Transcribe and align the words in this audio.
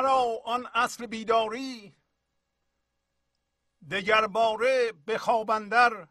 مرا 0.00 0.40
آن 0.44 0.66
اصل 0.74 1.06
بیداری 1.06 1.96
دگر 3.90 4.26
باره 4.26 4.92
به 4.92 5.18
خوابندر 5.18 6.08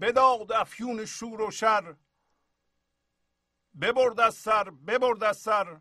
بداد 0.00 0.52
افیون 0.52 1.04
شور 1.04 1.40
و 1.40 1.50
شر 1.50 1.96
ببرد 3.80 4.20
از 4.20 4.34
سر 4.34 4.70
ببرد 4.70 5.22
از 5.22 5.36
سر. 5.36 5.80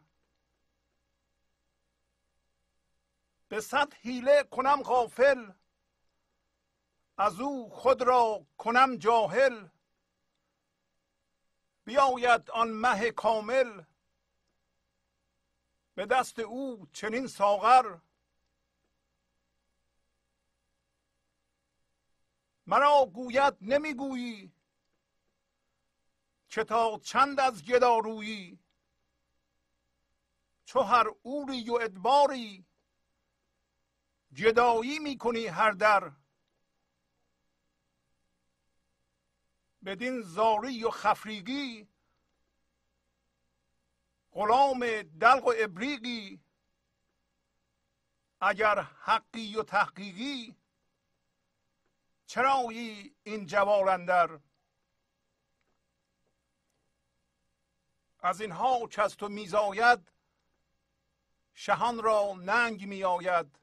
به 3.47 3.61
صد 3.61 3.93
حیله 3.93 4.43
کنم 4.43 4.83
غافل 4.83 5.51
از 7.17 7.39
او 7.39 7.69
خود 7.69 8.01
را 8.01 8.45
کنم 8.57 8.97
جاهل. 8.97 9.67
بیاید 11.85 12.51
آن 12.51 12.71
مه 12.71 13.11
کامل 13.11 13.83
به 15.99 16.05
دست 16.05 16.39
او 16.39 16.87
چنین 16.93 17.27
ساغر. 17.27 17.97
مرا 22.67 23.05
گوید 23.13 23.53
نمی‌گویی 23.61 24.51
که 26.49 26.63
تا 26.63 26.99
چند 27.03 27.39
از 27.39 27.65
گدارویی 27.65 28.59
چو 30.65 30.79
هر 30.79 31.07
اوری 31.21 31.69
و 31.69 31.73
ادباری 31.73 32.65
جدایی 34.33 34.99
می‌کنی 34.99 35.45
هر 35.47 35.71
در. 35.71 36.11
بدین 39.85 40.21
زاری 40.21 40.83
و 40.83 40.89
خفریگی 40.89 41.88
غلام 44.39 45.01
دلق 45.01 45.45
و 45.45 45.53
ابریقی 45.57 46.39
اگر 48.41 48.81
حقی 48.81 49.55
و 49.55 49.63
تحقیقی 49.63 50.55
چرایی 52.25 53.15
این 53.23 53.45
جوال 53.45 53.89
اندر؟ 53.89 54.39
از 58.19 58.41
اینها 58.41 58.87
که 58.87 59.01
از 59.01 59.17
تو 59.17 59.27
میزاید 59.29 60.11
شهان 61.53 62.03
را 62.03 62.33
ننگ 62.33 62.87
میآید. 62.87 63.59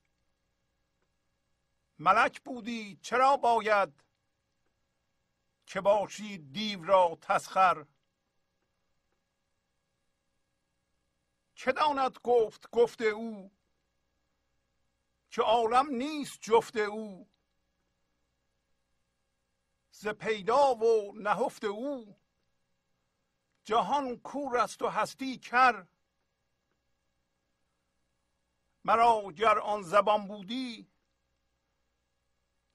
ملک 1.99 2.41
بودی 2.41 2.99
چرا 3.03 3.37
باید 3.37 4.05
که 5.67 5.81
باشی 5.81 6.39
دیو 6.39 6.85
را 6.85 7.19
تسخر؟ 7.23 7.87
چه 11.57 11.73
داند 11.73 12.19
گفت 12.25 12.71
گفته 12.71 13.05
او؟ 13.05 13.51
که 15.31 15.43
عالم 15.43 15.91
نیست 15.91 16.39
جفت 16.41 16.77
او. 16.77 17.29
ز 19.91 20.09
پیدا 20.09 20.75
و 20.75 21.13
نهفت 21.15 21.65
او. 21.65 22.17
جهان 23.65 24.17
کور 24.17 24.59
است 24.59 24.83
و 24.83 24.89
هستی 24.89 25.39
کر. 25.39 25.87
مرا 28.85 29.33
گر 29.33 29.59
آن 29.59 29.83
زبان 29.83 30.27
بودی 30.27 30.89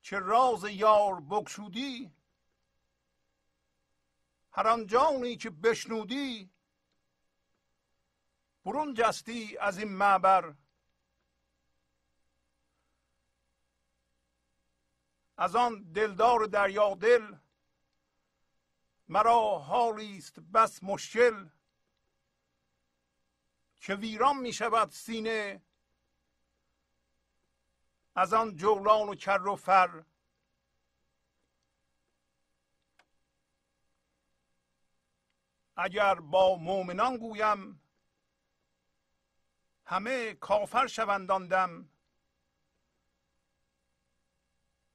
که 0.01 0.19
راز 0.19 0.63
یار 0.63 1.21
بکشودی 1.21 2.11
هر 4.51 4.67
آن 4.67 4.87
جانی 4.87 5.37
که 5.37 5.49
بشنودی 5.49 6.49
برون 8.65 8.93
جستی 8.93 9.57
از 9.57 9.77
این 9.77 9.87
معبر. 9.87 10.53
از 15.37 15.55
آن 15.55 15.83
دلدار 15.83 16.45
دریا 16.45 16.95
دل 16.95 17.35
مرا 19.07 19.59
حالی 19.59 20.17
است 20.17 20.39
بس 20.39 20.83
مشکل. 20.83 21.49
که 23.79 23.95
ویران 23.95 24.37
می 24.37 24.53
شود 24.53 24.89
سینه 24.89 25.61
از 28.15 28.33
آن 28.33 28.55
جولان 28.55 29.09
و 29.09 29.15
کر 29.15 29.47
و 29.47 29.55
فر. 29.55 30.03
اگر 35.75 36.15
با 36.15 36.55
مؤمنان 36.55 37.17
گویم 37.17 37.80
همه 39.91 40.33
کافر 40.33 40.87
شوندان 40.87 41.47
دم. 41.47 41.89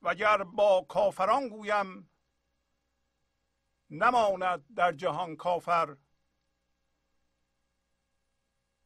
وگر 0.02 0.44
با 0.44 0.86
کافران 0.88 1.48
گویم 1.48 2.10
نماند 3.90 4.74
در 4.74 4.92
جهان 4.92 5.36
کافر. 5.36 5.96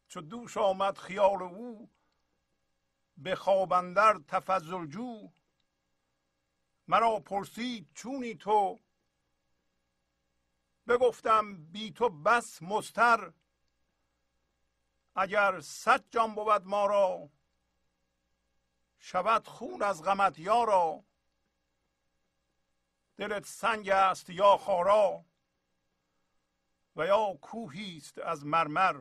چو 0.08 0.20
دوش 0.20 0.56
آمد 0.56 0.98
خیال 0.98 1.42
او 1.42 1.90
به 3.16 3.34
خوابندر 3.34 4.20
تفضل 4.28 4.86
جو. 4.86 5.32
مرا 6.88 7.20
پرسید 7.20 7.92
چونی 7.94 8.34
تو؟ 8.34 8.78
بگفتم 10.88 11.64
بی 11.64 11.92
تو 11.92 12.08
بس 12.08 12.62
مستر 12.62 13.32
اگر 15.14 15.60
صد 15.60 16.04
جان 16.10 16.34
بود 16.34 16.66
ما 16.66 16.86
را 16.86 17.30
شود 18.98 19.46
خون 19.46 19.82
از 19.82 20.02
غمت 20.02 20.38
یارا 20.38 21.04
دلت 23.16 23.46
سنگ 23.46 23.88
است 23.88 24.30
یا 24.30 24.56
خارا 24.56 25.24
و 26.96 27.06
یا 27.06 27.38
کوهی 27.40 27.96
است 27.96 28.18
از 28.18 28.46
مرمر. 28.46 29.00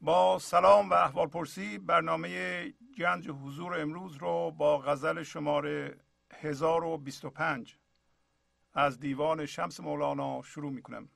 با 0.00 0.38
سلام 0.38 0.90
و 0.90 0.94
احوال 0.94 1.28
پرسی 1.28 1.78
برنامه 1.78 2.68
گنج 2.98 3.28
حضور 3.28 3.80
امروز 3.80 4.16
رو 4.16 4.50
با 4.50 4.78
غزل 4.78 5.22
شماره 5.22 6.00
1025 6.32 7.76
از 8.72 9.00
دیوان 9.00 9.46
شمس 9.46 9.80
مولانا 9.80 10.42
شروع 10.42 10.72
می 10.72 10.82
کنم 10.82 11.08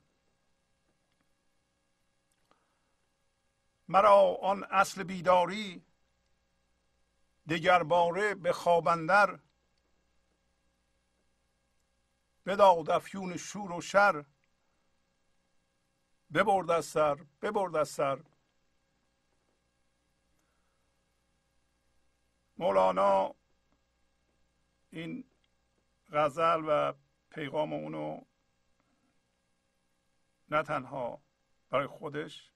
مرا 3.93 4.37
آن 4.41 4.63
اصل 4.63 5.03
بیداری 5.03 5.85
دگر 7.49 7.83
باره 7.83 8.35
به 8.35 8.53
خوابندر 8.53 9.39
بداد 12.45 12.89
افیون 12.89 13.37
شور 13.37 13.71
و 13.71 13.81
شر 13.81 14.25
ببرد 16.33 16.71
از 16.71 16.85
سر 16.85 17.15
ببرد 17.41 17.75
از 17.75 17.89
سر. 17.89 18.23
مولانا 22.57 23.35
این 24.91 25.23
غزل 26.11 26.63
و 26.67 26.93
پیغام 27.29 27.73
اونو 27.73 28.21
نه 30.49 30.63
تنها 30.63 31.21
برای 31.69 31.87
خودش 31.87 32.52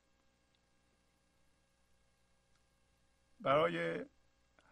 برای 3.39 4.05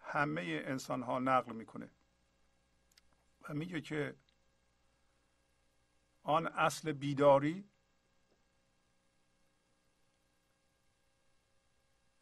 همه 0.02 0.42
انسان 0.66 1.04
ها 1.04 1.20
نقل 1.20 1.52
می‌کنه. 1.52 1.90
و 3.42 3.54
میگه 3.54 3.82
که 3.82 4.16
آن 6.24 6.48
اصل 6.48 6.92
بیداری 6.92 7.70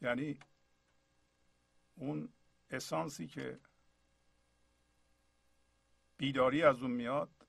یعنی 0.01 0.39
اون 1.95 2.33
اسانسی 2.69 3.27
که 3.27 3.59
بیداری 6.17 6.63
از 6.63 6.81
اون 6.81 6.91
میاد 6.91 7.47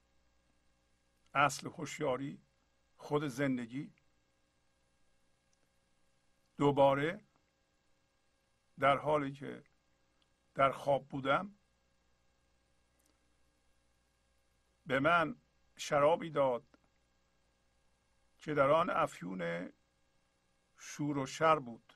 اصل 1.34 1.66
هوشیاری 1.68 2.40
خود 2.96 3.28
زندگی 3.28 3.92
دوباره 6.58 7.20
در 8.78 8.96
حالی 8.96 9.32
که 9.32 9.64
در 10.54 10.72
خواب 10.72 11.08
بودم 11.08 11.54
به 14.86 15.00
من 15.00 15.36
شرابی 15.76 16.30
داد 16.30 16.78
که 18.38 18.54
در 18.54 18.70
آن 18.70 18.90
افیون 18.90 19.72
شور 20.78 21.18
و 21.18 21.26
شر 21.26 21.58
بود. 21.58 21.92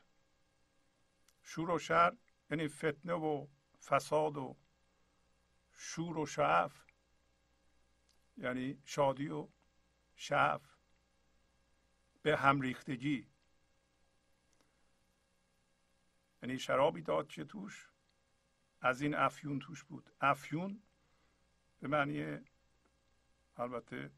شور 1.42 1.70
و 1.70 1.78
شر 1.78 2.16
یعنی 2.50 2.68
فتنه 2.68 3.12
و 3.12 3.46
فساد 3.82 4.36
و 4.36 4.56
شور 5.72 6.18
و 6.18 6.26
شعف 6.26 6.84
یعنی 8.36 8.82
شادی 8.84 9.28
و 9.28 9.48
شعف 10.16 10.76
به 12.22 12.36
هم 12.36 12.60
ریختگی. 12.60 13.28
یعنی 16.42 16.58
شرابی 16.58 17.02
داد 17.02 17.28
که 17.28 17.44
توش 17.44 17.88
از 18.80 19.02
این 19.02 19.14
افیون 19.14 19.58
توش 19.58 19.84
بود. 19.84 20.10
افیون 20.20 20.82
به 21.80 21.88
معنی 21.88 22.38
البته 23.56 24.10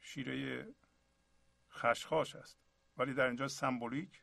شیره 0.00 0.66
خشخاش 1.70 2.36
است. 2.36 2.58
ولی 2.96 3.14
در 3.14 3.26
اینجا 3.26 3.48
سمبولیک 3.48 4.22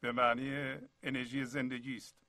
به 0.00 0.12
معنی 0.12 0.78
انرژی 1.02 1.44
زندگی 1.44 1.96
است. 1.96 2.26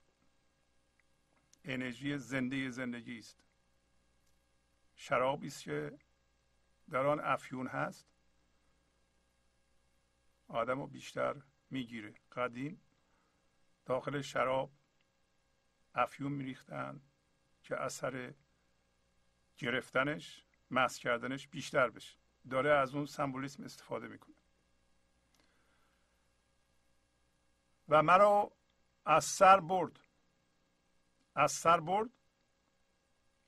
انرژی 1.63 2.17
زنده 2.17 2.69
زندگی 2.69 3.19
است. 3.19 3.43
شرابی 4.95 5.47
است 5.47 5.63
که 5.63 5.97
در 6.89 7.05
آن 7.05 7.19
افیون 7.19 7.67
هست. 7.67 8.14
آدم 10.47 10.79
رو 10.79 10.87
بیشتر 10.87 11.35
می‌گیره. 11.69 12.13
قدیم 12.31 12.81
داخل 13.85 14.21
شراب 14.21 14.71
افیون 15.95 16.31
میریختن 16.31 17.01
که 17.63 17.75
اثر 17.75 18.33
گرفتنش 19.57 20.45
مس 20.71 20.99
کردنش 20.99 21.47
بیشتر 21.47 21.89
بشه. 21.89 22.17
داره 22.49 22.69
از 22.69 22.95
اون 22.95 23.05
سمبولیسم 23.05 23.63
استفاده 23.63 24.07
می‌کنه. 24.07 24.35
و 27.89 28.03
مرا 28.03 28.51
از 29.05 29.25
سر 29.25 29.59
برد. 29.59 29.99
از 31.35 31.51
سر 31.51 31.79
برد 31.79 32.09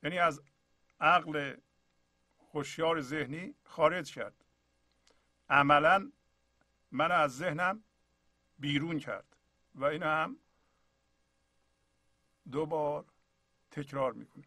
یعنی 0.02 0.18
از 0.18 0.42
عقل 1.00 1.56
هوشیار 2.52 3.00
ذهنی 3.00 3.54
خارج 3.64 4.14
کرد. 4.14 4.44
عملا 5.48 6.12
من 6.90 7.12
از 7.12 7.36
ذهنم 7.36 7.84
بیرون 8.58 8.98
کرد 8.98 9.36
و 9.74 9.84
این 9.84 10.02
هم 10.02 10.36
دو 12.50 12.66
بار 12.66 13.12
تکرار 13.70 14.12
می‌کنه 14.12 14.44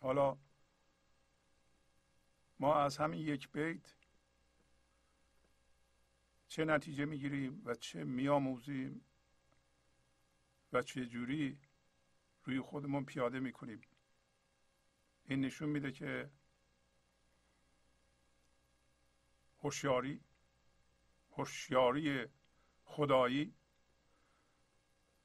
حالا 0.00 0.38
ما 2.58 2.74
از 2.74 2.96
همین 2.96 3.20
یک 3.20 3.52
بیت 3.52 3.94
چه 6.48 6.64
نتیجه 6.64 7.04
می‌گیریم 7.04 7.62
و 7.64 7.74
چه 7.74 8.04
میآموزیم 8.04 9.04
و 10.72 10.82
چه 10.82 11.06
جوری 11.06 11.58
روی 12.44 12.60
خودمون 12.60 13.04
پیاده 13.04 13.40
می‌کنیم. 13.40 13.80
این 15.24 15.40
نشون 15.40 15.68
میده 15.68 15.92
که 15.92 16.30
هوشیاری 19.64 20.20
هوشیاری 21.32 22.26
خدایی. 22.84 23.54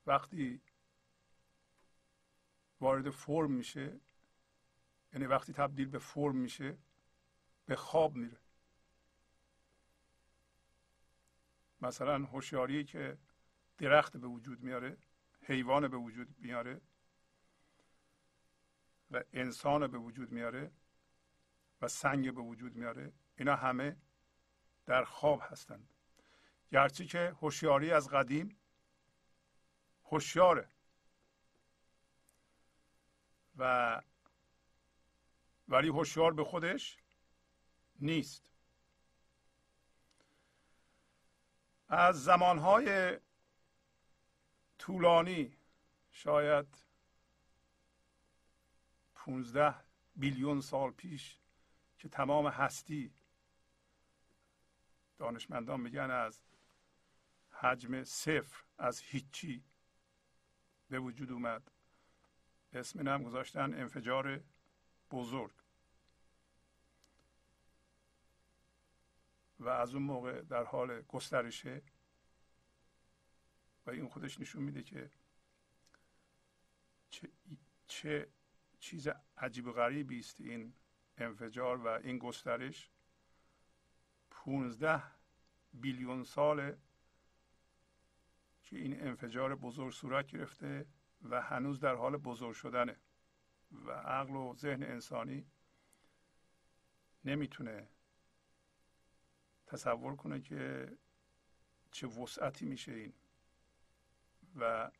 وقتی 0.06 0.62
وارد 2.82 3.10
فرم 3.10 3.52
میشه 3.52 4.00
یعنی 5.14 5.26
وقتی 5.26 5.54
تبدیل 5.54 5.90
به 5.90 6.00
فرم 6.00 6.36
میشه 6.36 6.78
به 7.66 7.76
خواب 7.76 8.16
میره. 8.16 8.38
مثلا 11.82 12.26
هوشیاری 12.26 12.84
که 12.84 13.18
درخت 13.78 14.18
به 14.18 14.28
وجود 14.28 14.64
میاره 14.64 14.98
حیوان 15.42 15.88
به 15.88 15.98
وجود 15.98 16.36
میاره 16.40 16.82
و 19.12 19.24
انسان 19.34 19.88
به 19.88 19.98
وجود 19.98 20.32
میاره 20.32 20.72
و 21.82 21.88
سنگ 21.88 22.34
به 22.34 22.42
وجود 22.42 22.76
میاره 22.76 23.14
اینا 23.38 23.56
همه 23.56 23.98
در 24.90 25.04
خواب 25.04 25.42
هستند. 25.44 25.94
گرچه 26.72 27.06
که 27.06 27.36
هوشیاری 27.42 27.92
از 27.92 28.10
قدیم 28.10 28.58
هوشیاره. 30.06 30.70
و 33.58 34.02
ولی 35.68 35.88
هوشیار 35.88 36.34
به 36.34 36.44
خودش 36.44 36.98
نیست. 38.00 38.52
از 41.88 42.24
زمانهای 42.24 43.20
طولانی 44.78 45.58
شاید 46.12 46.68
15 49.16 49.76
بیلیون 50.16 50.62
سال 50.62 50.92
پیش 50.92 51.38
که 51.98 52.10
تمام 52.10 52.48
هستی 52.48 53.14
دانشمندان 55.20 55.82
میگن 55.82 56.12
از 56.12 56.42
حجم 57.52 58.04
صفر 58.04 58.64
از 58.78 59.00
هیچی 59.00 59.64
به 60.90 61.00
وجود 61.00 61.32
اومد. 61.32 61.72
اسم 62.74 63.08
هم 63.08 63.24
گذاشتن 63.24 63.74
انفجار 63.74 64.44
بزرگ. 65.12 65.54
و 69.60 69.70
از 69.70 69.94
اون 69.94 70.04
موقع 70.04 70.42
در 70.42 70.64
حال 70.64 71.02
گسترشه 71.02 71.82
و 73.86 73.90
این 73.90 74.08
خودش 74.08 74.40
نشون 74.40 74.64
میده 74.64 74.84
که 74.84 75.12
چه, 77.10 77.30
چه 77.88 78.30
چیز 78.80 79.08
عجیب 79.38 79.68
و 79.68 79.72
غریبی 79.72 80.20
است 80.20 80.42
این 80.42 80.74
انفجار 81.18 81.78
و 81.78 81.88
این 81.88 82.18
گسترش. 82.18 82.90
15 84.46 85.04
بیلیون 85.74 86.24
ساله 86.24 86.78
که 88.64 88.78
این 88.78 89.02
انفجار 89.02 89.56
بزرگ 89.56 89.94
صورت 89.94 90.28
گرفته 90.28 90.86
و 91.22 91.42
هنوز 91.42 91.80
در 91.80 91.96
حال 91.96 92.18
بزرگ 92.18 92.54
شدنه 92.54 92.96
و 93.72 93.92
عقل 93.92 94.36
و 94.36 94.56
ذهن 94.56 94.84
انسانی 94.84 95.46
نمی‌تونه 97.26 97.88
تصور 99.68 100.16
کنه 100.16 100.42
که 100.42 100.92
چه 101.92 102.08
وسعتی 102.08 102.66
میشه 102.66 102.92
این 102.92 103.14
و 104.56 104.92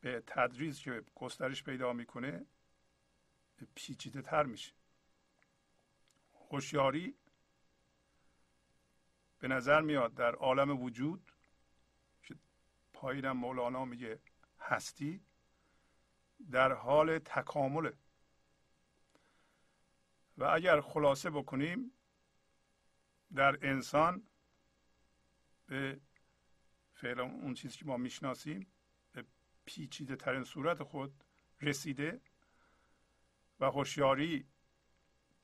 به 0.00 0.22
تدریج 0.26 0.82
که 0.82 1.04
گسترش 1.14 1.62
پیدا 1.64 1.92
می‌کنه 1.92 2.46
پیچیده 3.74 4.22
تر 4.22 4.42
میشه. 4.42 4.72
هوشیاری 6.50 7.14
به 9.48 9.54
نظر 9.54 9.80
میاد 9.80 10.14
در 10.14 10.34
عالم 10.34 10.82
وجود 10.82 11.32
که 12.22 12.34
پایینم 12.92 13.36
مولانا 13.36 13.84
میگه 13.84 14.20
هستی 14.60 15.24
در 16.50 16.72
حال 16.72 17.18
تکامله. 17.18 17.96
و 20.38 20.44
اگر 20.44 20.80
خلاصه 20.80 21.30
بکنیم 21.30 21.92
در 23.34 23.58
انسان 23.66 24.26
به 25.66 26.00
فعلا 26.94 27.22
اون 27.22 27.54
چیزی 27.54 27.78
که 27.78 27.84
ما 27.84 27.96
می‌شناسیم 27.96 28.66
به 29.12 29.24
پیچیده 29.64 30.16
ترین 30.16 30.44
صورت 30.44 30.82
خود 30.82 31.24
رسیده 31.60 32.20
و 33.60 33.66
هوشیاری 33.70 34.46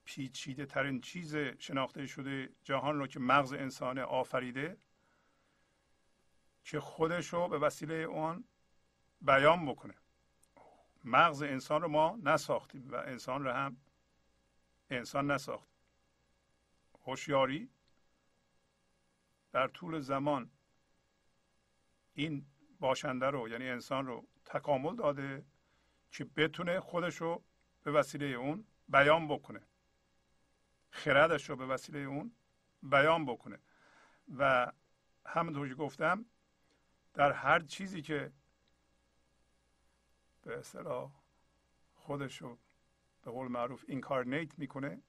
پیچیده 0.04 0.66
ترین 0.66 1.00
چیز 1.00 1.37
شناخته 1.37 2.06
شده 2.06 2.49
جهان 2.64 2.99
رو 2.99 3.06
که 3.06 3.21
مغز 3.21 3.52
انسان 3.52 3.99
آفریده 3.99 4.78
که 6.64 6.80
خودش 6.80 7.32
رو 7.32 7.49
به 7.49 7.59
وسیله 7.59 7.94
اون 7.94 8.44
بیان 9.21 9.66
بکنه. 9.66 9.94
مغز 11.04 11.42
انسان 11.42 11.82
رو 11.82 11.88
ما 11.88 12.18
نساختیم 12.23 12.90
و 12.90 12.94
انسان 12.94 13.44
رو 13.44 13.50
هم 13.50 13.76
انسان 14.90 15.30
نساخت. 15.30 15.68
هوشیاری 17.04 17.71
در 19.52 19.68
طول 19.68 20.00
زمان 20.00 20.50
این 22.14 22.47
باشنده 22.80 23.26
رو 23.26 23.49
یعنی 23.49 23.68
انسان 23.68 24.06
رو 24.06 24.26
تکامل 24.44 24.97
داده 24.97 25.44
که 26.11 26.25
بتونه 26.25 26.80
خودش 26.80 27.16
رو 27.16 27.44
به 27.82 27.90
وسیله 27.90 28.26
اون 28.26 28.64
بیان 28.88 29.28
بکنه. 29.28 29.62
خردش 30.92 31.50
رو 31.50 31.56
به 31.56 31.66
وسیله 31.66 31.99
اون 31.99 32.34
بیان 32.82 33.26
بکنه. 33.26 33.58
و 34.38 34.72
همونطور 35.26 35.68
که 35.68 35.75
گفتم 35.75 36.25
در 37.14 37.32
هر 37.32 37.61
چیزی 37.61 38.02
که 38.02 38.32
به 40.42 40.58
اصطلاح 40.58 41.12
خودش 41.94 42.42
رو 42.42 42.58
به 43.22 43.30
قول 43.30 43.49
معروف 43.49 43.84
اینکارنیت 43.88 44.58
می‌کنه 44.58 45.02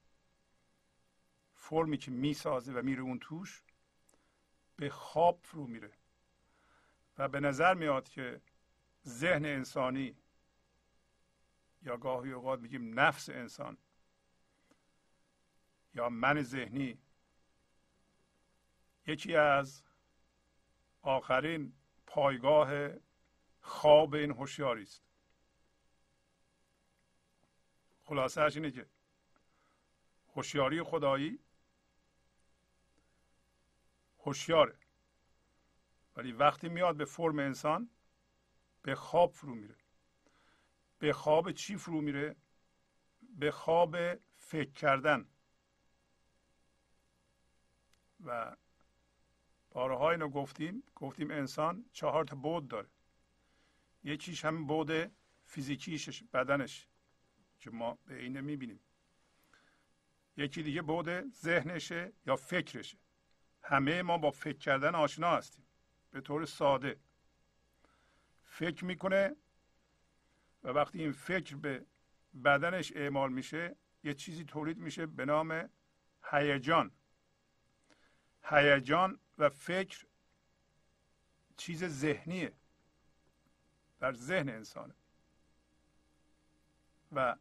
فرمی 1.54 1.98
که 1.98 2.10
می‌سازه 2.10 2.72
و 2.72 2.82
میره 2.82 3.02
اون 3.02 3.18
توش 3.18 3.62
به 4.76 4.90
خواب 4.90 5.40
فرو 5.42 5.66
میره. 5.66 5.90
و 7.18 7.28
به 7.28 7.40
نظر 7.40 7.74
میاد 7.74 8.08
که 8.08 8.40
ذهن 9.06 9.44
انسانی 9.44 10.16
یا 11.82 11.96
گاهی 11.96 12.32
اوقات 12.32 12.60
میگیم 12.60 13.00
نفس 13.00 13.28
انسان 13.28 13.76
یا 15.94 16.08
من 16.08 16.42
ذهنی. 16.42 16.98
یکی 19.06 19.36
از 19.36 19.82
آخرین 21.02 21.72
پایگاه 22.06 22.90
خواب 23.60 24.14
این 24.14 24.30
هوشیاری 24.30 24.82
است. 24.82 25.02
خلاصهش 28.04 28.56
اینه 28.56 28.70
که 28.70 28.86
هوشیاری 30.36 30.82
خدایی 30.82 31.38
هوشیاره. 34.18 34.78
ولی 36.16 36.32
وقتی 36.32 36.68
میاد 36.68 36.96
به 36.96 37.04
فرم 37.04 37.38
انسان 37.38 37.90
به 38.82 38.94
خواب 38.94 39.32
فرو 39.32 39.54
میره. 39.54 39.76
به 40.98 41.12
خواب 41.12 41.52
چی 41.52 41.76
فرو 41.76 42.00
میره؟ 42.00 42.36
به 43.22 43.50
خواب 43.50 43.96
فکر 44.36 44.70
کردن. 44.70 45.28
و 48.24 48.56
بارها 49.70 50.10
اینو 50.10 50.28
گفتیم. 50.28 50.82
گفتیم 50.94 51.30
انسان 51.30 51.84
چهار 51.92 52.24
تا 52.24 52.36
بود 52.36 52.68
داره. 52.68 52.88
یکیش 54.04 54.44
هم 54.44 54.66
بود 54.66 55.12
فیزیکیش 55.44 56.22
بدنش 56.22 56.88
که 57.58 57.70
ما 57.70 57.98
به 58.06 58.22
اینه 58.22 58.40
می‌بینیم 58.40 58.80
یکی 60.36 60.62
دیگه 60.62 60.82
بود 60.82 61.32
ذهنشه 61.34 62.12
یا 62.26 62.36
فکرشه 62.36 62.98
همه 63.62 64.02
ما 64.02 64.18
با 64.18 64.30
فکر 64.30 64.58
کردن 64.58 64.94
آشنا 64.94 65.36
هستیم. 65.36 65.64
به 66.10 66.20
طور 66.20 66.44
ساده. 66.44 67.00
فکر 68.44 68.84
می‌کنه 68.84 69.36
و 70.64 70.68
وقتی 70.68 71.02
این 71.02 71.12
فکر 71.12 71.56
به 71.56 71.86
بدنش 72.44 72.92
اعمال 72.96 73.32
میشه 73.32 73.76
یه 74.04 74.14
چیزی 74.14 74.44
تولید 74.44 74.78
میشه 74.78 75.06
به 75.06 75.24
نام 75.24 75.70
هیجان. 76.30 76.90
هیجان 78.44 79.18
و 79.38 79.48
فکر 79.48 80.06
چیز 81.56 81.84
ذهنیه. 81.84 82.52
در 84.00 84.12
ذهن 84.12 84.48
انسانه. 84.48 84.94
و 87.12 87.36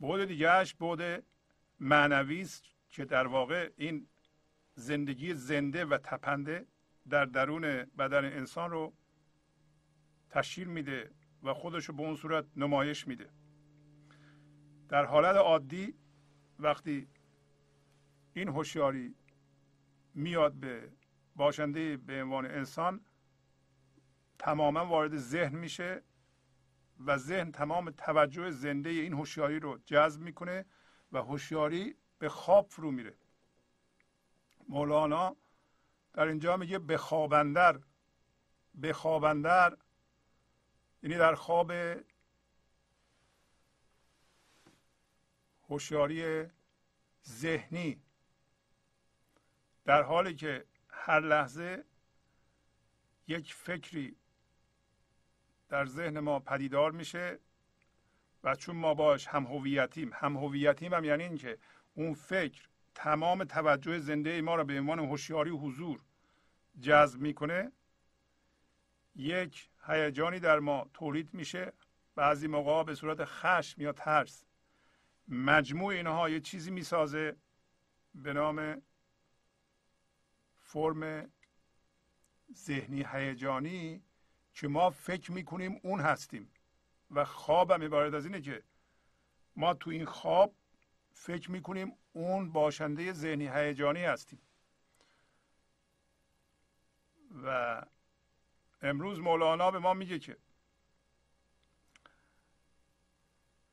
بود 0.00 0.24
دیگهش 0.24 0.74
بود 0.74 1.24
معنوی 1.80 2.40
است 2.40 2.64
که 2.88 3.04
در 3.04 3.26
واقع 3.26 3.70
این 3.76 4.08
زندگی 4.74 5.34
زنده 5.34 5.84
و 5.84 5.98
تپنده 5.98 6.66
در 7.08 7.24
درون 7.24 7.62
بدن 7.84 8.24
انسان 8.24 8.70
رو 8.70 8.92
تشکیل 10.30 10.68
میده 10.68 11.10
و 11.42 11.54
خودش 11.54 11.84
رو 11.84 11.94
به 11.94 12.02
اون 12.02 12.16
صورت 12.16 12.44
نمایش 12.56 13.06
میده. 13.06 13.30
در 14.88 15.04
حالت 15.04 15.36
عادی 15.36 15.94
وقتی 16.58 17.08
این 18.34 18.48
هوشیاری 18.48 19.14
میاد 20.16 20.52
به 20.52 20.92
باشنده 21.36 21.96
به 21.96 22.22
عنوان 22.22 22.46
انسان 22.46 23.00
تماما 24.38 24.86
وارد 24.86 25.16
ذهن 25.16 25.56
میشه 25.56 26.02
و 27.06 27.16
ذهن 27.16 27.52
تمام 27.52 27.90
توجه 27.90 28.50
زنده 28.50 28.90
این 28.90 29.12
هوشیاری 29.12 29.60
رو 29.60 29.78
جذب 29.78 30.20
می‌کنه 30.20 30.64
و 31.12 31.18
هوشیاری 31.18 31.96
به 32.18 32.28
خواب 32.28 32.68
فرو 32.68 32.90
میره. 32.90 33.14
مولانا 34.68 35.36
در 36.12 36.26
اینجا 36.26 36.56
میگه 36.56 36.78
به 36.78 36.96
خوابندر. 36.96 37.80
به 38.74 38.92
خوابندر 38.92 39.76
یعنی 41.02 41.16
در 41.16 41.34
خواب 41.34 41.72
هوشیاری 45.68 46.46
ذهنی. 47.28 48.05
در 49.86 50.02
حالی 50.02 50.34
که 50.34 50.64
هر 50.88 51.20
لحظه 51.20 51.84
یک 53.28 53.54
فکری 53.54 54.16
در 55.68 55.86
ذهن 55.86 56.20
ما 56.20 56.40
پدیدار 56.40 56.92
میشه 56.92 57.38
و 58.44 58.54
چون 58.54 58.76
ما 58.76 58.94
باش 58.94 59.26
هم 59.26 59.44
هویتیم 59.44 60.10
هم 60.14 60.36
هویتیم 60.36 60.94
هم 60.94 61.04
یعنی 61.04 61.22
اینکه 61.22 61.58
اون 61.94 62.14
فکر 62.14 62.68
تمام 62.94 63.44
توجه 63.44 63.98
زنده 63.98 64.40
ما 64.40 64.54
را 64.54 64.64
به 64.64 64.78
عنوان 64.78 64.98
هوشیاری 64.98 65.50
حضور 65.50 66.00
جذب 66.80 67.20
می‌کنه 67.20 67.72
یک 69.16 69.70
هیجانی 69.86 70.40
در 70.40 70.58
ما 70.58 70.90
تولید 70.94 71.34
میشه. 71.34 71.72
بعضی 72.14 72.46
موقع 72.48 72.84
به 72.84 72.94
صورت 72.94 73.24
خشم 73.24 73.82
یا 73.82 73.92
ترس 73.92 74.44
مجموع 75.28 75.92
اینها 75.94 76.28
یه 76.28 76.40
چیزی 76.40 76.70
می‌سازه 76.70 77.36
به 78.14 78.32
نام 78.32 78.82
فرم 80.66 81.32
ذهنی 82.54 83.06
هیجانی 83.12 84.02
که 84.54 84.68
ما 84.68 84.90
فکر 84.90 85.32
می‌کنیم 85.32 85.80
اون 85.82 86.00
هستیم 86.00 86.50
و 87.10 87.24
خوابم 87.24 87.82
عبارت 87.82 88.14
از 88.14 88.24
اینه 88.26 88.40
که 88.40 88.62
ما 89.56 89.74
تو 89.74 89.90
این 89.90 90.04
خواب 90.04 90.54
فکر 91.12 91.50
می‌کنیم 91.50 91.92
اون 92.12 92.52
باشنده 92.52 93.12
ذهنی 93.12 93.48
هیجانی 93.48 94.04
هستیم. 94.04 94.40
و 97.44 97.82
امروز 98.82 99.18
مولانا 99.20 99.70
به 99.70 99.78
ما 99.78 99.94
میگه 99.94 100.18
که 100.18 100.36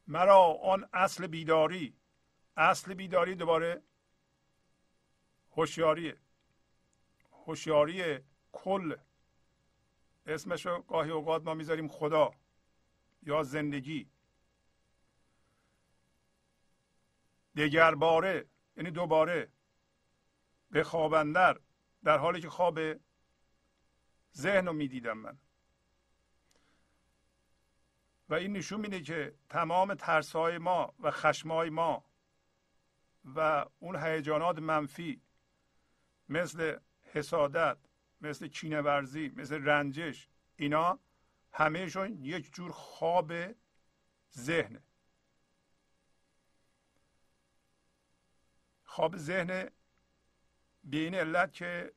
مرا 0.07 0.43
آن 0.45 0.89
اصل 0.93 1.27
بیداری 1.27 1.95
اصل 2.57 2.93
بیداری 2.93 3.35
دوباره 3.35 3.81
هوشیاریه. 5.51 6.17
هوشیاری 7.47 8.19
کل. 8.51 8.95
اسمش 10.25 10.65
رو 10.65 10.81
گاهی 10.81 11.11
اوقات 11.11 11.43
ما 11.43 11.53
می‌ذاریم 11.53 11.87
خدا 11.87 12.31
یا 13.23 13.43
زندگی. 13.43 14.09
دگر 17.55 17.95
باره 17.95 18.47
یعنی 18.77 18.91
دوباره. 18.91 19.51
به 20.71 20.83
خوابندر 20.83 21.59
در 22.03 22.17
حالی 22.17 22.41
که 22.41 22.49
خواب 22.49 22.79
ذهن 24.35 24.65
رو 24.65 24.73
می‌دیدم 24.73 25.17
من. 25.17 25.37
و 28.29 28.33
این 28.33 28.53
نشون 28.53 28.81
میده 28.81 29.01
که 29.01 29.35
تمام 29.49 29.95
ترس 29.95 30.35
های 30.35 30.57
ما 30.57 30.93
و 30.99 31.11
خشم 31.11 31.51
های 31.51 31.69
ما 31.69 32.05
و 33.35 33.65
اون 33.79 33.95
هیجانات 33.95 34.59
منفی 34.59 35.21
مثل 36.29 36.77
حسادت 37.13 37.77
مثل 38.21 38.47
کینه 38.47 38.81
ورزی 38.81 39.31
مثل 39.35 39.65
رنجش 39.65 40.27
اینا 40.55 40.99
همهشون 41.51 42.23
یک 42.23 42.53
جور 42.53 42.71
خواب 42.71 43.33
ذهنه. 44.37 44.83
خواب 48.83 49.17
ذهن 49.17 49.69
به 50.83 50.97
این 50.97 51.15
علت 51.15 51.53
که 51.53 51.93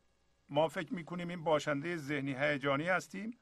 ما 0.48 0.68
فکر 0.68 0.94
می‌کنیم 0.94 1.29
این 1.29 1.44
باشنده 1.44 1.96
ذهنی 1.96 2.35
هیجانی 2.35 2.88
هستیم 2.88 3.38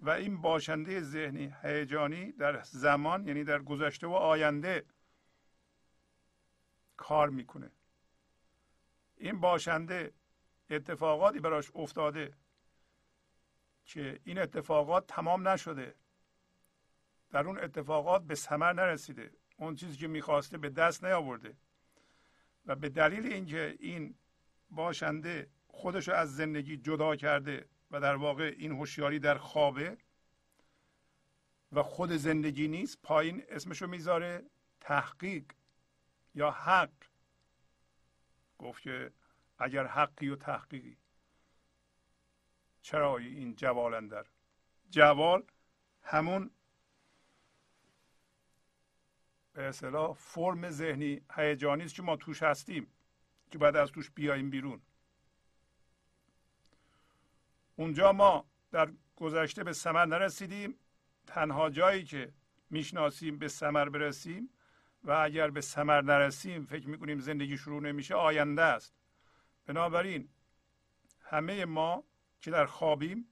و 0.00 0.10
این 0.10 0.40
باشنده 0.40 1.00
ذهنی 1.00 1.54
هیجانی 1.62 2.32
در 2.32 2.62
زمان 2.62 3.26
یعنی 3.26 3.44
در 3.44 3.62
گذشته 3.62 4.06
و 4.06 4.12
آینده 4.12 4.84
کار 6.96 7.30
می‌کنه. 7.30 7.70
این 9.16 9.40
باشنده 9.40 10.12
اتفاقاتی 10.70 11.40
براش 11.40 11.70
افتاده 11.74 12.32
که 13.84 14.20
این 14.24 14.38
اتفاقات 14.38 15.06
تمام 15.06 15.48
نشده. 15.48 15.94
در 17.30 17.46
اون 17.46 17.58
اتفاقات 17.58 18.22
به 18.22 18.34
ثمر 18.34 18.72
نرسیده. 18.72 19.32
اون 19.56 19.76
چیزی 19.76 19.96
که 19.96 20.08
می‌خواسته 20.08 20.58
به 20.58 20.70
دست 20.70 21.04
نیاورده. 21.04 21.56
و 22.66 22.76
به 22.76 22.88
دلیل 22.88 23.32
اینکه 23.32 23.76
این 23.80 24.14
باشنده 24.70 25.50
خودش 25.68 26.08
رو 26.08 26.14
از 26.14 26.36
زندگی 26.36 26.76
جدا 26.76 27.16
کرده 27.16 27.68
و 27.90 28.00
در 28.00 28.16
واقع 28.16 28.54
این 28.58 28.72
هوشیاری 28.72 29.18
در 29.18 29.38
خوابه 29.38 29.96
و 31.72 31.82
خود 31.82 32.12
زندگی 32.12 32.68
نیست 32.68 32.98
پایین 33.02 33.42
اسمشو 33.48 33.86
می‌ذاره 33.86 34.44
تحقیق 34.80 35.44
یا 36.34 36.50
حق. 36.50 36.90
گفت 38.58 38.82
که 38.82 39.12
اگر 39.60 39.86
حقی 39.86 40.28
و 40.28 40.36
تحقیقی. 40.36 40.96
چرا 42.82 43.16
این 43.16 43.54
جوال 43.54 43.94
اندر. 43.94 44.26
جوال 44.90 45.42
همون 46.02 46.50
به 49.52 49.62
اصطلاح 49.62 50.12
فرم 50.12 50.70
ذهنی 50.70 51.20
هیجانی 51.34 51.84
است 51.84 51.94
که 51.94 52.02
ما 52.02 52.16
توش 52.16 52.42
هستیم 52.42 52.92
که 53.50 53.58
بعد 53.58 53.76
از 53.76 53.90
توش 53.92 54.10
بیاییم 54.10 54.50
بیرون. 54.50 54.82
اونجا 57.76 58.12
ما 58.12 58.44
در 58.70 58.92
گذشته 59.16 59.64
به 59.64 59.72
ثمر 59.72 60.04
نرسیدیم 60.04 60.78
تنها 61.26 61.70
جایی 61.70 62.04
که 62.04 62.32
می‌شناسیم 62.70 63.38
به 63.38 63.48
ثمر 63.48 63.88
برسیم 63.88 64.50
و 65.04 65.10
اگر 65.10 65.50
به 65.50 65.60
ثمر 65.60 66.00
نرسیم 66.02 66.66
فکر 66.66 66.88
می‌کنیم 66.88 67.18
زندگی 67.18 67.58
شروع 67.58 67.82
نمیشه 67.82 68.14
آینده 68.14 68.62
است. 68.62 68.99
بنابراین 69.66 70.28
همه 71.20 71.64
ما 71.64 72.04
که 72.40 72.50
در 72.50 72.66
خوابیم 72.66 73.28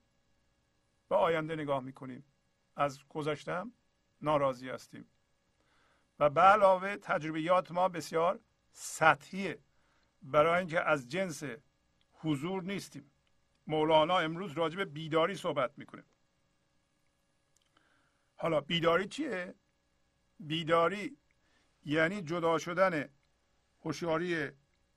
به 1.09 1.17
آینده 1.17 1.57
نگاه 1.57 1.81
می‌کنیم 1.81 2.25
از 2.77 3.05
گذشتم 3.09 3.73
ناراضی 4.21 4.69
هستیم. 4.69 5.09
و 6.19 6.31
به 6.31 6.41
علاوه 6.41 6.97
تجربیات 6.97 7.71
ما 7.71 7.89
بسیار 7.89 8.41
سطحیه 8.73 9.59
برای 10.23 10.59
اینکه 10.59 10.81
از 10.81 11.09
جنس 11.09 11.43
حضور 12.13 12.63
نیستیم. 12.63 13.11
مولانا 13.67 14.19
امروز 14.19 14.53
راجع 14.53 14.77
به 14.77 14.85
بیداری 14.85 15.35
صحبت 15.35 15.79
می‌کنه. 15.79 16.05
حالا 18.37 18.61
بیداری 18.61 19.07
چیه؟ 19.07 19.55
بیداری 20.41 21.17
یعنی 21.85 22.23
جدا 22.23 22.59
شدن 22.59 23.09
هوشیاری 23.81 24.51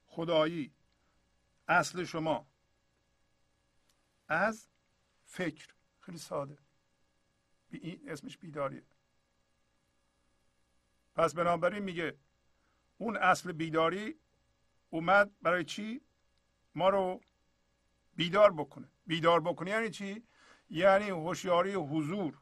خدایی 0.05 0.73
اصل 1.71 2.03
شما. 2.03 2.47
از 4.27 4.69
فکر. 5.25 5.67
خیلی 5.99 6.17
ساده. 6.17 6.57
این 7.71 8.09
اسمش 8.09 8.37
بیداریه. 8.37 8.83
پس 11.15 11.33
بنابراین 11.33 11.83
میگه 11.83 12.17
اون 12.97 13.17
اصل 13.17 13.51
بیداری 13.51 14.19
اومد 14.89 15.31
برای 15.41 15.63
چی؟ 15.63 16.01
ما 16.75 16.89
رو 16.89 17.21
بیدار 18.15 18.53
بکنه. 18.53 18.87
بیدار 19.05 19.41
بکنه 19.41 19.71
یعنی 19.71 19.89
چی؟ 19.89 20.27
یعنی 20.69 21.09
هوشیاری 21.09 21.73
حضور. 21.73 22.37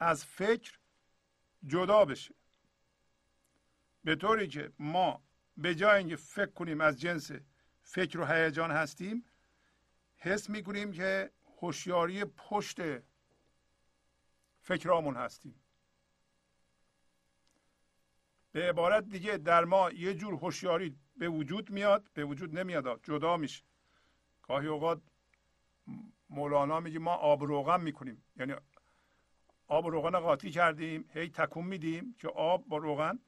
از 0.00 0.24
فکر 0.24 0.78
جدا 1.66 2.04
بشه. 2.04 2.34
به 4.04 4.16
طوری 4.16 4.48
که 4.48 4.72
ما 4.78 5.25
به 5.56 5.74
جای 5.74 5.98
اینکه 5.98 6.16
فکر 6.16 6.50
کنیم 6.50 6.80
از 6.80 7.00
جنس 7.00 7.30
فکر 7.82 8.20
و 8.20 8.24
هیجان 8.26 8.70
هستیم 8.70 9.24
حس 10.16 10.50
می‌کنیم 10.50 10.92
که 10.92 11.30
هوشیاری 11.60 12.24
پشت 12.24 12.78
فکرامون 14.60 15.16
هستیم. 15.16 15.60
به 18.52 18.68
عبارت 18.68 19.08
دیگه 19.08 19.36
در 19.36 19.64
ما 19.64 19.90
یه 19.90 20.14
جور 20.14 20.34
هوشیاری 20.34 20.96
به 21.16 21.28
وجود 21.28 21.70
میاد 21.70 22.10
به 22.14 22.24
وجود 22.24 22.58
نمیاد 22.58 23.00
جدا 23.02 23.36
میشه. 23.36 23.64
گاهی 24.42 24.66
اوقات 24.66 25.02
مولانا 26.30 26.80
میگه 26.80 26.98
ما 26.98 27.14
آب 27.14 27.44
روغن 27.44 27.80
می‌کنیم. 27.80 28.24
یعنی 28.36 28.54
آب 29.66 29.86
روغن 29.86 30.18
قاطی 30.18 30.50
کردیم 30.50 31.10
هی 31.12 31.28
تکون 31.28 31.64
میدیم 31.64 32.14
که 32.18 32.28
آب 32.28 32.68
با 32.68 32.76
روغن 32.76 33.18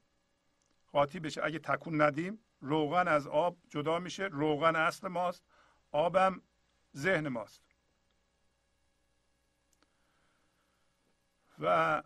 قاطی 0.91 1.19
بشه. 1.19 1.43
اگه 1.43 1.59
تکون 1.59 2.01
ندیم 2.01 2.39
روغن 2.61 3.07
از 3.07 3.27
آب 3.27 3.57
جدا 3.69 3.99
میشه. 3.99 4.23
روغن 4.23 4.75
اصل 4.75 5.07
ماست 5.07 5.43
آبم 5.91 6.41
ذهن 6.95 7.27
ماست. 7.27 7.61
و 11.59 12.03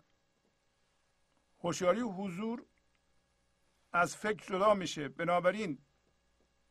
هوشیاری 1.60 2.00
حضور 2.00 2.66
از 3.92 4.16
فکر 4.16 4.46
جدا 4.46 4.74
میشه. 4.74 5.08
بنابراین 5.08 5.78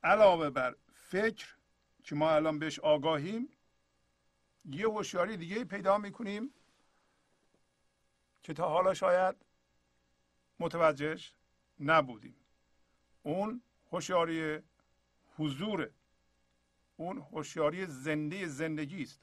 علاوه 0.04 0.50
بر 0.50 0.76
فکر 0.94 1.58
که 2.04 2.16
ما 2.16 2.32
الان 2.32 2.60
بهش 2.60 2.80
آگاهیم 2.80 3.50
یه 4.66 4.88
هوشیاری 4.88 5.38
دیگه 5.38 5.64
پیدا 5.64 5.98
می‌کنیم 5.98 6.54
که 8.44 8.54
تا 8.54 8.70
حالا 8.70 8.94
شاید 8.94 9.36
متوجهش 10.60 11.36
نبودیم. 11.80 12.36
اون 13.24 13.62
هوشیاری 13.92 14.60
حضوره 15.38 15.94
اون 16.98 17.18
هوشیاری 17.18 17.86
زنده 17.86 18.48
زندگی 18.48 19.04
است. 19.04 19.22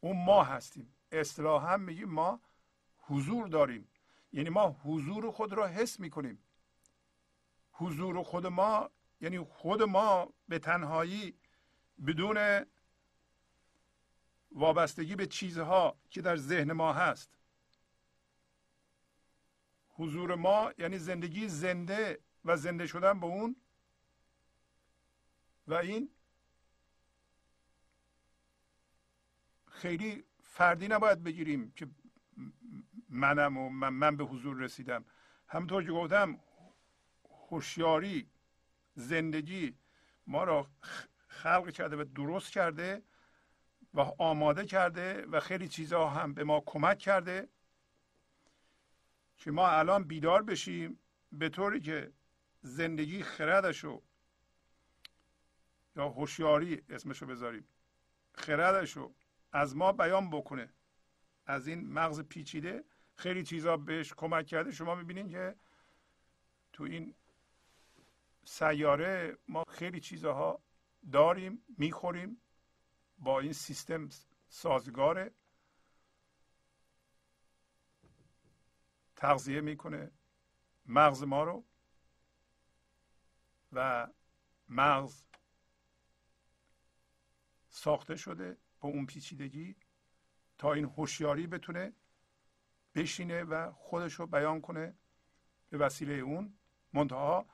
اون 0.00 0.24
ما 0.24 0.44
هستیم. 0.44 0.94
اصطلاحا 1.12 1.76
میگیم 1.76 2.08
ما 2.08 2.40
حضور 2.98 3.48
داریم. 3.48 3.88
یعنی 4.32 4.50
ما 4.50 4.76
حضور 4.84 5.30
خود 5.30 5.52
را 5.52 5.66
حس 5.66 6.00
می‌کنیم. 6.00 6.38
حضور 7.72 8.22
خود 8.22 8.46
ما 8.46 8.90
یعنی 9.20 9.38
خود 9.38 9.82
ما 9.82 10.32
به 10.48 10.58
تنهایی 10.58 11.34
بدون 12.06 12.66
وابستگی 14.52 15.16
به 15.16 15.26
چیزها 15.26 15.96
که 16.10 16.22
در 16.22 16.36
ذهن 16.36 16.72
ما 16.72 16.92
هست 16.92 17.38
حضور 19.92 20.34
ما 20.34 20.72
یعنی 20.78 20.98
زندگی 20.98 21.48
زنده 21.48 22.18
و 22.44 22.56
زنده 22.56 22.86
شدن 22.86 23.20
به 23.20 23.26
اون. 23.26 23.56
و 25.66 25.74
این 25.74 26.08
خیلی 29.70 30.24
فردی 30.42 30.88
نباید 30.88 31.22
بگیریم 31.22 31.72
که 31.76 31.88
منم 33.08 33.58
و 33.58 33.68
من, 33.68 33.88
من 33.88 34.16
به 34.16 34.24
حضور 34.24 34.56
رسیدم. 34.56 35.04
همونطور 35.48 35.84
که 35.84 35.92
گفتم 35.92 36.40
هوشیاری 37.50 38.30
زندگی 38.94 39.76
ما 40.26 40.44
را 40.44 40.66
خلق 41.28 41.70
کرده 41.70 41.96
و 41.96 42.04
درست 42.04 42.52
کرده 42.52 43.02
و 43.94 44.00
آماده 44.18 44.66
کرده 44.66 45.26
و 45.26 45.40
خیلی 45.40 45.68
چیزها 45.68 46.08
هم 46.08 46.34
به 46.34 46.44
ما 46.44 46.62
کمک 46.66 46.98
کرده. 46.98 47.48
که 49.42 49.50
ما 49.50 49.68
الان 49.68 50.04
بیدار 50.04 50.42
بشیم 50.42 50.98
به 51.32 51.48
طوری 51.48 51.80
که 51.80 52.12
زندگی 52.62 53.22
خردشو 53.22 54.02
یا 55.96 56.08
هوشیاری 56.08 56.82
اسمشو 56.88 57.26
بذاریم 57.26 57.64
خردشو 58.34 59.14
از 59.52 59.76
ما 59.76 59.92
بیان 59.92 60.30
بکنه 60.30 60.68
از 61.46 61.66
این 61.66 61.92
مغز 61.92 62.20
پیچیده 62.20 62.84
خیلی 63.16 63.42
چیزا 63.42 63.76
بهش 63.76 64.12
کمک 64.16 64.46
کرده. 64.46 64.70
شما 64.70 64.94
می‌بینید 64.94 65.30
که 65.30 65.54
تو 66.72 66.84
این 66.84 67.14
سیاره 68.44 69.38
ما 69.48 69.64
خیلی 69.68 70.00
چیزها 70.00 70.62
داریم 71.12 71.62
می‌خوریم 71.78 72.40
با 73.18 73.40
این 73.40 73.52
سیستم 73.52 74.08
سازگاره. 74.48 75.30
تغذیه 79.22 79.60
می‌کنه 79.60 80.10
مغز 80.86 81.22
ما 81.22 81.44
رو 81.44 81.64
و 83.72 84.08
مغز 84.68 85.26
ساخته 87.68 88.16
شده 88.16 88.58
با 88.80 88.88
اون 88.88 89.06
پیچیدگی 89.06 89.76
تا 90.58 90.72
این 90.72 90.84
هوشیاری 90.84 91.46
بتونه 91.46 91.92
بشینه 92.94 93.44
و 93.44 93.72
خودش 93.72 94.14
رو 94.14 94.26
بیان 94.26 94.60
کنه 94.60 94.98
به 95.68 95.78
وسیله 95.78 96.14
اون. 96.14 96.58
منتها 96.92 97.46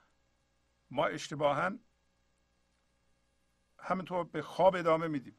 ما 0.90 1.06
اشتباها 1.06 1.72
همینطور 3.78 4.24
به 4.24 4.42
خواب 4.42 4.76
ادامه 4.76 5.08
میدیم. 5.08 5.36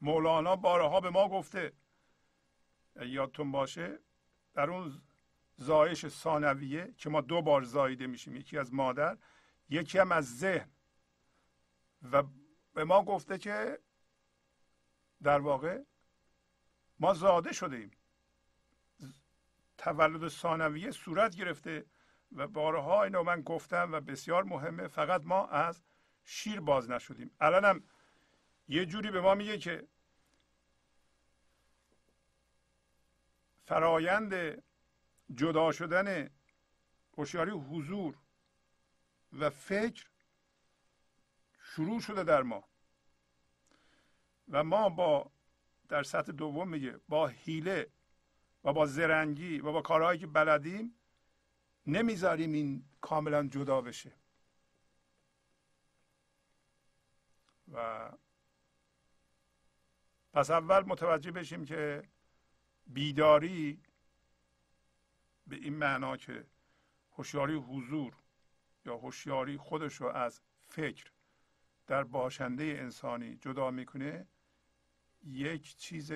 مولانا 0.00 0.56
بارها 0.56 1.00
به 1.00 1.10
ما 1.10 1.28
گفته 1.28 1.72
یادتون 2.96 3.52
باشه 3.52 4.09
در 4.54 4.70
اون 4.70 5.02
زایش 5.56 6.08
ثانویه 6.08 6.94
که 6.98 7.10
ما 7.10 7.20
دو 7.20 7.42
بار 7.42 7.62
زایده 7.62 8.06
میشیم 8.06 8.36
یکی 8.36 8.58
از 8.58 8.74
مادر 8.74 9.18
یکی 9.68 9.98
هم 9.98 10.12
از 10.12 10.38
ذهن. 10.38 10.70
و 12.12 12.22
به 12.74 12.84
ما 12.84 13.04
گفته 13.04 13.38
که 13.38 13.78
در 15.22 15.40
واقع 15.40 15.82
ما 16.98 17.14
زاده 17.14 17.52
شده 17.52 17.76
ایم 17.76 17.90
تولد 19.78 20.28
ثانویه 20.28 20.90
صورت 20.90 21.36
گرفته 21.36 21.86
و 22.32 22.46
بارها 22.46 23.04
اینو 23.04 23.22
من 23.22 23.42
گفتم 23.42 23.92
و 23.92 24.00
بسیار 24.00 24.44
مهمه 24.44 24.88
فقط 24.88 25.22
ما 25.24 25.46
از 25.46 25.82
شیر 26.24 26.60
باز 26.60 26.90
نشدیم. 26.90 27.30
الانم 27.40 27.82
یه 28.68 28.86
جوری 28.86 29.10
به 29.10 29.20
ما 29.20 29.34
میگه 29.34 29.58
که 29.58 29.88
فرایند 33.70 34.62
جدا 35.34 35.72
شدن 35.72 36.30
هوشیاری 37.18 37.50
حضور 37.50 38.18
و 39.32 39.50
فکر 39.50 40.06
شروع 41.62 42.00
شده 42.00 42.24
در 42.24 42.42
ما. 42.42 42.64
و 44.48 44.64
ما 44.64 44.88
با 44.88 45.30
در 45.88 46.02
سطح 46.02 46.32
دوم 46.32 46.68
میگه 46.68 47.00
با 47.08 47.26
حیله 47.26 47.90
و 48.64 48.72
با 48.72 48.86
زرنگی 48.86 49.58
و 49.60 49.72
با 49.72 49.82
کارهایی 49.82 50.18
که 50.18 50.26
بلدیم 50.26 50.94
نمی‌ذاریم 51.86 52.52
این 52.52 52.84
کاملا 53.00 53.46
جدا 53.46 53.80
بشه. 53.80 54.12
و 57.72 58.10
پس 60.32 60.50
اول 60.50 60.80
متوجه 60.80 61.30
بشیم 61.30 61.64
که 61.64 62.02
بیداری 62.92 63.80
به 65.46 65.56
این 65.56 65.74
معنا 65.74 66.16
که 66.16 66.46
هوشیاری 67.12 67.54
حضور 67.54 68.16
یا 68.86 68.96
هوشیاری 68.96 69.56
خودش 69.56 69.94
رو 69.94 70.06
از 70.06 70.40
فکر 70.68 71.12
در 71.86 72.04
باشنده 72.04 72.64
انسانی 72.64 73.36
جدا 73.36 73.70
می‌کنه 73.70 74.26
یک 75.22 75.76
چیز 75.76 76.12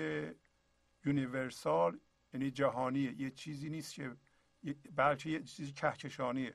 یونیورسال 1.04 2.00
یعنی 2.34 2.50
جهانیه. 2.50 3.20
یه 3.20 3.30
چیزی 3.30 3.70
نیست 3.70 3.94
که 3.94 4.16
بلکه 4.96 5.30
یه 5.30 5.42
چیزی 5.42 5.72
کهکشانیه. 5.72 6.54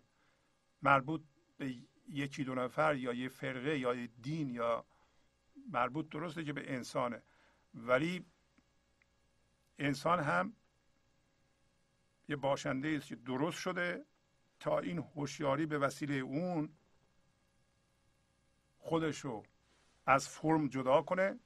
مربوط 0.81 1.21
به 1.57 1.75
یکی 2.09 2.43
دو 2.43 2.55
نفر 2.55 2.95
یا 2.95 3.13
یه 3.13 3.29
فرقه 3.29 3.79
یا 3.79 3.95
یه 3.95 4.07
دین 4.07 4.49
یا 4.49 4.85
مربوط 5.71 6.09
درسته 6.09 6.43
که 6.43 6.53
به 6.53 6.73
انسانه. 6.73 7.23
ولی 7.73 8.25
انسان 9.79 10.19
هم 10.19 10.53
یه 12.27 12.35
باشنده 12.35 12.89
است 12.97 13.07
که 13.07 13.15
درست 13.15 13.59
شده 13.59 14.05
تا 14.59 14.79
این 14.79 14.97
هوشیاری 14.97 15.65
به 15.65 15.77
وسیله 15.77 16.15
اون 16.15 16.69
خودش 18.77 19.19
رو 19.19 19.43
از 20.05 20.29
فرم 20.29 20.67
جدا 20.67 21.01
کنه 21.01 21.39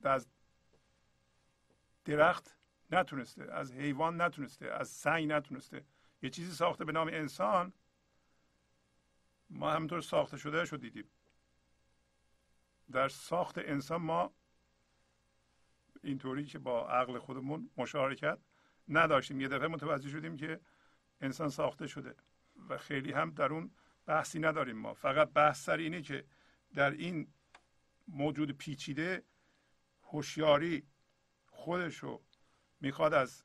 و 0.00 0.08
از 0.08 0.28
درخت 2.04 2.56
نتونسته 2.90 3.52
از 3.52 3.72
حیوان 3.72 4.20
نتونسته 4.20 4.66
از 4.66 4.88
سنگ 4.88 5.32
نتونسته. 5.32 5.84
یه 6.22 6.30
چیزی 6.30 6.52
ساخته 6.52 6.84
به 6.84 6.92
نام 6.92 7.08
انسان. 7.08 7.72
ما 9.50 9.70
همینطور 9.70 10.00
ساخته 10.00 10.36
شده 10.36 10.62
رو 10.62 10.78
دیدیم. 10.78 11.10
در 12.92 13.08
ساخت 13.08 13.58
انسان 13.58 14.02
ما 14.02 14.32
اینطوری 16.02 16.44
که 16.44 16.58
با 16.58 16.88
عقل 16.88 17.18
خودمون 17.18 17.70
مشارکت 17.76 18.38
نداشتیم. 18.88 19.40
یه 19.40 19.48
دفعه 19.48 19.68
متوجه 19.68 20.08
شدیم 20.08 20.36
که 20.36 20.60
انسان 21.20 21.48
ساخته 21.48 21.86
شده 21.86 22.14
و 22.68 22.78
خیلی 22.78 23.12
هم 23.12 23.30
در 23.30 23.52
اون 23.52 23.70
بحثی 24.06 24.38
نداریم 24.38 24.76
ما. 24.76 24.94
فقط 24.94 25.32
بحث 25.32 25.64
سر 25.64 25.76
اینه 25.76 26.02
که 26.02 26.24
در 26.74 26.90
این 26.90 27.28
موجود 28.08 28.50
پیچیده 28.50 29.22
هوشیاری 30.02 30.86
خودش 31.46 31.96
رو 31.96 32.22
می‌خواد 32.80 33.14
از 33.14 33.44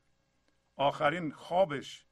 آخرین 0.75 1.31
خوابش 1.31 2.05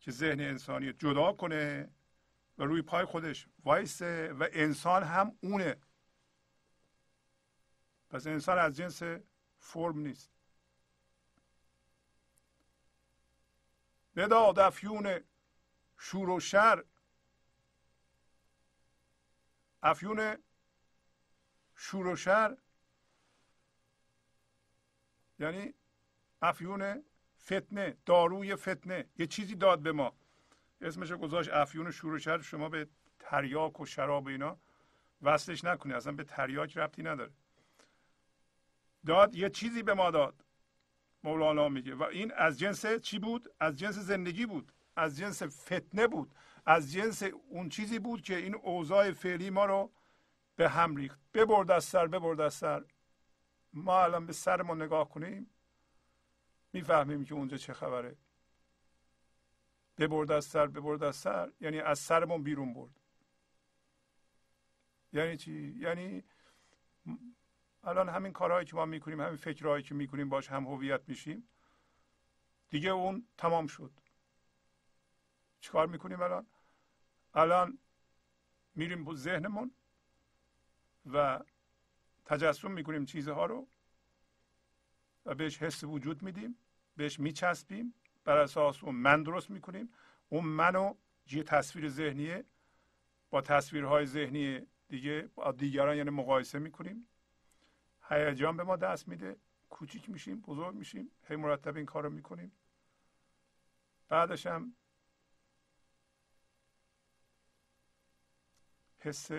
که 0.00 0.10
ذهن 0.10 0.40
انسانی 0.40 0.92
جدا 0.92 1.32
کنه 1.32 1.90
و 2.58 2.64
روی 2.64 2.82
پای 2.82 3.04
خودش 3.04 3.48
وایسه 3.64 4.32
و 4.32 4.48
انسان 4.52 5.02
هم 5.02 5.36
اونه. 5.40 5.76
پس 8.16 8.26
انسان 8.26 8.58
از 8.58 8.76
جنس 8.76 9.02
فرم 9.58 9.98
نیست. 9.98 10.30
بداد 14.16 14.58
افیون 14.58 15.20
شور 15.98 16.30
و 16.30 16.40
شر 16.40 16.84
افیون 19.82 20.36
شور 21.74 22.06
و 22.06 22.16
شر 22.16 22.56
یعنی 25.38 25.74
افیون 26.42 27.04
فتنه 27.42 27.96
داروی 28.06 28.56
فتنه. 28.56 29.08
یه 29.18 29.26
چیزی 29.26 29.54
داد 29.54 29.82
به 29.82 29.92
ما. 29.92 30.16
اسمش 30.80 31.12
گذاشت 31.12 31.50
افیون 31.50 31.90
شور 31.90 32.12
و 32.12 32.18
شر. 32.18 32.40
شما 32.40 32.68
به 32.68 32.88
تریاک 33.18 33.80
و 33.80 33.86
شراب 33.86 34.26
اینا 34.26 34.60
وصلش 35.22 35.64
نکنی. 35.64 35.92
اصلا 35.92 36.12
به 36.12 36.24
تریاک 36.24 36.76
ربطی 36.76 37.02
نداره. 37.02 37.32
داد 39.06 39.34
یه 39.34 39.50
چیزی 39.50 39.82
به 39.82 39.94
ما 39.94 40.10
داد. 40.10 40.44
مولانا 41.24 41.68
میگه. 41.68 41.94
و 41.94 42.02
این 42.02 42.32
از 42.32 42.58
جنس 42.58 42.86
چی 42.86 43.18
بود؟ 43.18 43.48
از 43.60 43.76
جنس 43.76 43.94
زندگی 43.94 44.46
بود. 44.46 44.72
از 44.96 45.16
جنس 45.18 45.42
فتنه 45.42 46.06
بود. 46.06 46.34
از 46.66 46.92
جنس 46.92 47.22
اون 47.22 47.68
چیزی 47.68 47.98
بود 47.98 48.22
که 48.22 48.36
این 48.36 48.54
اوضاع 48.54 49.12
فعلی 49.12 49.50
ما 49.50 49.64
رو 49.64 49.92
به 50.56 50.68
هم 50.68 50.96
ریخت. 50.96 51.20
ببرد 51.34 51.70
از 51.70 51.84
سر 51.84 52.06
ببرد 52.06 52.40
از 52.40 52.54
سر. 52.54 52.84
ما 53.72 54.02
الان 54.02 54.26
به 54.26 54.32
سرمون 54.32 54.82
نگاه 54.82 55.08
کنیم 55.08 55.50
می‌فهمیم 56.72 57.24
که 57.24 57.34
اونجا 57.34 57.56
چه 57.56 57.72
خبره. 57.72 58.16
ببرد 59.98 60.32
از 60.32 60.44
سر 60.44 60.66
ببرد 60.66 61.02
از 61.02 61.16
سر. 61.16 61.52
یعنی 61.60 61.80
از 61.80 61.98
سرمون 61.98 62.42
بیرون 62.42 62.74
برد. 62.74 63.00
یعنی 65.12 65.36
چی؟ 65.36 65.76
یعنی 65.80 66.24
الان 67.86 68.08
همین 68.08 68.32
کارهایی 68.32 68.66
که 68.66 68.76
ما 68.76 68.84
می‌کنیم 68.84 69.20
همین 69.20 69.36
فکرهایی 69.36 69.82
که 69.82 69.94
می‌کنیم 69.94 70.28
باش 70.28 70.50
هم 70.50 70.64
هویت 70.66 71.08
میشیم. 71.08 71.48
دیگه 72.70 72.90
اون 72.90 73.26
تمام 73.38 73.66
شد. 73.66 73.90
چیکار 75.60 75.86
می‌کنیم 75.86 76.20
الان؟ 76.20 76.46
الان 77.34 77.78
میریم 78.74 79.04
با 79.04 79.14
ذهنمون 79.14 79.70
و 81.12 81.40
تجسم 82.24 82.70
می‌کنیم 82.70 83.04
چیزها 83.04 83.46
رو 83.46 83.68
و 85.26 85.34
بهش 85.34 85.62
حس 85.62 85.84
وجود 85.84 86.22
میدیم 86.22 86.58
بهش 86.96 87.20
میچسبیم. 87.20 87.94
بر 88.24 88.38
اساس 88.38 88.84
اون 88.84 88.94
من 88.94 89.22
درست 89.22 89.50
می‌کنیم. 89.50 89.92
اون 90.28 90.44
منو 90.44 90.94
یه 91.30 91.42
تصویر 91.42 91.88
ذهنیه. 91.88 92.44
با 93.30 93.40
تصویرهای 93.40 94.06
ذهنی 94.06 94.66
دیگه 94.88 95.30
با 95.34 95.52
دیگران 95.52 95.96
یعنی 95.96 96.10
مقایسه 96.10 96.58
می‌کنیم. 96.58 97.08
هیجان 98.08 98.56
به 98.56 98.64
ما 98.64 98.76
دست 98.76 99.08
میده. 99.08 99.36
کوچیک 99.70 100.10
میشیم 100.10 100.40
بزرگ 100.40 100.74
میشیم 100.74 101.10
هی 101.28 101.36
مرتب 101.36 101.76
این 101.76 101.86
کار 101.86 102.02
رو 102.02 102.10
می‌کنیم. 102.10 102.52
بعدش 104.08 104.46
هم 104.46 104.76
حس 108.98 109.30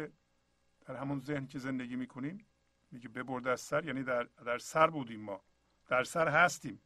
در 0.82 0.96
همون 0.96 1.20
ذهن 1.20 1.48
که 1.48 1.60
زندگی 1.60 1.96
می‌کنیم 1.96 2.46
میگه 2.92 3.10
ببرد 3.10 3.48
از 3.48 3.62
سر 3.62 3.86
یعنی 3.86 4.04
در, 4.04 4.24
در 4.24 4.58
سر 4.58 4.90
بودیم 4.90 5.22
ما. 5.22 5.44
در 5.88 6.04
سر 6.04 6.28
هستیم. 6.28 6.82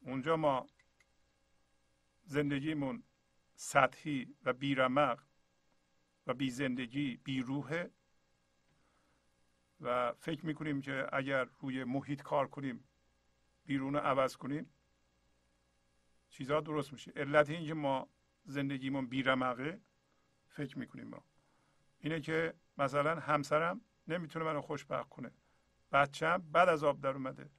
اونجا 0.00 0.36
ما 0.36 0.66
زندگیمون 2.24 3.02
سطحی 3.54 4.34
و 4.44 4.52
بیرمق 4.52 5.22
و 6.26 6.34
بی 6.34 6.50
زندگی 6.50 7.16
بی 7.16 7.40
روحه 7.40 7.90
و 9.82 10.12
فکر 10.12 10.46
می‌کنیم 10.46 10.80
که 10.80 11.06
اگر 11.12 11.44
روی 11.60 11.84
محیط 11.84 12.22
کار 12.22 12.48
کنیم 12.48 12.84
بیرون 13.66 13.94
رو 13.94 14.00
عوض 14.00 14.36
کنیم 14.36 14.70
چیزها 16.28 16.60
درست 16.60 16.92
میشه. 16.92 17.12
علت 17.16 17.50
اینکه 17.50 17.74
ما 17.74 18.08
زندگیمون 18.44 19.06
بیرمقه 19.06 19.80
فکر 20.48 20.78
می‌کنیم 20.78 21.08
ما. 21.08 21.24
اینه 21.98 22.20
که 22.20 22.54
مثلا 22.78 23.20
همسرم 23.20 23.80
نمی‌تونه 24.08 24.44
منو 24.44 24.60
خوشبخت 24.60 25.08
کنه. 25.08 25.30
بچم 25.92 26.38
بعد 26.52 26.68
از 26.68 26.84
آب 26.84 27.00
در 27.00 27.10
اومده. 27.10 27.50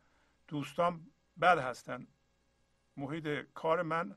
دوستان 0.47 1.11
بد 1.41 1.57
هستن. 1.57 2.07
محیط 2.97 3.27
کار 3.53 3.81
من 3.81 4.15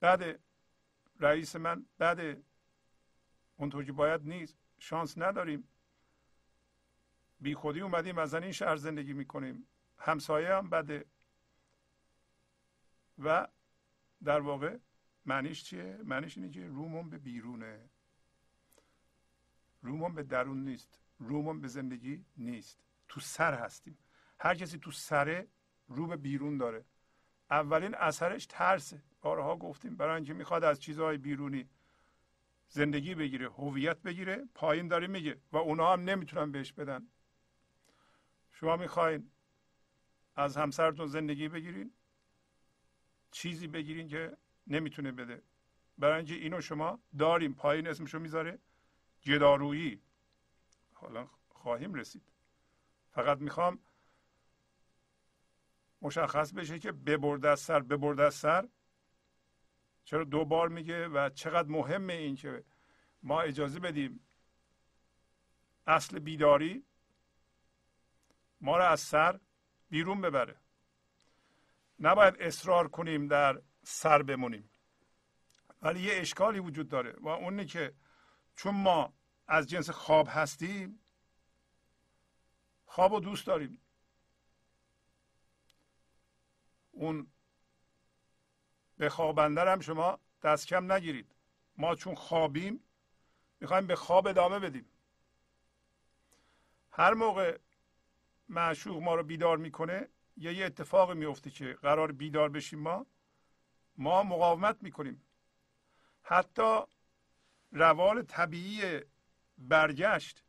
بعد 0.00 0.40
رئیس 1.20 1.56
من 1.56 1.86
بعد 1.98 2.42
اونطور 3.56 3.84
که 3.84 3.92
باید 3.92 4.22
نیست. 4.22 4.58
شانس 4.78 5.18
نداریم. 5.18 5.68
بی 7.40 7.54
خودی 7.54 7.80
اومدیم 7.80 8.18
از 8.18 8.34
این 8.34 8.52
شهر 8.52 8.76
زندگی 8.76 9.12
می‌کنیم. 9.12 9.66
همسایه 9.98 10.54
هم 10.54 10.70
بده. 10.70 11.04
و 13.18 13.48
در 14.24 14.40
واقع 14.40 14.78
معنیش 15.26 15.64
چیه؟ 15.64 15.98
معنیش 16.04 16.38
اینه 16.38 16.50
که 16.50 16.66
رومون 16.66 17.10
به 17.10 17.18
بیرونه. 17.18 17.90
رومون 19.82 20.14
به 20.14 20.22
درون 20.22 20.64
نیست. 20.64 21.00
رومون 21.18 21.60
به 21.60 21.68
زندگی 21.68 22.24
نیست. 22.36 22.78
تو 23.08 23.20
سر 23.20 23.54
هستیم. 23.54 23.98
هر 24.40 24.54
کسی 24.54 24.78
تو 24.78 24.90
سره 24.90 25.48
رو 25.88 26.06
به 26.06 26.16
بیرون 26.16 26.58
داره. 26.58 26.84
اولین 27.50 27.94
اثرش 27.94 28.46
ترسه 28.46 29.02
بارها 29.20 29.56
گفتیم 29.56 29.96
برای 29.96 30.14
اینکه 30.14 30.34
می‌خواد 30.34 30.64
از 30.64 30.80
چیزهای 30.80 31.18
بیرونی 31.18 31.68
زندگی 32.68 33.14
بگیره 33.14 33.50
هویت 33.50 34.02
بگیره 34.02 34.48
پایین 34.54 34.88
داره 34.88 35.06
میگه 35.06 35.40
و 35.52 35.56
اونا 35.56 35.92
هم 35.92 36.00
نمی‌تونن 36.00 36.52
بهش 36.52 36.72
بدن. 36.72 37.08
شما 38.60 38.76
می‌خواین 38.76 39.30
از 40.36 40.56
همسرتون 40.56 41.06
زندگی 41.06 41.48
بگیرین 41.48 41.92
چیزی 43.30 43.66
بگیرین 43.66 44.08
که 44.08 44.36
نمی‌تونه 44.66 45.12
بده. 45.12 45.42
برای 45.98 46.16
اینکه 46.16 46.34
اینو 46.34 46.60
شما 46.60 47.00
داریم 47.18 47.54
پایین 47.54 47.88
اسمشو 47.88 48.18
می‌ذاره 48.18 48.58
جدارویی. 49.20 50.02
حالا 50.92 51.28
خواهیم 51.48 51.94
رسید. 51.94 52.22
فقط 53.10 53.38
می‌خوام 53.38 53.78
مشخص 56.02 56.52
بشه 56.52 56.78
که 56.78 56.92
ببرد 56.92 57.46
از 57.46 57.60
سر 57.60 57.80
ببرد 57.80 58.20
از 58.20 58.34
سر. 58.34 58.68
چرا 60.04 60.24
دو 60.24 60.44
بار 60.44 60.68
میگه 60.68 61.08
و 61.08 61.28
چقدر 61.28 61.68
مهمه 61.68 62.12
این 62.12 62.36
که 62.36 62.64
ما 63.22 63.40
اجازه 63.40 63.80
بدیم 63.80 64.20
اصل 65.86 66.18
بیداری 66.18 66.85
ما 68.60 68.76
را 68.76 68.88
از 68.88 69.00
سر 69.00 69.40
بیرون 69.90 70.20
ببره. 70.20 70.60
نباید 72.00 72.36
اصرار 72.40 72.88
کنیم 72.88 73.28
در 73.28 73.62
سر 73.82 74.22
بمونیم. 74.22 74.70
ولی 75.82 76.00
یه 76.00 76.20
اشکالی 76.20 76.58
وجود 76.58 76.88
داره 76.88 77.16
و 77.20 77.28
اونی 77.28 77.66
که 77.66 77.94
چون 78.56 78.74
ما 78.74 79.12
از 79.46 79.66
جنس 79.66 79.90
خواب 79.90 80.28
هستیم 80.30 81.00
خواب 82.86 83.12
رو 83.12 83.20
دوست 83.20 83.46
داریم. 83.46 83.80
اون 86.90 87.32
به 88.96 89.08
خوابنده 89.08 89.70
هم 89.70 89.80
شما 89.80 90.20
دست 90.42 90.66
کم 90.66 90.92
نگیرید. 90.92 91.34
ما 91.76 91.94
چون 91.94 92.14
خوابیم 92.14 92.80
می‌خوایم 93.60 93.86
به 93.86 93.96
خواب 93.96 94.26
ادامه 94.26 94.58
بدیم. 94.58 94.88
هر 96.90 97.14
موقع 97.14 97.58
معشوق 98.48 99.02
ما 99.02 99.14
رو 99.14 99.22
بیدار 99.22 99.56
می‌کنه 99.58 100.08
یا 100.36 100.52
یه 100.52 100.66
اتفاقی 100.66 101.14
میفته 101.14 101.50
که 101.50 101.72
قرار 101.82 102.12
بیدار 102.12 102.48
بشیم 102.48 102.78
ما؟ 102.78 103.06
ما 103.96 104.22
مقاومت 104.22 104.82
می‌کنیم. 104.82 105.22
حتی 106.22 106.80
روال 107.72 108.22
طبیعی 108.22 109.00
برگشت. 109.58 110.44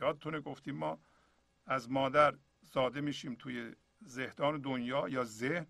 یادتونه 0.00 0.40
گفتیم 0.40 0.76
ما 0.76 0.98
از 1.66 1.90
مادر 1.90 2.34
زاده 2.62 3.00
میشیم 3.00 3.34
توی 3.34 3.74
زهدان 4.00 4.60
دنیا 4.60 5.08
یا 5.08 5.24
ذهن 5.24 5.66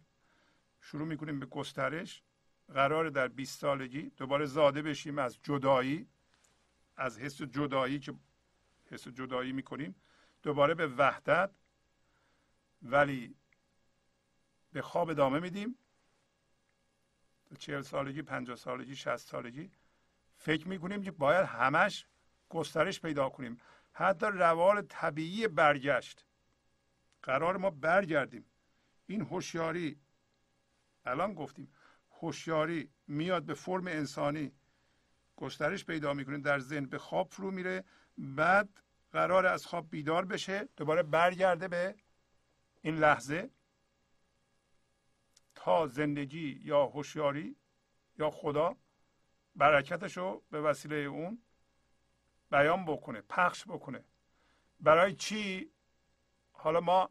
شروع 0.80 1.06
می‌کنیم 1.06 1.40
به 1.40 1.46
گسترش. 1.46 2.22
قرار 2.68 3.10
در 3.10 3.28
20 3.28 3.60
سالگی 3.60 4.02
دوباره 4.02 4.46
زاده 4.46 4.82
بشیم 4.82 5.18
از 5.18 5.38
جدایی 5.42 6.06
از 6.96 7.18
حس 7.18 7.42
جدایی 7.42 7.98
که 7.98 8.14
حس 8.90 9.08
جدایی 9.08 9.52
می‌کنیم. 9.52 9.94
دوباره 10.44 10.74
به 10.74 10.86
وحدت 10.86 11.50
ولی 12.82 13.36
به 14.72 14.82
خواب 14.82 15.10
ادامه 15.10 15.40
میدیم. 15.40 15.78
چهل 17.58 17.82
سالگی 17.82 18.22
پنجاه 18.22 18.56
سالگی 18.56 18.96
شست 18.96 19.28
سالگی 19.28 19.70
فکر 20.36 20.68
می‌کنیم 20.68 21.02
که 21.02 21.10
باید 21.10 21.46
همش 21.46 22.06
گسترش 22.48 23.00
پیدا 23.00 23.28
کنیم. 23.28 23.60
حتی 23.92 24.26
روال 24.26 24.82
طبیعی 24.82 25.48
برگشت. 25.48 26.24
قرار 27.22 27.56
ما 27.56 27.70
برگردیم. 27.70 28.44
این 29.06 29.20
هوشیاری 29.20 29.98
الان 31.04 31.34
گفتیم 31.34 31.72
هوشیاری 32.10 32.90
میاد 33.06 33.42
به 33.42 33.54
فرم 33.54 33.86
انسانی. 33.86 34.52
گسترش 35.36 35.84
پیدا 35.84 36.14
می‌کنه 36.14 36.38
در 36.38 36.58
ذهن 36.58 36.86
به 36.86 36.98
خواب 36.98 37.28
فرو 37.28 37.50
میره. 37.50 37.84
بعد 38.18 38.68
قرار 39.14 39.46
از 39.46 39.66
خواب 39.66 39.90
بیدار 39.90 40.24
بشه 40.24 40.68
دوباره 40.76 41.02
برگرده 41.02 41.68
به 41.68 41.94
این 42.82 42.96
لحظه. 42.96 43.50
تا 45.54 45.86
زندگی 45.86 46.60
یا 46.64 46.86
هوشیاری 46.86 47.56
یا 48.18 48.30
خدا 48.30 48.76
برکتش 49.56 50.16
رو 50.16 50.42
به 50.50 50.60
وسیله 50.60 50.96
اون 50.96 51.42
بیان 52.50 52.84
بکنه 52.84 53.20
پخش 53.20 53.64
بکنه. 53.64 54.04
برای 54.80 55.14
چی؟ 55.14 55.70
حالا 56.52 56.80
ما 56.80 57.10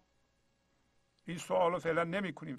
این 1.25 1.37
سوال 1.37 1.71
رو 1.71 1.79
فعلا 1.79 2.03
نمی 2.03 2.33
کنیم 2.33 2.57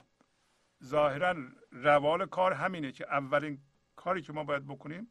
ظاهرا 0.84 1.34
روال 1.70 2.26
کار 2.26 2.52
همینه 2.52 2.92
که 2.92 3.06
اولین 3.06 3.62
کاری 3.96 4.22
که 4.22 4.32
ما 4.32 4.44
باید 4.44 4.66
بکنیم 4.66 5.10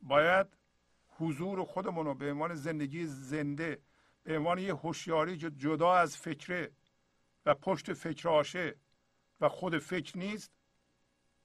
باید 0.00 0.46
حضور 1.18 1.64
خودمون 1.64 2.06
رو 2.06 2.14
به 2.14 2.30
عنوان 2.30 2.54
زندگی 2.54 3.06
زنده 3.06 3.82
به 4.22 4.36
عنوان 4.38 4.58
یه 4.58 4.74
هوشیاری 4.74 5.38
که 5.38 5.50
جدا 5.50 5.94
از 5.94 6.16
فکره 6.16 6.72
و 7.46 7.54
پشت 7.54 7.92
فکر 7.92 8.28
آشه 8.28 8.74
و 9.40 9.48
خود 9.48 9.78
فکر 9.78 10.18
نیست. 10.18 10.52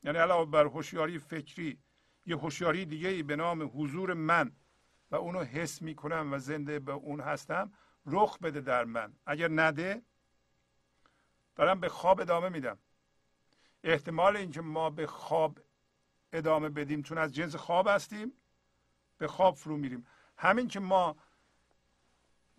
یعنی 0.03 0.17
علاوه 0.17 0.51
بر 0.51 0.65
هوشیاری 0.65 1.19
فکری 1.19 1.79
یه 2.25 2.37
هوشیاری 2.37 2.85
دیگه 2.85 3.09
ای 3.09 3.23
به 3.23 3.35
نام 3.35 3.71
حضور 3.73 4.13
من 4.13 4.51
و 5.11 5.15
اونو 5.15 5.43
حس 5.43 5.81
می‌کنم 5.81 6.33
و 6.33 6.39
زنده 6.39 6.79
به 6.79 6.91
اون 6.91 7.19
هستم 7.19 7.71
رخ 8.05 8.39
بده 8.39 8.61
در 8.61 8.85
من. 8.85 9.13
اگر 9.25 9.47
نده 9.51 10.01
دارم 11.55 11.79
به 11.79 11.89
خواب 11.89 12.19
ادامه 12.19 12.49
میدم. 12.49 12.79
احتمال 13.83 14.37
اینکه 14.37 14.61
ما 14.61 14.89
به 14.89 15.07
خواب 15.07 15.59
ادامه 16.33 16.69
بدیم 16.69 17.01
چون 17.01 17.17
از 17.17 17.35
جنس 17.35 17.55
خواب 17.55 17.87
هستیم 17.87 18.33
به 19.19 19.27
خواب 19.27 19.55
فرو 19.55 19.77
میریم. 19.77 20.07
همین 20.37 20.67
که 20.67 20.79
ما 20.79 21.15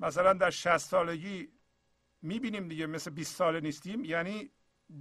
مثلا 0.00 0.32
در 0.32 0.50
60 0.50 0.78
سالگی 0.78 1.48
می‌بینیم 2.22 2.68
دیگه 2.68 2.86
مثل 2.86 3.10
20 3.10 3.36
ساله 3.36 3.60
نیستیم 3.60 4.04
یعنی 4.04 4.50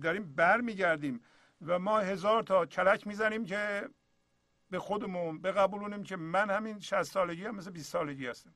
داریم 0.02 0.36
بر 0.36 0.62
میگردیم 0.62 1.22
و 1.62 1.80
ما 1.80 2.00
هزار 2.00 2.43
تا 2.43 2.65
کلک 2.65 3.08
می‌زنیم 3.08 3.45
که 3.45 3.89
به 4.70 4.80
خودمون 4.80 5.41
بقبولونیم 5.41 6.03
که 6.03 6.16
من 6.16 6.49
همین 6.49 6.80
60 6.80 7.03
سالگی 7.03 7.45
هم 7.45 7.55
مثل 7.55 7.72
20 7.72 7.91
سالگی 7.91 8.28
هستم. 8.28 8.55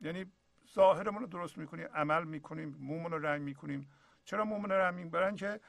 یعنی 0.00 0.32
ظاهرمون 0.74 1.22
رو 1.22 1.28
درست 1.28 1.58
می‌کنیم 1.58 1.86
عمل 1.86 2.24
می‌کنیم 2.24 2.76
مومون 2.80 3.12
رو 3.12 3.18
رنگ 3.18 3.42
می‌کنیم 3.42 3.90
چرا 4.24 4.44
مومون 4.44 4.70
رو 4.70 4.76
رنگ 4.76 4.94
می‌کنیم 4.94 5.10
برای 5.10 5.26
اینکه 5.26 5.60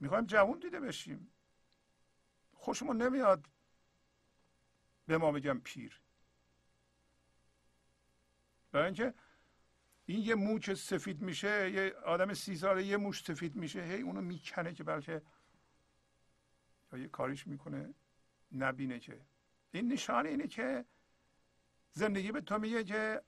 می‌خوایم 0.00 0.26
جوون 0.26 0.58
دیده 0.58 0.80
بشیم. 0.80 1.32
خوشمون 2.62 3.02
نمیاد. 3.02 3.46
به 5.06 5.18
ما 5.18 5.32
بگم 5.32 5.60
پیر. 5.60 6.00
برای 8.72 8.84
اینکه 8.84 9.14
این 10.06 10.20
یه 10.20 10.34
موچ 10.34 10.70
سفید 10.70 11.22
میشه 11.22 11.70
یه 11.70 11.94
آدم 12.04 12.34
سی 12.34 12.56
ساله 12.56 12.84
یه 12.84 12.96
موش 12.96 13.24
سفید 13.24 13.56
میشه 13.56 13.82
هی 13.82 14.00
اونو 14.00 14.20
می‌کنه 14.20 14.74
که 14.74 14.84
بلکه 14.84 15.22
یا 16.92 16.98
یه 16.98 17.08
کاریش 17.08 17.46
می‌کنه 17.46 17.94
نبینه 18.52 18.98
که. 18.98 19.20
این 19.72 19.92
نشانه 19.92 20.28
اینه 20.28 20.46
که 20.46 20.84
زندگی 21.92 22.32
به 22.32 22.40
تو 22.40 22.58
میگه 22.58 22.84
که 22.84 23.22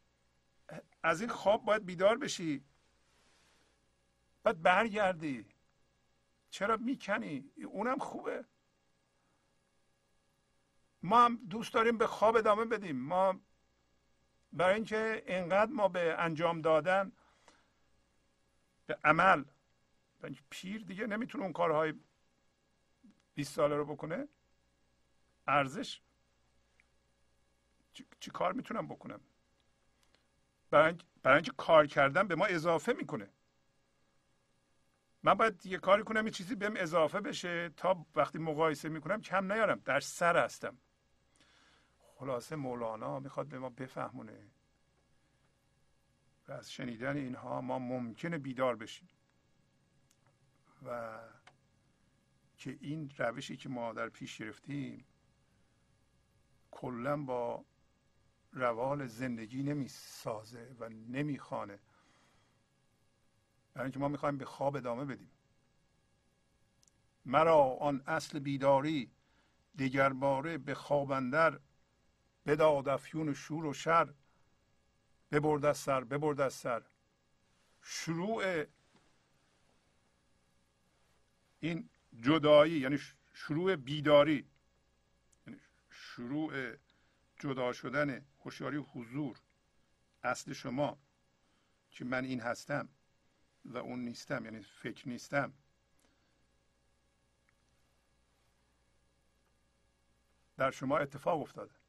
از 1.03 1.21
این 1.21 1.31
خواب 1.31 1.65
باید 1.65 1.87
بیدار 1.87 2.19
بشی. 2.19 2.65
باید 4.43 4.63
برگردی. 4.63 5.47
چرا 6.51 6.77
می‌کنی؟ 6.77 7.53
اونم 7.67 7.99
خوبه. 7.99 8.45
ما 11.05 11.25
هم 11.25 11.37
دوست 11.37 11.75
داریم 11.75 11.99
به 11.99 12.07
خواب 12.07 12.37
ادامه 12.37 12.65
بدیم. 12.65 12.97
ما 12.97 13.41
برای 14.53 14.75
اینکه 14.75 15.23
انقدر 15.27 15.73
ما 15.73 15.89
به 15.89 16.15
انجام 16.19 16.61
دادن 16.61 17.13
به 18.87 18.99
عمل 19.05 19.45
پیر 20.51 20.85
دیگه 20.85 21.07
نمی‌تونه 21.07 21.45
اون 21.45 21.53
کارهای 21.53 21.95
20 23.35 23.55
ساله 23.55 23.77
رو 23.77 23.85
بکنه 23.85 24.29
ارزش 25.47 26.01
چی, 28.21 28.31
کار 28.31 28.53
می‌تونم 28.53 28.89
بکنم؟ 28.89 29.21
برای 30.71 30.97
اینکه 31.27 31.53
کار 31.57 31.87
کردن 31.87 32.29
به 32.29 32.35
ما 32.35 32.47
اضافه 32.47 32.93
می‌کنه. 32.93 33.31
من 35.23 35.35
باید 35.35 35.67
یه 35.67 35.79
کاری 35.79 36.03
کنم 36.03 36.27
یه 36.27 36.33
چیزی 36.33 36.55
بهم 36.55 36.75
اضافه 36.77 37.21
بشه 37.21 37.69
تا 37.69 38.07
وقتی 38.15 38.39
مقایسه 38.39 38.89
می‌کنم 38.89 39.21
کم 39.21 39.53
نیارم 39.53 39.83
در 39.85 40.01
سر 40.01 40.45
هستم. 40.45 40.79
خلاصه 42.25 42.57
مولانا 42.57 43.21
می‌خواد 43.21 43.47
به 43.47 43.59
ما 43.59 43.71
بفهمونه 43.71 44.47
و 46.49 46.53
از 46.53 46.73
شنیدن 46.73 47.17
اینها 47.17 47.61
ما 47.61 47.79
ممکنه 47.79 48.39
بیدار 48.39 48.77
بشیم 48.77 49.09
و 50.87 51.19
که 52.57 52.79
این 52.81 53.13
روشی 53.19 53.57
که 53.57 53.69
ما 53.69 53.93
در 53.93 54.09
پیش 54.09 54.39
گرفتیم 54.39 55.05
کلا 56.71 57.17
با 57.17 57.65
روال 58.53 59.07
زندگی 59.07 59.63
نمی 59.63 59.89
سازه 59.89 60.77
و 60.81 60.89
نمی‌خوانه. 60.89 61.79
برای 63.75 63.85
اینکه 63.85 63.99
ما 63.99 64.09
می‌خوایم 64.09 64.39
به 64.39 64.45
خواب 64.45 64.77
ادامه 64.77 65.05
بدیم. 65.05 65.31
مرا 67.25 67.65
آن 67.65 68.03
اصل 68.07 68.39
بیداری 68.39 69.11
دیگر 69.77 70.13
باره 70.13 70.59
به 70.59 70.75
خوابندر 70.75 71.61
بداد 72.47 72.89
افیون 72.89 73.35
شور 73.35 73.67
و 73.67 73.73
شر. 73.73 74.15
ببرد 75.33 75.65
از 75.65 75.79
سر 75.79 76.05
ببرد 76.05 76.41
از 76.41 76.55
سر. 76.55 76.83
شروع 77.83 78.65
این 81.61 81.89
جدایی 82.21 82.81
یعنی 82.81 82.99
شروع 83.35 83.77
بیداری. 83.77 84.47
یعنی 85.47 85.61
شروع 85.91 86.77
جدا 87.39 87.73
شدن 87.73 88.27
هوشیاری 88.45 88.77
حضور. 88.77 89.39
اصل 90.23 90.53
شما 90.53 90.99
که 91.91 92.05
من 92.05 92.25
این 92.25 92.41
هستم 92.41 92.89
و 93.65 93.79
اون 93.79 93.99
نیستم 94.05 94.45
یعنی 94.45 94.61
فکر 94.61 95.09
نیستم. 95.09 95.53
در 100.57 100.71
شما 100.71 100.99
اتفاق 100.99 101.41
افتاده. 101.41 101.84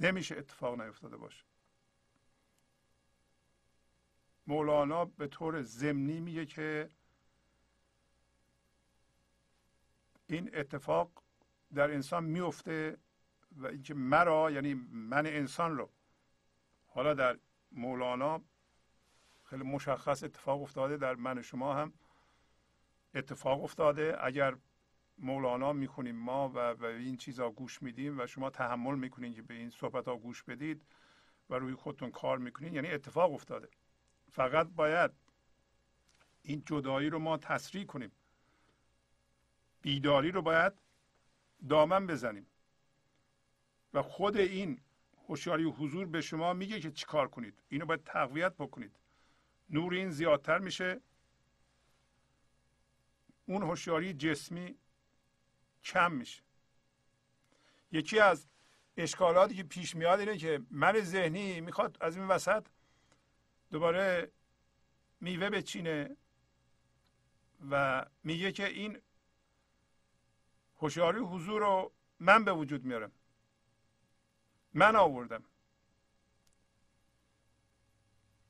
نمیشه 0.00 0.36
اتفاق 0.36 0.80
نیفتاده 0.80 1.16
باشه. 1.16 1.44
مولانا 4.46 5.04
به 5.04 5.26
طور 5.26 5.62
ضمنی 5.62 6.20
میگه 6.20 6.46
که 6.46 6.88
این 10.26 10.50
اتفاق 10.54 11.22
در 11.74 11.90
انسان 11.90 12.24
میفته 12.24 12.98
و 13.56 13.66
اینکه 13.66 13.94
مرا 13.94 14.50
یعنی 14.50 14.74
من 14.90 15.26
انسان 15.26 15.76
رو 15.76 15.90
حالا 16.86 17.14
در 17.14 17.38
مولانا 17.72 18.40
خیلی 19.44 19.62
مشخص 19.62 20.24
اتفاق 20.24 20.62
افتاده 20.62 20.96
در 20.96 21.14
من 21.14 21.42
شما 21.42 21.74
هم 21.74 21.92
اتفاق 23.14 23.64
افتاده. 23.64 24.16
اگر 24.20 24.56
مولانا 25.20 25.72
می‌کنیم 25.72 26.16
ما 26.16 26.52
و 26.54 26.74
به 26.74 26.96
این 26.96 27.16
چیزا 27.16 27.50
گوش 27.50 27.82
میدیم 27.82 28.20
و 28.20 28.26
شما 28.26 28.50
تحمل 28.50 28.94
می‌کنین 28.94 29.34
که 29.34 29.42
به 29.42 29.54
این 29.54 29.70
صحبت 29.70 30.08
ها 30.08 30.16
گوش 30.16 30.42
بدید 30.42 30.82
و 31.50 31.54
روی 31.54 31.74
خودتون 31.74 32.10
کار 32.10 32.38
می‌کنین. 32.38 32.74
یعنی 32.74 32.88
اتفاق 32.88 33.32
افتاده. 33.32 33.68
فقط 34.30 34.66
باید 34.66 35.10
این 36.42 36.62
جدایی 36.66 37.10
رو 37.10 37.18
ما 37.18 37.36
تسریع 37.36 37.84
کنیم. 37.84 38.12
بیداری 39.82 40.30
رو 40.30 40.42
باید 40.42 40.72
دامن 41.68 42.06
بزنیم. 42.06 42.46
و 43.94 44.02
خود 44.02 44.36
این 44.36 44.80
هوشیاری 45.28 45.64
حضور 45.64 46.06
به 46.06 46.20
شما 46.20 46.52
میگه 46.52 46.80
که 46.80 46.90
چیکار 46.90 47.28
کنید. 47.28 47.62
اینو 47.68 47.86
باید 47.86 48.04
تقویت 48.04 48.54
بکنید. 48.54 48.96
نور 49.70 49.94
این 49.94 50.10
زیادتر 50.10 50.58
میشه. 50.58 51.00
اون 53.46 53.62
هوشیاری 53.62 54.12
جسمی 54.12 54.76
کم 55.84 56.12
میشه. 56.12 56.42
یکی 57.92 58.18
از 58.18 58.46
اشکالاتی 58.96 59.54
که 59.54 59.62
پیش 59.62 59.96
میاد 59.96 60.20
اینه 60.20 60.38
که 60.38 60.62
من 60.70 61.00
ذهنی 61.00 61.60
می‌خواد 61.60 61.96
از 62.00 62.16
این 62.16 62.28
وسط 62.28 62.66
دوباره 63.70 64.32
میوه 65.20 65.50
بچینه 65.50 66.16
و 67.70 68.06
میگه 68.24 68.52
که 68.52 68.66
این 68.66 68.98
هوشیاری 70.76 71.18
حضور 71.18 71.60
رو 71.60 71.92
من 72.20 72.44
به 72.44 72.52
وجود 72.52 72.84
میارم. 72.84 73.12
من 74.74 74.96
آوردم. 74.96 75.44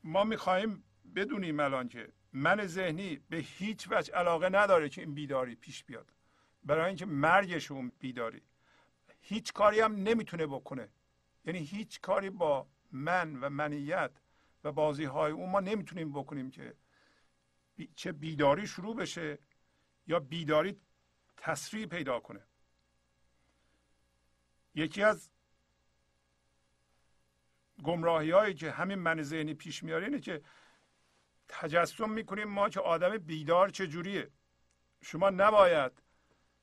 ما 0.04 0.24
می‌خواهیم 0.24 0.84
بدونیم 1.14 1.60
الان 1.60 1.88
که 1.88 2.12
من 2.32 2.66
ذهنی 2.66 3.16
به 3.16 3.36
هیچ 3.36 3.88
وجه 3.90 4.14
علاقه 4.14 4.48
نداره 4.48 4.88
که 4.88 5.00
این 5.00 5.14
بیداری 5.14 5.54
پیش 5.54 5.84
بیاد. 5.84 6.12
برای 6.64 6.86
اینکه 6.86 7.06
مرگش 7.06 7.70
اون 7.70 7.92
بیداری. 7.98 8.42
هیچ 9.20 9.52
کاری 9.52 9.80
هم 9.80 9.94
نمی‌تونه 9.94 10.46
بکنه. 10.46 10.88
یعنی 11.44 11.58
هیچ 11.58 12.00
کاری 12.00 12.30
با 12.30 12.66
من 12.92 13.36
و 13.36 13.48
منیت 13.48 14.10
و 14.64 14.72
بازی 14.72 15.04
های 15.04 15.32
اون 15.32 15.50
ما 15.50 15.60
نمی‌تونیم 15.60 16.12
بکنیم 16.12 16.50
که 16.50 16.74
چه 17.94 18.12
بیداری 18.12 18.66
شروع 18.66 18.96
بشه 18.96 19.38
یا 20.06 20.20
بیداری 20.20 20.80
تسریع 21.36 21.86
پیدا 21.86 22.20
کنه. 22.20 22.40
یکی 24.74 25.02
از 25.02 25.30
گمراهی 27.82 28.30
هایی 28.30 28.54
که 28.54 28.70
همین 28.70 28.98
من 28.98 29.22
ذهنی 29.22 29.54
پیش 29.54 29.82
میاره 29.82 30.04
اینه 30.04 30.20
که 30.20 30.42
تجسم 31.48 32.10
می‌کنیم 32.10 32.48
ما 32.48 32.68
که 32.68 32.80
آدم 32.80 33.18
بیدار 33.18 33.68
چجوریه. 33.68 34.30
شما 35.02 35.30
نباید 35.30 36.02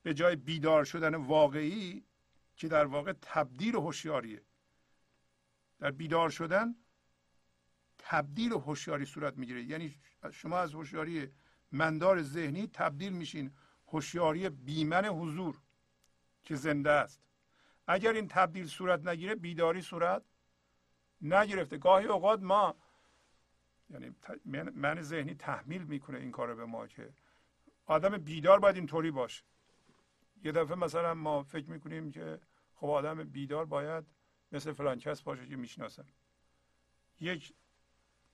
به 0.08 0.14
جای 0.14 0.36
بیدار 0.36 0.84
شدن 0.84 1.14
واقعی 1.14 2.04
که 2.56 2.68
در 2.68 2.84
واقع 2.84 3.12
تبدیل 3.22 3.74
هوشیاریه. 3.74 4.42
در 5.78 5.90
بیدار 5.90 6.30
شدن 6.30 6.74
تبدیل 7.98 8.52
هوشیاری 8.52 9.04
صورت 9.04 9.36
می‌گیره. 9.36 9.62
یعنی 9.62 9.94
شما 10.32 10.58
از 10.58 10.74
هوشیاری 10.74 11.32
مندار 11.72 12.22
ذهنی 12.22 12.66
تبدیل 12.66 13.12
میشین 13.12 13.52
هوشیاری 13.88 14.48
بیمن 14.48 15.04
حضور 15.04 15.60
که 16.42 16.54
زنده 16.54 16.90
است. 16.90 17.22
اگر 17.86 18.12
این 18.12 18.28
تبدیل 18.28 18.66
صورت 18.66 19.06
نگیره 19.06 19.34
بیداری 19.34 19.82
صورت 19.82 20.22
نگرفته. 21.20 21.78
گاهی 21.78 22.06
اوقات 22.06 22.40
ما 22.42 22.76
یعنی 23.90 24.14
من 24.74 25.02
ذهنی 25.02 25.34
تحمیل 25.34 25.82
می‌کنه 25.82 26.18
این 26.18 26.30
کار 26.30 26.54
به 26.54 26.64
ما 26.64 26.86
که 26.86 27.14
آدم 27.86 28.18
بیدار 28.18 28.58
باید 28.60 28.76
اینطوری 28.76 29.10
باشه. 29.10 29.44
یه 30.44 30.52
دفعه 30.52 30.76
مثلا 30.76 31.14
ما 31.14 31.42
فکر 31.42 31.70
می‌کنیم 31.70 32.10
که 32.10 32.40
خب 32.74 32.86
آدم 32.86 33.24
بیدار 33.24 33.64
باید 33.64 34.04
مثل 34.52 34.72
فلان 34.72 34.98
کس 34.98 35.22
باشه 35.22 35.46
که 35.46 35.56
می‌شناسم 35.56 36.06
یک 37.20 37.54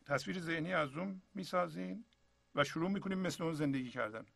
تصویر 0.06 0.40
ذهنی 0.40 0.72
از 0.72 0.96
اون 0.96 1.22
می‌سازین 1.34 2.04
و 2.54 2.64
شروع 2.64 2.90
می‌کنیم 2.90 3.18
مثل 3.18 3.44
اون 3.44 3.52
زندگی 3.52 3.90
کردن. 3.90 4.26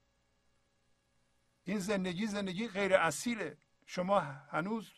این 1.64 1.78
زندگی 1.78 2.26
زندگی 2.26 2.68
غیر 2.68 2.94
اصیله. 2.94 3.56
شما 3.86 4.20
هنوز 4.20 4.92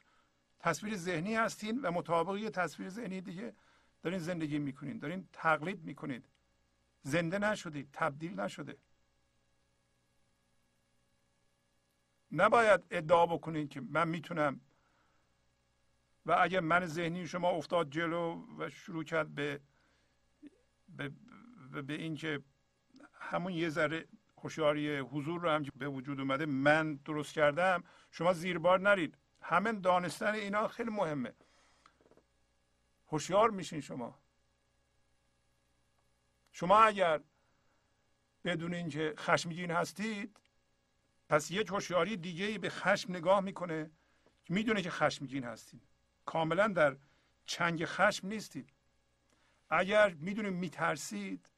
تصویر 0.58 0.96
ذهنی 0.96 1.34
هستین 1.34 1.80
و 1.80 1.90
مطابق 1.90 2.36
یه 2.36 2.50
تصویر 2.50 2.88
ذهنی 2.88 3.20
دیگه 3.20 3.54
دارین 4.02 4.18
زندگی 4.18 4.58
می‌کنین 4.58 4.98
دارین 4.98 5.28
تقلید 5.32 5.84
می‌کنید. 5.84 6.24
زنده 7.02 7.38
نشدید 7.38 7.88
تبدیل 7.92 8.40
نشده. 8.40 8.76
نباید 12.32 12.80
ادعا 12.90 13.26
بکنید 13.26 13.68
که 13.70 13.80
من 13.80 14.08
می‌تونم. 14.08 14.60
و 16.26 16.36
اگر 16.40 16.60
من 16.60 16.86
ذهنی 16.86 17.26
شما 17.26 17.50
افتاد 17.50 17.90
جلو 17.90 18.44
و 18.58 18.70
شروع 18.70 19.04
کرد 19.04 19.34
به 19.34 19.60
به, 20.88 21.12
به 21.82 21.94
اینکه 21.94 22.42
همون 23.14 23.52
یه 23.52 23.68
ذره 23.68 24.08
هوشیاری 24.36 24.98
حضور 24.98 25.40
رو 25.40 25.50
هم 25.50 25.64
که 25.64 25.70
به 25.76 25.88
وجود 25.88 26.20
اومده 26.20 26.46
من 26.46 26.94
درست 26.94 27.34
کردم 27.34 27.84
شما 28.10 28.32
زیربار 28.32 28.80
نرید. 28.80 29.18
همین 29.42 29.80
دانستن 29.80 30.34
اینا 30.34 30.68
خیلی 30.68 30.90
مهمه. 30.90 31.32
هوشیار 33.06 33.50
میشین 33.50 33.80
شما. 33.80 34.18
شما 36.52 36.78
اگر 36.78 37.20
بدون 38.44 38.74
اینکه 38.74 39.14
خشمگین 39.18 39.70
هستید 39.70 40.40
پس 41.30 41.50
یک 41.50 41.68
هوشیاری 41.68 42.16
دیگه 42.16 42.58
به 42.58 42.70
خشم 42.70 43.12
نگاه 43.12 43.40
می‌کنه. 43.40 43.90
می‌دونه 44.48 44.82
که 44.82 44.90
خشمگین 44.90 45.44
هستید. 45.44 45.82
کاملا 46.26 46.68
در 46.68 46.96
چنگ 47.44 47.84
خشم 47.84 48.28
نیستید. 48.28 48.72
اگر 49.68 50.14
می‌دونید 50.14 50.52
میترسید 50.52 51.50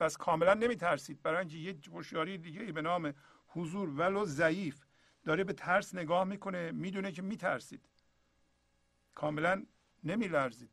پس 0.00 0.16
کاملا 0.16 0.54
نمیترسید. 0.54 1.22
برای 1.22 1.38
اینکه 1.38 1.56
یک 1.56 1.88
هوشیاری 1.88 2.38
دیگه 2.38 2.72
به 2.72 2.82
نام 2.82 3.14
حضور 3.48 3.88
ولو 3.88 4.24
ضعیف 4.24 4.84
داره 5.24 5.44
به 5.44 5.52
ترس 5.52 5.94
نگاه 5.94 6.24
می‌کنه 6.24 6.72
می‌دونه 6.72 7.12
که 7.12 7.22
میترسید. 7.22 7.88
کاملا 9.14 9.66
نمیلرزید. 10.04 10.70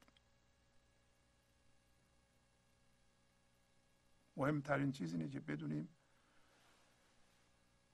مهمترین 4.37 4.91
چیز 4.91 5.13
اینه 5.13 5.29
که 5.29 5.39
بدونیم 5.39 5.89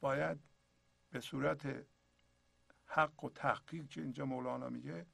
باید 0.01 0.50
به 1.11 1.19
صورت 1.19 1.85
حق 2.85 3.23
و 3.23 3.29
تحقیق 3.29 3.87
که 3.87 4.01
اینجا 4.01 4.25
مولانا 4.25 4.69
میگه 4.69 5.05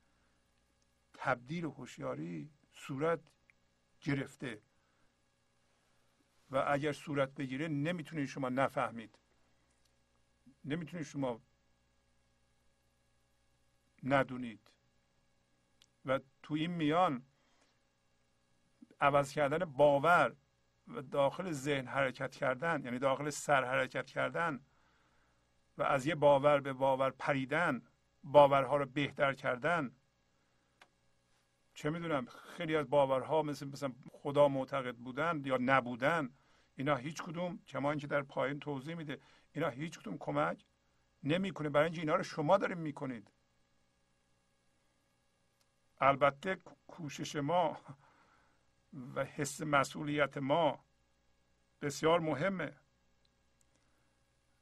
تبدیل 1.14 1.66
هوشیاری 1.66 2.52
صورت 2.74 3.20
گرفته. 4.02 4.62
و 6.52 6.64
اگر 6.68 6.94
صورت 6.94 7.36
بگیره 7.36 7.68
نمی‌تونید 7.68 8.26
شما 8.26 8.50
نفهمید. 8.50 9.20
نمی‌تونید 10.66 11.06
شما 11.06 11.42
ندونید. 14.04 14.72
و 16.06 16.20
تو 16.44 16.54
این 16.54 16.72
میان 16.72 17.26
عوض 19.02 19.32
کردن 19.32 19.66
باور 19.66 20.36
و 20.88 21.02
داخل 21.02 21.52
ذهن 21.52 21.88
حرکت 21.88 22.32
کردن 22.36 22.84
یعنی 22.84 23.00
داخل 23.00 23.30
سر 23.30 23.64
حرکت 23.66 24.08
کردن 24.08 24.66
و 25.78 25.84
از 25.84 26.06
یه 26.06 26.16
باور 26.16 26.60
به 26.60 26.74
باور 26.74 27.10
پریدن 27.10 27.82
باورها 28.24 28.78
رو 28.78 28.86
بهتر 28.86 29.34
کردن. 29.34 29.92
چه 31.74 31.90
می‌دونم 31.90 32.26
خیلی 32.26 32.76
از 32.76 32.90
باورها 32.90 33.42
مثل 33.42 33.68
مثلا 33.68 33.94
خدا 34.12 34.48
معتقد 34.48 34.96
بودن 34.96 35.42
یا 35.46 35.58
نبودن 35.62 36.30
اینا 36.76 36.96
هیچ 36.96 37.22
کدوم 37.22 37.60
کما 37.68 37.92
اینکه 37.92 38.08
در 38.08 38.22
پایین 38.22 38.60
توضیح 38.60 38.96
میده 38.96 39.20
اینا 39.52 39.70
هیچ 39.70 40.00
کدوم 40.00 40.18
کمک 40.18 40.66
نمی‌کنه. 41.24 41.70
برای 41.70 41.86
اینکه 41.86 42.02
اینا 42.02 42.16
رو 42.16 42.24
شما 42.24 42.58
داریم 42.58 42.78
می‌کنید. 42.78 43.32
البته 46.00 46.58
کوشش 46.88 47.36
ما 47.36 47.82
و 49.16 49.26
حس 49.26 49.62
مسئولیت 49.62 50.38
ما 50.38 50.86
بسیار 51.82 52.20
مهمه. 52.20 52.74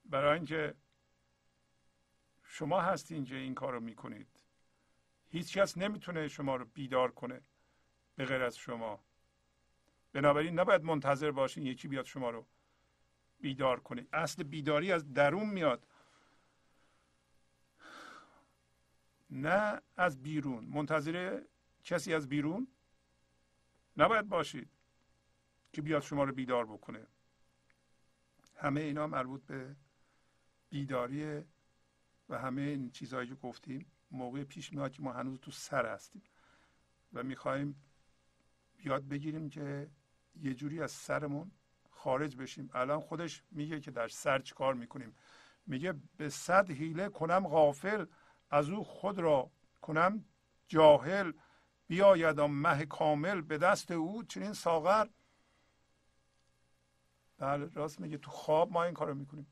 برای 0.06 0.34
اینکه 0.34 0.76
شما 2.56 2.82
هستین 2.82 3.26
که 3.26 3.36
این 3.36 3.56
کار 3.56 3.74
رو 3.74 3.80
می‌کنید. 3.80 4.44
هیچ 5.30 5.58
کس 5.58 5.78
نمی‌تونه 5.78 6.28
شما 6.28 6.56
رو 6.56 6.66
بیدار 6.66 7.12
کنه. 7.12 7.42
به 8.16 8.26
غیر 8.26 8.44
از 8.44 8.58
شما. 8.58 9.04
بنابراین 10.14 10.60
نباید 10.60 10.84
منتظر 10.84 11.32
باشین 11.32 11.66
یکی 11.66 11.88
بیاد 11.88 12.06
شما 12.06 12.30
رو 12.30 12.46
بیدار 13.40 13.80
کنه. 13.80 14.08
اصل 14.14 14.44
بیداری 14.44 14.92
از 14.92 15.14
درون 15.14 15.50
میاد. 15.50 15.88
نه 19.30 19.82
از 19.98 20.24
بیرون. 20.24 20.66
منتظر 20.66 21.42
کسی 21.84 22.14
از 22.14 22.30
بیرون 22.30 22.68
نباید 23.98 24.28
باشید 24.28 24.70
که 25.74 25.82
بیاد 25.82 26.02
شما 26.02 26.24
رو 26.24 26.34
بیدار 26.34 26.66
بکنه. 26.66 27.08
همه 28.56 28.82
اینا 28.82 29.08
مربوط 29.08 29.44
به 29.46 29.76
بیداری 30.70 31.46
و 32.30 32.40
همه 32.40 32.62
این 32.62 32.92
چیزهایی 32.92 33.28
که 33.28 33.36
گفتیم 33.36 33.86
موقع 34.12 34.44
پیش 34.44 34.74
میاد 34.74 34.92
که 34.92 35.02
ما 35.02 35.14
هنوز 35.14 35.40
تو 35.40 35.52
سر 35.52 35.86
هستیم. 35.86 36.24
و 37.14 37.24
می‌خواهیم 37.24 37.84
یاد 38.84 39.08
بگیریم 39.08 39.50
که 39.50 39.90
یه 40.42 40.54
جوری 40.54 40.82
از 40.82 40.92
سرمون 40.92 41.52
خارج 41.92 42.36
بشیم. 42.36 42.70
الان 42.74 43.00
خودش 43.00 43.44
میگه 43.52 43.80
که 43.80 43.92
در 43.92 44.08
سر 44.08 44.40
کار 44.40 44.74
می‌کنیم. 44.74 45.16
میگه 45.68 45.94
به 46.18 46.30
صد 46.30 46.72
حیله 46.72 47.10
کنم 47.10 47.48
غافل 47.48 48.06
از 48.50 48.70
او 48.70 48.84
خود 48.84 49.20
را 49.20 49.52
کنم 49.82 50.26
جاهل. 50.68 51.32
بیاید 51.88 52.40
مه 52.40 52.86
کامل 52.86 53.42
به 53.42 53.58
دست 53.58 53.92
او 53.92 54.24
چنین 54.24 54.54
ساغر. 54.54 55.08
بله 57.38 57.70
راست 57.74 58.00
میگه 58.00 58.18
تو 58.18 58.32
خواب 58.32 58.72
ما 58.72 58.84
این 58.84 58.94
کارو 58.94 59.14
می‌کنیم. 59.14 59.48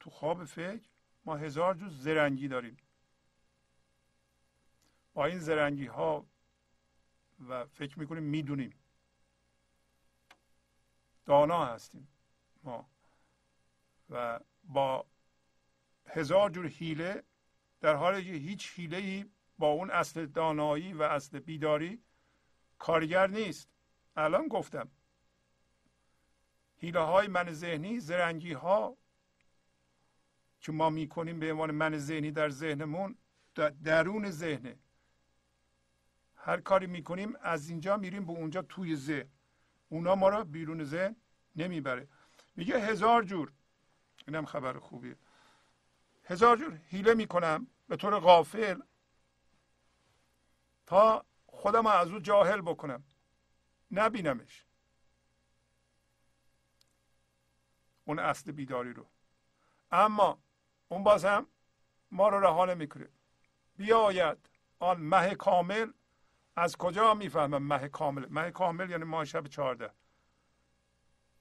تو 0.00 0.10
خواب 0.10 0.44
فکر 0.44 0.88
ما 1.28 1.36
هزار 1.36 1.74
جز 1.74 2.02
زرنگی 2.02 2.48
داریم. 2.48 2.76
با 5.14 5.26
این 5.26 5.38
زرنگی 5.38 5.86
ها 5.86 6.26
و 7.48 7.66
فکر 7.66 7.98
می‌کنیم 7.98 8.22
می‌دونیم. 8.22 8.72
دانا 11.26 11.64
هستیم 11.64 12.08
ما. 12.62 12.88
و 14.10 14.40
با 14.64 15.06
هزار 16.06 16.50
جور 16.50 16.66
حیله 16.66 17.22
در 17.80 17.94
حالی 17.94 18.24
که 18.24 18.32
هیچ 18.32 18.72
حیله 18.72 18.96
ای 18.96 19.24
با 19.58 19.66
اون 19.66 19.90
اصل 19.90 20.26
دانایی 20.26 20.92
و 20.92 21.02
اصل 21.02 21.38
بیداری 21.38 22.02
کارگر 22.78 23.26
نیست. 23.26 23.68
الان 24.16 24.48
گفتم. 24.48 24.90
حیله 26.78 27.00
های 27.00 27.26
من 27.26 27.52
ذهنی 27.52 28.00
زرنگی 28.00 28.52
ها 28.52 28.96
که 30.60 30.72
ما 30.72 30.90
می‌کنیم 30.90 31.40
به 31.40 31.52
عنوان 31.52 31.70
من 31.70 31.98
ذهنی 31.98 32.30
در 32.30 32.50
ذهنمون 32.50 33.18
درون 33.84 34.30
ذهنه. 34.30 34.78
هر 36.36 36.60
کاری 36.60 36.86
می‌کنیم 36.86 37.36
از 37.40 37.68
اینجا 37.68 37.96
میریم 37.96 38.26
به 38.26 38.32
اونجا 38.32 38.62
توی 38.62 38.96
ذهن. 38.96 39.28
اونا 39.88 40.14
ما 40.14 40.28
را 40.28 40.44
بیرون 40.44 40.84
ذهن 40.84 41.16
نمی‌بره. 41.56 42.08
میگه 42.56 42.78
هزار 42.78 43.22
جور. 43.22 43.52
اینم 44.26 44.44
خبر 44.44 44.78
خوبیه. 44.78 45.16
هزار 46.24 46.56
جور 46.56 46.74
حیله 46.74 47.14
می‌کنم 47.14 47.66
به 47.88 47.96
طور 47.96 48.18
غافل 48.18 48.80
تا 50.86 51.24
خودم 51.46 51.86
از 51.86 52.08
او 52.08 52.18
جاهل 52.18 52.60
بکنم. 52.60 53.04
نبینمش. 53.90 54.64
اون 58.04 58.18
اصل 58.18 58.52
بیداری 58.52 58.92
رو. 58.92 59.06
اما 59.90 60.38
اون 60.88 61.02
باز 61.02 61.24
هم 61.24 61.46
ما 62.10 62.28
رو 62.28 62.40
رها 62.40 62.64
نمی‌کنه 62.64 63.08
بیاید 63.76 64.50
آن 64.78 65.00
مه 65.00 65.34
کامل 65.34 65.92
از 66.56 66.76
کجا 66.76 67.14
می‌فهمم 67.14 67.62
مه 67.62 67.88
کامل؟ 67.88 68.26
مه 68.30 68.50
کامل 68.50 68.90
یعنی 68.90 69.04
ماه 69.04 69.24
شب 69.24 69.46
چهارده. 69.46 69.90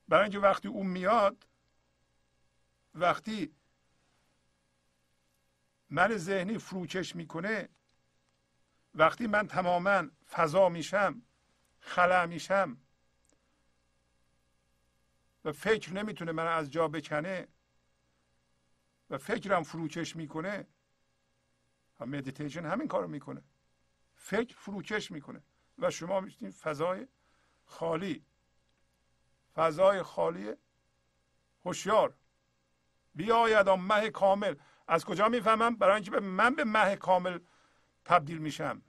برای 0.08 0.24
اینکه 0.24 0.40
وقتی 0.40 0.68
اون 0.68 0.88
میاد 0.88 1.48
وقتی 2.96 3.56
من 5.90 6.18
ذهنی 6.18 6.58
فروکش 6.58 7.16
می‌کنه 7.16 7.70
وقتی 8.96 9.28
من 9.28 9.48
تماما 9.48 10.10
فضا 10.30 10.70
میشم 10.70 11.22
خلا 11.80 12.26
میشم 12.26 12.78
و 15.46 15.52
فکر 15.52 15.94
نمی‌تونه 15.94 16.32
من 16.32 16.48
از 16.48 16.72
جا 16.72 16.88
بکنه 16.88 17.48
و 19.10 19.18
فکرم 19.18 19.64
فروکش 19.64 20.16
می‌کنه 20.16 20.68
مدیتیشن 22.00 22.66
همین 22.66 22.88
کارو 22.88 23.08
می‌کنه. 23.08 23.44
فکر 24.16 24.56
فروکش 24.56 25.12
می‌کنه. 25.12 25.44
و 25.80 25.92
شما 25.92 26.20
میشین 26.20 26.52
فضای 26.52 27.08
خالی. 27.66 28.26
فضای 29.56 30.04
خالی 30.04 30.54
هوشیار. 31.66 32.16
بیاید 33.16 33.70
مه 33.70 34.10
کامل. 34.10 34.56
از 34.88 35.06
کجا 35.06 35.30
می‌فهمم؟ 35.30 35.76
برای 35.76 35.94
اینکه 35.94 36.12
من 36.20 36.56
به 36.56 36.64
مه 36.64 36.96
کامل 36.96 37.40
تبدیل 38.06 38.38
میشم. 38.38 38.82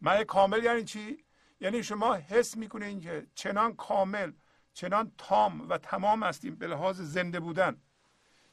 مه 0.00 0.24
کامل 0.24 0.64
یعنی 0.64 0.84
چی؟ 0.84 1.24
یعنی 1.60 1.82
شما 1.82 2.14
حس 2.14 2.56
می‌کنین 2.56 3.00
که 3.00 3.26
چنان 3.34 3.76
کامل 3.76 4.32
چنان 4.72 5.12
تام 5.18 5.68
و 5.68 5.78
تمام 5.78 6.22
هستیم 6.22 6.54
به 6.54 6.66
لحاظ 6.66 7.00
زنده 7.00 7.40
بودن. 7.40 7.80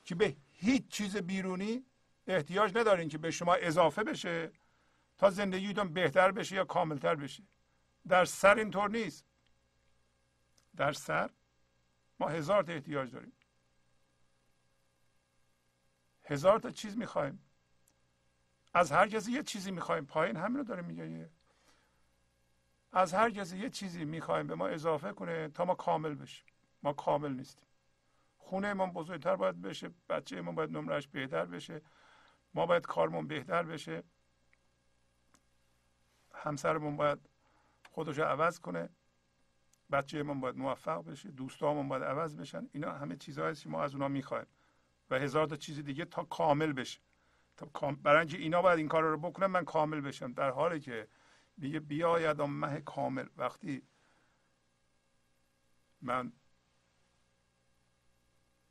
که 0.10 0.16
به 0.16 0.36
هیچ 0.52 0.88
چیز 0.88 1.18
بیرونی 1.18 1.86
احتیاج 2.28 2.78
ندارین 2.78 3.10
که 3.10 3.18
به 3.18 3.32
شما 3.32 3.54
اضافه 3.54 4.04
بشه 4.04 4.52
تا 5.18 5.30
زندگیتون 5.30 5.94
بهتر 5.94 6.32
بشه 6.32 6.56
یا 6.56 6.66
کاملتر 6.66 7.16
بشه. 7.16 7.44
در 8.08 8.26
سر 8.26 8.56
اینطور 8.56 8.90
نیست. 8.90 9.26
در 10.76 10.94
سر 10.94 11.30
ما 12.20 12.28
هزار 12.28 12.64
تا 12.64 12.74
احتیاج 12.74 13.12
داریم. 13.12 13.34
هزار 16.24 16.60
تا 16.60 16.72
چیز 16.72 16.98
می‌خوایم. 16.98 17.40
از 18.74 18.92
هر 18.92 19.08
کسی 19.08 19.32
یه 19.32 19.44
چیزی 19.44 19.72
می‌خوایم. 19.72 20.06
پایین 20.06 20.36
همین 20.36 20.58
رو 20.58 20.64
داره 20.64 20.82
میگه. 20.82 21.30
از 22.92 23.14
هر 23.14 23.30
کسی 23.30 23.58
یه 23.58 23.70
چیزی 23.70 24.06
می‌خوایم 24.06 24.48
به 24.48 24.56
ما 24.56 24.68
اضافه 24.68 25.14
کنه 25.14 25.50
تا 25.50 25.66
ما 25.66 25.76
کامل 25.76 26.16
بشیم. 26.16 26.46
ما 26.84 26.94
کامل 26.94 27.32
نیستیم. 27.32 27.69
خونه 28.50 28.74
ما 28.74 28.88
بزرگتر 28.88 29.36
باید 29.36 29.62
بشه 29.62 29.90
بچه 30.10 30.42
ما 30.42 30.52
باید 30.52 30.72
نمرش 30.72 31.08
بهتر 31.08 31.46
بشه 31.46 31.82
ما 32.54 32.66
باید 32.66 32.86
کارمون 32.86 33.28
بهتر 33.28 33.64
بشه. 33.64 34.04
همسرمون 36.36 36.98
باید 36.98 37.20
خودش 37.90 38.20
عوض 38.20 38.60
کنه 38.60 38.90
بچه 39.92 40.24
من 40.24 40.40
باید 40.40 40.58
موفق 40.58 41.06
بشه 41.06 41.32
دوستامون 41.32 41.88
باید 41.88 42.04
عوض 42.04 42.36
بشن. 42.36 42.70
اینا 42.72 42.92
همه 42.92 43.16
چیزهایی 43.16 43.56
که 43.56 43.70
ما 43.70 43.84
از 43.84 43.94
اونا 43.94 44.08
می‌خوایم. 44.08 44.48
و 45.10 45.16
هزار 45.20 45.48
تا 45.48 45.56
چیز 45.56 45.80
دیگه 45.80 46.06
تا 46.06 46.24
کامل 46.24 46.74
بشه. 46.74 47.00
تا. 47.58 47.92
برای 47.92 48.36
اینا 48.36 48.62
باید 48.62 48.80
این 48.80 48.88
کار 48.88 49.04
رو 49.04 49.18
بکنم 49.18 49.52
من 49.52 49.66
کامل 49.66 50.02
بشم. 50.02 50.34
در 50.34 50.50
حالی 50.50 50.80
که 50.80 51.08
میگه 51.58 51.80
بیاید 51.80 52.42
مه 52.42 52.82
کامل. 52.82 53.26
وقتی 53.38 53.82
من 56.02 56.32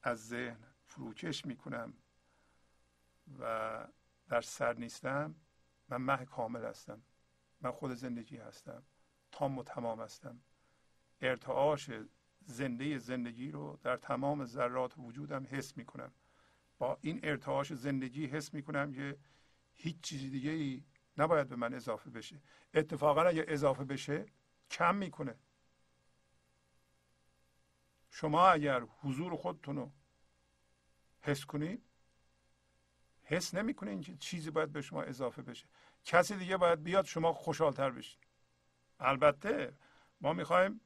از 0.09 0.28
ذهن 0.28 0.64
فروکش 0.84 1.44
می‌کنم 1.44 1.94
و 3.38 3.86
در 4.28 4.40
سر 4.40 4.72
نیستم 4.72 5.34
من 5.88 5.96
مه 5.96 6.24
کامل 6.24 6.64
هستم. 6.64 7.02
من 7.61 7.70
خود 7.70 7.94
زندگی 7.94 8.36
هستم. 8.36 8.82
تام 9.32 9.59
و 9.59 9.62
تمام 9.62 10.00
هستم. 10.00 10.40
ارتعاش 11.20 11.90
زنده 12.40 12.98
زندگی 12.98 13.50
رو 13.50 13.78
در 13.82 13.96
تمام 13.96 14.44
ذرات 14.44 14.94
وجودم 14.98 15.46
حس 15.50 15.76
می‌کنم. 15.76 16.12
با 16.78 16.98
این 17.00 17.20
ارتعاش 17.22 17.72
زندگی 17.72 18.26
حس 18.26 18.54
می‌کنم 18.54 18.92
که 18.92 19.18
هیچ 19.74 20.00
چیز 20.00 20.30
دیگه 20.30 20.50
ای 20.50 20.84
نباید 21.16 21.48
به 21.48 21.56
من 21.56 21.74
اضافه 21.74 22.11
بشه. 22.11 22.42
اتفاقا 22.74 23.22
اگه 23.22 23.44
اضافه 23.48 23.84
بشه 23.84 24.26
کم 24.70 24.94
می‌کنه. 24.94 25.38
شما 28.11 28.48
اگر 28.48 28.80
حضور 28.80 29.36
خودتون 29.36 29.76
رو 29.76 29.92
حس 31.29 31.45
کنید 31.45 31.83
حس 33.22 33.55
نمی‌کنید 33.55 34.05
که 34.05 34.16
چیزی 34.16 34.51
باید 34.51 34.72
به 34.72 34.83
شما 34.83 35.03
اضافه 35.03 35.43
بشه. 35.43 35.66
کسی 36.05 36.37
دیگه 36.37 36.57
باید 36.57 36.83
بیاد 36.83 37.05
شما 37.05 37.33
خوشحالتر 37.33 37.91
بشید 37.91 38.18
البته 39.01 39.76
ما 40.20 40.33
می‌خوایم 40.33 40.81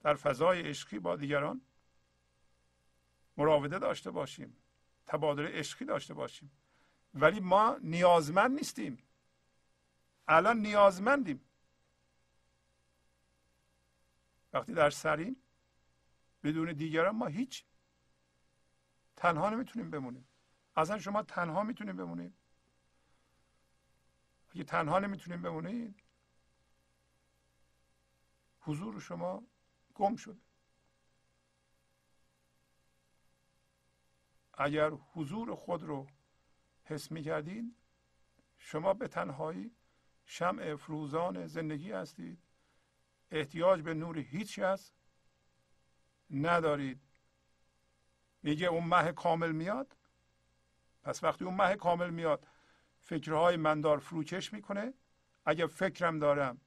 در 0.00 0.14
فضای 0.14 0.62
عشقی 0.62 0.98
با 0.98 1.16
دیگران 1.16 1.60
مراوده 3.36 3.78
داشته 3.78 4.10
باشیم 4.10 4.56
تبادل 5.06 5.46
عشقی 5.46 5.84
داشته 5.84 6.14
باشیم. 6.14 6.52
ولی 7.14 7.40
ما 7.40 7.76
نیازمند 7.82 8.50
نیستیم. 8.50 8.98
الان 10.28 10.58
نیازمندیم. 10.58 11.40
وقتی 14.52 14.74
در 14.74 14.90
سریم 14.90 15.36
بدون 16.42 16.72
دیگران 16.72 17.16
ما 17.16 17.26
هیچ 17.26 17.64
تنها 19.16 19.50
نمی‌تونیم 19.50 19.90
بمونیم. 19.90 20.28
اصلا 20.76 20.98
شما 20.98 21.22
تنها 21.22 21.62
می‌تونیم 21.62 21.96
بمونید 21.96 22.34
اگه 24.50 24.64
تنها 24.64 24.98
نمی‌تونیم 24.98 25.42
بمونید 25.42 26.02
حضور 28.60 29.00
شما 29.00 29.42
گم 29.94 30.16
شده. 30.16 30.40
اگر 34.54 34.90
حضور 34.90 35.54
خود 35.54 35.82
رو 35.82 36.06
حس 36.84 37.12
می 37.12 37.22
کردین 37.22 37.76
شما 38.58 38.94
به 38.94 39.08
تنهایی 39.08 39.76
شمع 40.24 40.62
افروزان 40.62 41.46
زندگی 41.46 41.92
هستید. 41.92 42.38
احتیاج 43.30 43.80
به 43.82 43.94
نور 43.94 44.18
هیچ 44.18 44.58
هست 44.58 44.94
ندارید. 46.30 47.00
میگه 48.42 48.66
اون 48.66 48.84
مه 48.84 49.12
کامل 49.12 49.52
میاد؟ 49.52 49.96
پس 51.02 51.24
وقتی 51.24 51.44
اون 51.44 51.54
مه 51.54 51.76
کامل 51.76 52.10
میاد 52.10 52.46
فکرهای 53.00 53.56
مندار 53.56 53.98
فروکش 53.98 54.52
می‌کنه. 54.52 54.94
اگر 55.44 55.66
فکرم 55.66 56.18
دارم 56.18 56.60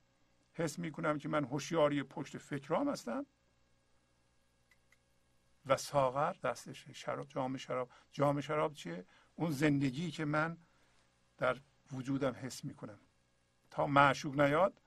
حس 0.53 0.79
می‌کنم 0.79 1.17
که 1.17 1.29
من 1.29 1.43
هوشیاری 1.43 2.03
پشت 2.03 2.37
فکرام 2.37 2.89
هستم. 2.89 3.25
و 5.65 5.77
ساغر 5.77 6.33
دستشه 6.33 6.93
شراب 6.93 7.27
جام 7.27 7.57
شراب. 7.57 7.91
جام 8.11 8.41
شراب 8.41 8.73
چیه؟ 8.73 9.05
اون 9.35 9.51
زندگی 9.51 10.11
که 10.11 10.25
من 10.25 10.57
در 11.37 11.61
وجودم 11.91 12.33
حس 12.33 12.63
می‌کنم. 12.63 12.99
تا 13.69 13.87
معشوق 13.87 14.41
نیاد 14.41 14.81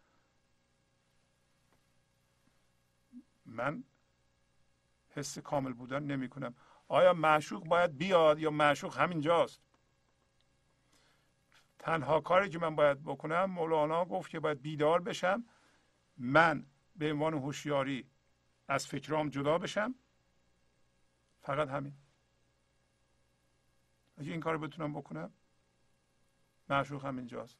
من 3.46 3.84
حس 5.08 5.38
کامل 5.38 5.72
بودن 5.72 6.02
نمی 6.02 6.28
کنم 6.28 6.54
آیا 6.88 7.12
معشوق 7.12 7.64
باید 7.64 7.98
بیاد 7.98 8.38
یا 8.38 8.50
معشوق 8.50 8.98
همینجاست 8.98 9.62
تنها 11.78 12.20
کاری 12.20 12.48
که 12.50 12.58
من 12.58 12.76
باید 12.76 13.02
بکنم 13.02 13.44
مولانا 13.44 14.04
گفت 14.04 14.30
که 14.30 14.40
باید 14.40 14.62
بیدار 14.62 15.00
بشم. 15.00 15.44
من 16.16 16.66
به 16.96 17.12
عنوان 17.12 17.34
هوشیاری 17.34 18.10
از 18.68 18.86
فکرام 18.86 19.28
جدا 19.28 19.58
بشم. 19.58 19.94
فقط 21.42 21.68
همین. 21.68 21.94
اگه 24.16 24.30
این 24.30 24.40
کار 24.40 24.58
بتونم 24.58 24.92
بکنم 24.92 25.32
معشوق 26.68 27.04
همینجاست 27.04 27.58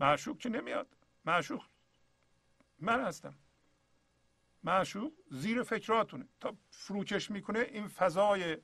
معشوق 0.00 0.38
که 0.38 0.48
نمیاد. 0.48 0.96
معشوق 1.24 1.64
من 2.78 3.04
هستم. 3.04 3.34
معشوق 4.64 5.12
زیر 5.30 5.62
فکراتونه. 5.62 6.28
تا 6.40 6.56
فروکش 6.70 7.30
می‌کنه 7.30 7.58
این 7.58 7.88
فضای 7.88 8.58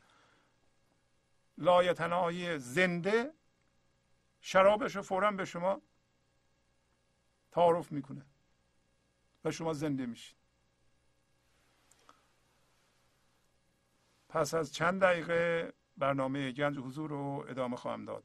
لایتنایی 1.58 2.58
زنده 2.58 3.34
شرابش 4.40 4.96
رو 4.96 5.02
فورا 5.02 5.30
به 5.30 5.44
شما 5.44 5.82
تعارف 7.50 7.92
می‌کنه 7.92 8.26
و 9.44 9.50
شما 9.50 9.72
زنده 9.72 10.06
میشید 10.06 10.36
پس 14.28 14.54
از 14.54 14.72
چند 14.72 15.00
دقیقه 15.02 15.72
برنامه 15.96 16.52
گنج 16.52 16.78
حضور 16.78 17.10
رو 17.10 17.44
ادامه 17.48 17.76
خواهم 17.76 18.04
داد. 18.04 18.24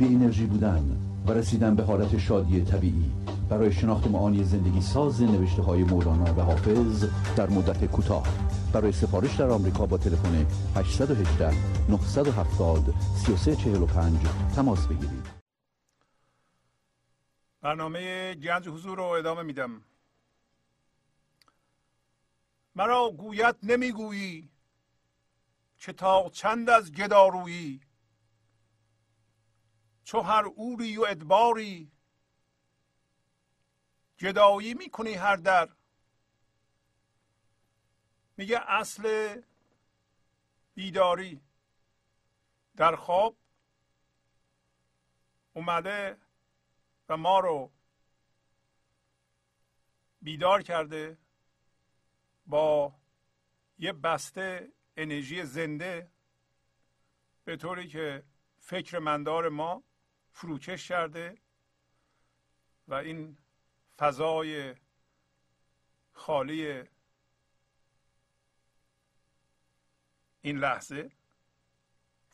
بی 0.00 0.06
انرژی 0.06 0.46
بودن 0.46 0.96
و 1.26 1.32
رسیدن 1.32 1.76
به 1.76 1.82
حالت 1.82 2.18
شادی 2.18 2.64
طبیعی 2.64 3.12
برای 3.50 3.72
شناخت 3.72 4.06
معانی 4.06 4.44
زندگی 4.44 4.80
ساز 4.80 5.22
نوشته 5.22 5.62
های 5.62 5.84
مولانا 5.84 6.34
و 6.34 6.40
حافظ 6.40 7.04
در 7.36 7.50
مدت 7.50 7.84
کوتاه. 7.84 8.26
برای 8.72 8.92
سفارش 8.92 9.36
در 9.36 9.50
آمریکا 9.50 9.86
با 9.86 9.98
تلفن 9.98 10.46
818 10.76 11.54
970 11.90 12.94
3345 13.26 14.18
تماس 14.56 14.86
بگیرید. 14.86 15.26
برنامه 17.62 18.34
گنج 18.34 18.68
حضور 18.68 18.98
رو 18.98 19.04
ادامه 19.04 19.42
میدم. 19.42 19.70
مرا 22.76 23.10
گویت 23.10 23.56
نمی‌گویی 23.62 24.48
چه 25.78 25.92
تا 25.92 26.30
چند 26.32 26.70
از 26.70 26.92
گدارویی 26.92 27.80
چو 30.04 30.20
هر 30.20 30.44
اوری 30.44 30.96
و 30.96 31.02
ادباری. 31.02 31.90
جدایی 34.16 34.74
می‌کنی 34.74 35.14
هر 35.14 35.36
در. 35.36 35.68
میگه 38.36 38.60
اصل 38.60 39.36
بیداری. 40.74 41.40
در 42.76 42.96
خواب 42.96 43.36
اومده 45.52 46.16
و 47.08 47.16
ما 47.16 47.40
رو 47.40 47.70
بیدار 50.22 50.62
کرده 50.62 51.18
با 52.46 52.94
یه 53.78 53.92
بسته 53.92 54.72
انرژی 54.96 55.44
زنده 55.44 56.10
به 57.44 57.56
طوری 57.56 57.88
که 57.88 58.24
فکر 58.58 58.98
مندار 58.98 59.48
ما 59.48 59.82
فروکش 60.40 60.88
کرده 60.88 61.38
و 62.88 62.94
این 62.94 63.38
فضای 63.96 64.74
خالی 66.12 66.84
این 70.42 70.58
لحظه 70.58 71.10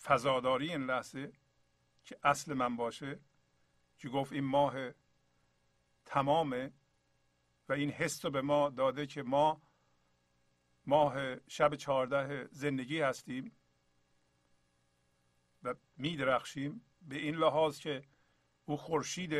فضاداری 0.02 0.70
این 0.70 0.84
لحظه 0.84 1.32
که 2.04 2.18
اصل 2.22 2.54
من 2.54 2.76
باشه 2.76 3.20
که 3.98 4.08
گفت 4.08 4.32
این 4.32 4.44
ماه 4.44 4.90
تمامه 6.04 6.72
و 7.68 7.72
این 7.72 7.90
حس 7.90 8.24
رو 8.24 8.30
به 8.30 8.40
ما 8.40 8.68
داده 8.68 9.06
که 9.06 9.22
ما 9.22 9.62
ماه 10.86 11.36
شب 11.48 11.74
چهارده 11.74 12.48
زندگی 12.52 13.00
هستیم 13.00 13.52
و 15.62 15.74
میدرخشیم. 15.96 16.85
به 17.06 17.16
این 17.16 17.34
لحاظ 17.34 17.78
که 17.78 18.04
او 18.64 18.76
خورشید 18.76 19.32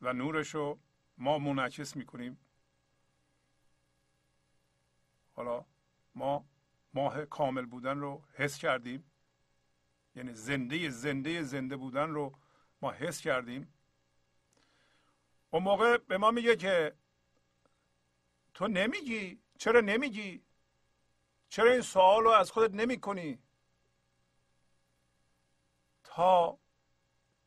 و 0.00 0.12
نورش 0.12 0.54
رو 0.54 0.78
ما 1.18 1.38
منعکس 1.38 1.96
می‌کنیم. 1.96 2.38
حالا 5.32 5.64
ما 6.14 6.44
ماه 6.94 7.24
کامل 7.24 7.66
بودن 7.66 7.98
رو 7.98 8.22
حس 8.34 8.58
کردیم. 8.58 9.10
یعنی 10.16 10.34
زنده 10.34 10.90
زنده 10.90 11.42
زنده 11.42 11.76
بودن 11.76 12.10
رو 12.10 12.38
ما 12.82 12.90
حس 12.90 13.20
کردیم. 13.20 13.72
اون 15.50 15.62
موقع 15.62 15.96
به 15.96 16.18
ما 16.18 16.30
میگه 16.30 16.56
که 16.56 16.96
تو 18.54 18.68
نمیگی؟ 18.68 19.40
چرا 19.58 19.80
نمیگی؟ 19.80 20.42
چرا 21.48 21.72
این 21.72 21.80
سوال 21.80 22.24
رو 22.24 22.30
از 22.30 22.50
خودت 22.50 22.74
نمی 22.74 23.00
کنی 23.00 23.38
تا 26.14 26.58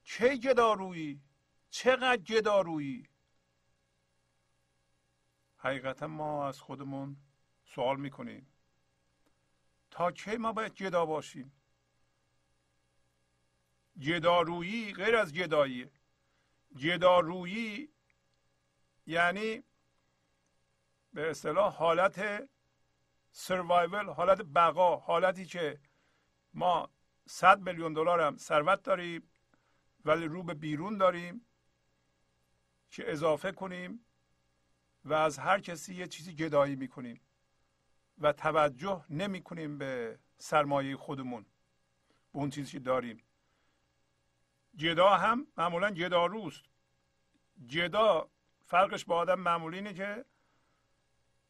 چه 0.03 0.37
گدارویی 0.37 1.21
چقدر 1.69 2.17
گدارویی 2.17 3.09
حقیقتا 5.57 6.07
ما 6.07 6.47
از 6.47 6.59
خودمون 6.61 7.17
سوال 7.65 7.99
می‌کنیم. 7.99 8.53
تا 9.91 10.11
کی 10.11 10.37
ما 10.37 10.51
باید 10.53 10.73
جدا 10.73 11.05
باشیم؟ 11.05 11.51
جدارویی 13.97 14.93
غیر 14.93 15.15
از 15.15 15.33
جدایی 15.33 15.89
جدارویی 16.75 17.89
یعنی 19.05 19.63
به 21.13 21.29
اصطلاح 21.29 21.73
حالت 21.73 22.49
سروایول 23.31 24.09
حالت 24.09 24.41
بقا 24.41 24.95
حالتی 24.95 25.45
که 25.45 25.81
ما 26.53 26.96
صد 27.27 27.59
میلیون 27.61 27.93
دلار 27.93 28.21
هم 28.21 28.37
ثروت 28.37 28.83
داریم 28.83 29.29
ولی 30.05 30.25
رو 30.25 30.43
به 30.43 30.53
بیرون 30.53 30.97
داریم 30.97 31.45
که 32.89 33.11
اضافه 33.11 33.51
کنیم 33.51 34.05
و 35.05 35.13
از 35.13 35.39
هر 35.39 35.59
کسی 35.59 35.95
یه 35.95 36.07
چیزی 36.07 36.35
گدایی 36.35 36.75
می‌کنیم 36.75 37.21
و 38.17 38.33
توجه 38.33 39.05
نمی 39.09 39.41
کنیم 39.41 39.77
به 39.77 40.19
سرمایه 40.37 40.95
خودمون 40.95 41.45
به 42.33 42.39
اون 42.39 42.49
چیزی 42.49 42.71
که 42.71 42.79
داریم. 42.79 43.23
جدا 44.75 45.09
هم 45.09 45.47
معمولا 45.57 45.91
جدا 45.91 46.25
روست. 46.25 46.63
جدا 47.65 48.29
فرقش 48.65 49.05
با 49.05 49.15
آدم 49.15 49.39
معمولی 49.39 49.77
اینه 49.77 49.93
که 49.93 50.25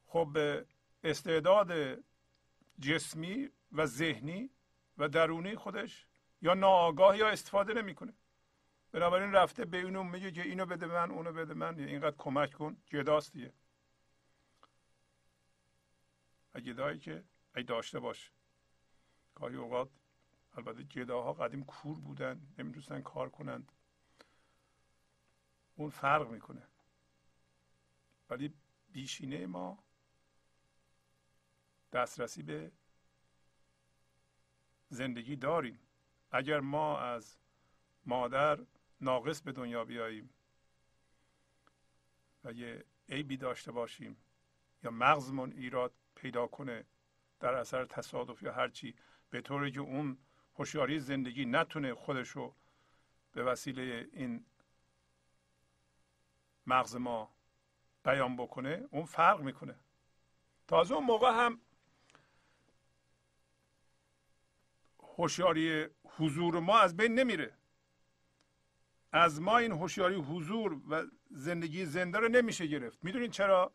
خب 0.05 0.37
استعداد 1.03 1.99
جسمی 2.79 3.49
و 3.71 3.85
ذهنی 3.85 4.49
و 4.97 5.09
درونی 5.09 5.55
خودش 5.55 6.05
یا 6.41 6.53
ناآگاه 6.53 7.17
یا 7.17 7.29
استفاده 7.29 7.73
نمی‌کنه. 7.73 8.13
بنابراین 8.91 9.31
رفته 9.31 9.65
به 9.65 9.77
اینو 9.77 10.03
میگه 10.03 10.31
که 10.31 10.41
اینو 10.41 10.65
بده 10.65 10.85
من 10.85 11.11
اونو 11.11 11.33
بده 11.33 11.53
من. 11.53 11.79
یا 11.79 11.85
اینقدر 11.85 12.15
کمک 12.17 12.53
کن. 12.53 12.77
جداست 12.85 13.33
دیگه. 13.33 13.53
جدایی 16.63 16.99
که 16.99 17.23
ای 17.55 17.63
داشته 17.63 17.99
باش. 17.99 18.31
گاهی 19.35 19.55
اوقات 19.55 19.89
البته 20.53 20.83
جداها 20.83 21.33
قدیم 21.33 21.63
کور 21.63 21.99
بودن 21.99 22.47
نمی‌تونستن 22.57 23.01
کار 23.01 23.29
کنند. 23.29 23.71
اون 25.75 25.89
فرق 25.89 26.27
می‌کنه. 26.27 26.67
ولی 28.29 28.53
بیشینه 28.89 29.45
ما 29.45 29.83
دسترسی 31.91 32.43
به 32.43 32.71
زندگی 34.89 35.35
داریم. 35.35 35.79
اگر 36.31 36.59
ما 36.59 36.99
از 36.99 37.37
مادر 38.05 38.59
ناقص 39.01 39.41
به 39.41 39.51
دنیا 39.51 39.85
بیاییم 39.85 40.29
و 42.43 42.53
یه 42.53 42.85
عیبی 43.09 43.37
داشته 43.37 43.71
باشیم 43.71 44.17
یا 44.83 44.91
مغزمون 44.91 45.51
ایراد 45.51 45.93
پیدا 46.15 46.47
کنه 46.47 46.85
در 47.39 47.53
اثر 47.53 47.85
تصادف 47.85 48.43
یا 48.43 48.53
هرچی 48.53 48.95
به 49.29 49.41
طوری 49.41 49.71
که 49.71 49.79
اون 49.79 50.17
هوشیاری 50.55 50.99
زندگی 50.99 51.45
نتونه 51.45 51.93
خودشو 51.93 52.53
به 53.31 53.43
وسیله 53.43 54.09
این 54.13 54.45
مغز 56.67 56.95
ما 56.95 57.31
بیان 58.03 58.35
بکنه 58.35 58.87
اون 58.91 59.05
فرق 59.05 59.41
می‌کنه. 59.41 59.75
تازه 60.67 60.95
اون 60.95 61.03
موقع 61.03 61.31
هم 61.31 61.61
هوشیاری 65.17 65.87
حضور 66.05 66.59
ما 66.59 66.79
از 66.79 66.97
بین 66.97 67.19
نمیره. 67.19 67.53
از 69.11 69.41
ما 69.41 69.57
این 69.57 69.71
هوشیاری 69.71 70.15
حضور 70.15 70.81
و 70.89 71.05
زندگی 71.31 71.85
زنده 71.85 72.19
رو 72.19 72.27
نمیشه 72.27 72.67
گرفت. 72.67 73.03
می‌دونین 73.03 73.31
چرا؟ 73.31 73.73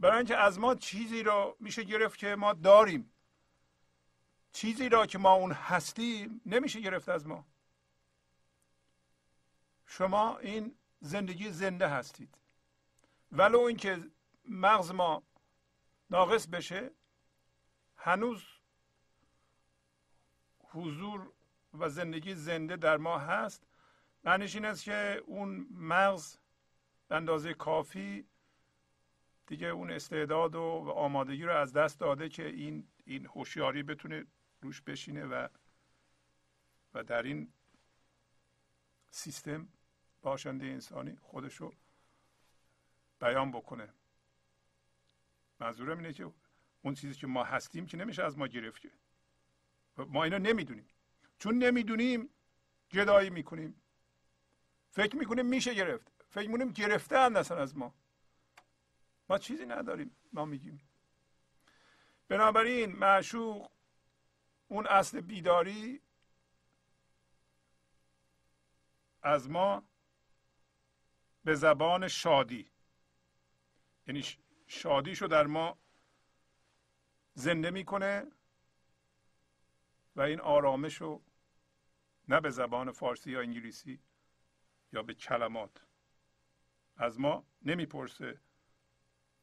برای 0.00 0.16
اینکه 0.16 0.36
از 0.36 0.58
ما 0.58 0.74
چیزی 0.74 1.22
را 1.22 1.56
میشه 1.60 1.82
گرفت 1.82 2.18
که 2.18 2.34
ما 2.34 2.52
داریم. 2.52 3.12
چیزی 4.52 4.88
را 4.88 5.06
که 5.06 5.18
ما 5.18 5.32
اون 5.32 5.52
هستیم 5.52 6.40
نمیشه 6.46 6.80
گرفت 6.80 7.08
از 7.08 7.26
ما. 7.26 7.46
شما 9.86 10.38
این 10.38 10.74
زندگی 11.00 11.50
زنده 11.50 11.88
هستید. 11.88 12.38
ولو 13.32 13.60
اینکه 13.60 14.10
مغز 14.48 14.90
ما 14.90 15.22
ناقص 16.10 16.46
بشه 16.46 16.90
هنوز 17.96 18.42
حضور 20.76 21.32
و 21.78 21.88
زندگی 21.88 22.34
زنده 22.34 22.76
در 22.76 22.96
ما 22.96 23.18
هست. 23.18 23.66
معنیش 24.24 24.54
این 24.54 24.64
است 24.64 24.84
که 24.84 25.22
اون 25.26 25.66
مغز 25.70 26.38
به 27.08 27.16
اندازه 27.16 27.54
کافی 27.54 28.26
دیگه 29.46 29.66
اون 29.66 29.90
استعداد 29.90 30.54
و 30.54 30.92
آمادگی 30.96 31.42
رو 31.42 31.56
از 31.56 31.72
دست 31.72 32.00
داده 32.00 32.28
که 32.28 32.46
این 32.46 32.88
این 33.04 33.26
هوشیاری 33.26 33.82
بتونه 33.82 34.26
روش 34.60 34.82
بشینه 34.82 35.24
و 35.24 35.48
و 36.94 37.02
در 37.02 37.22
این 37.22 37.52
سیستم 39.10 39.68
باشنده 40.22 40.66
انسانی 40.66 41.16
خودشو 41.16 41.72
بیان 43.20 43.50
بکنه. 43.52 43.88
منظورم 45.60 45.98
اینه 45.98 46.12
که 46.12 46.32
اون 46.82 46.94
چیزی 46.94 47.14
که 47.14 47.26
ما 47.26 47.44
هستیم 47.44 47.86
که 47.86 47.96
نمیشه 47.96 48.24
از 48.24 48.38
ما 48.38 48.46
گرفت 48.46 48.82
ما 49.96 50.24
اینو 50.24 50.38
نمی‌دونیم. 50.38 50.88
چون 51.38 51.58
نمی‌دونیم 51.58 52.30
جدایی 52.88 53.30
می‌کنیم. 53.30 53.82
فکر 54.90 55.16
می‌کنیم 55.16 55.46
میشه 55.46 55.74
گرفت. 55.74 56.12
فکر 56.28 56.48
می‌کنیم 56.48 56.72
گرفته 56.72 57.18
اصلا 57.18 57.58
از 57.58 57.76
ما. 57.76 57.94
ما 59.28 59.38
چیزی 59.38 59.66
نداریم. 59.66 60.16
ما 60.32 60.44
میگیم. 60.44 60.80
بنابراین 62.28 62.92
معشوق 62.92 63.70
اون 64.68 64.86
اصل 64.86 65.20
بیداری 65.20 66.00
از 69.22 69.50
ما 69.50 69.82
به 71.44 71.54
زبان 71.54 72.08
شادی. 72.08 72.70
یعنی 74.06 74.24
شادیشو 74.66 75.26
در 75.26 75.46
ما 75.46 75.78
زنده 77.34 77.70
می‌کنه. 77.70 78.26
و 80.16 80.20
این 80.20 80.40
آرامش 80.40 81.00
رو 81.00 81.22
نه 82.28 82.40
به 82.40 82.50
زبان 82.50 82.92
فارسی 82.92 83.30
یا 83.30 83.40
انگلیسی 83.40 84.00
یا 84.92 85.02
به 85.02 85.14
کلمات. 85.14 85.86
از 86.96 87.20
ما 87.20 87.46
نمی‌پرسه 87.62 88.40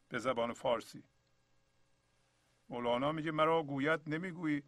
به 0.10 0.20
زبان 0.20 0.54
فارسی. 0.54 1.04
مولانا 2.70 3.12
میگه 3.12 3.32
مرا 3.32 3.64
گوید 3.64 4.02
نمی‌گویی. 4.08 4.64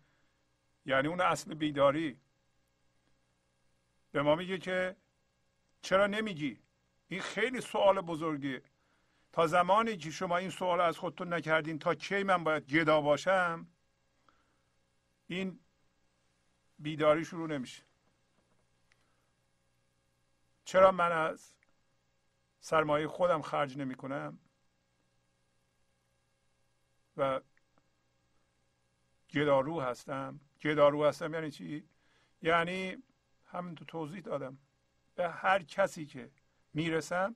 یعنی 0.85 1.07
اون 1.07 1.21
اصل 1.21 1.53
بیداری. 1.53 2.19
به 4.11 4.21
ما 4.21 4.35
میگه 4.35 4.57
که 4.57 4.95
چرا 5.81 6.07
نمیگی؟ 6.07 6.59
این 7.07 7.21
خیلی 7.21 7.61
سوال 7.61 8.01
بزرگیه. 8.01 8.61
تا 9.31 9.47
زمانی 9.47 9.97
که 9.97 10.11
شما 10.11 10.37
این 10.37 10.49
سوال 10.49 10.81
از 10.81 10.97
خودتون 10.97 11.33
نکردین 11.33 11.79
تا 11.79 11.95
کی 11.95 12.23
من 12.23 12.43
باید 12.43 12.65
گدا 12.65 13.01
باشم؟ 13.01 13.67
این 15.27 15.59
بیداری 16.79 17.25
شروع 17.25 17.47
نمیشه. 17.47 17.83
چرا 20.65 20.91
من 20.91 21.11
از 21.11 21.53
سرمایه 22.59 23.07
خودم 23.07 23.41
خرج 23.41 23.77
نمی 23.77 23.95
کنم 23.95 24.39
و 27.17 27.41
گدارو 29.29 29.81
هستم. 29.81 30.39
گدارو 30.61 31.05
هستم 31.05 31.33
یعنی 31.33 31.51
چی؟ 31.51 31.89
یعنی 32.41 33.03
همین 33.45 33.75
تو 33.75 33.85
توضیح 33.85 34.21
دادم. 34.21 34.57
به 35.15 35.29
هر 35.29 35.63
کسی 35.63 36.05
که 36.05 36.31
می‌رسم 36.73 37.35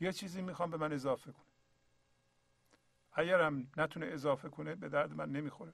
یه 0.00 0.12
چیزی 0.12 0.42
می‌خوام 0.42 0.70
به 0.70 0.76
من 0.76 0.92
اضافه 0.92 1.32
کنه. 1.32 1.44
اگرم 3.12 3.70
نتونه 3.76 4.06
اضافه 4.06 4.48
کنه 4.48 4.74
به 4.74 4.88
درد 4.88 5.12
من 5.12 5.32
نمی‌خوره. 5.32 5.72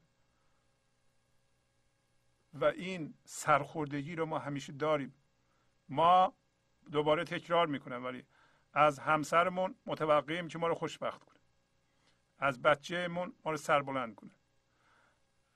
و 2.55 2.65
این 2.65 3.15
سرخوردگی 3.25 4.17
رو 4.17 4.27
ما 4.27 4.39
همیشه 4.39 4.73
داریم. 4.73 5.15
ما 5.89 6.35
دوباره 6.93 7.25
تکرار 7.25 7.67
می‌کنم 7.67 8.05
ولی 8.05 8.25
از 8.73 8.99
همسرمون 8.99 9.75
متوقعیم 9.87 10.49
که 10.49 10.59
ما 10.59 10.67
رو 10.67 10.75
خوشبخت 10.75 11.25
کنه. 11.25 11.39
از 12.39 12.63
بچهمون 12.63 13.35
ما 13.45 13.51
رو 13.51 13.57
سربلند 13.57 14.15
کنه. 14.15 14.31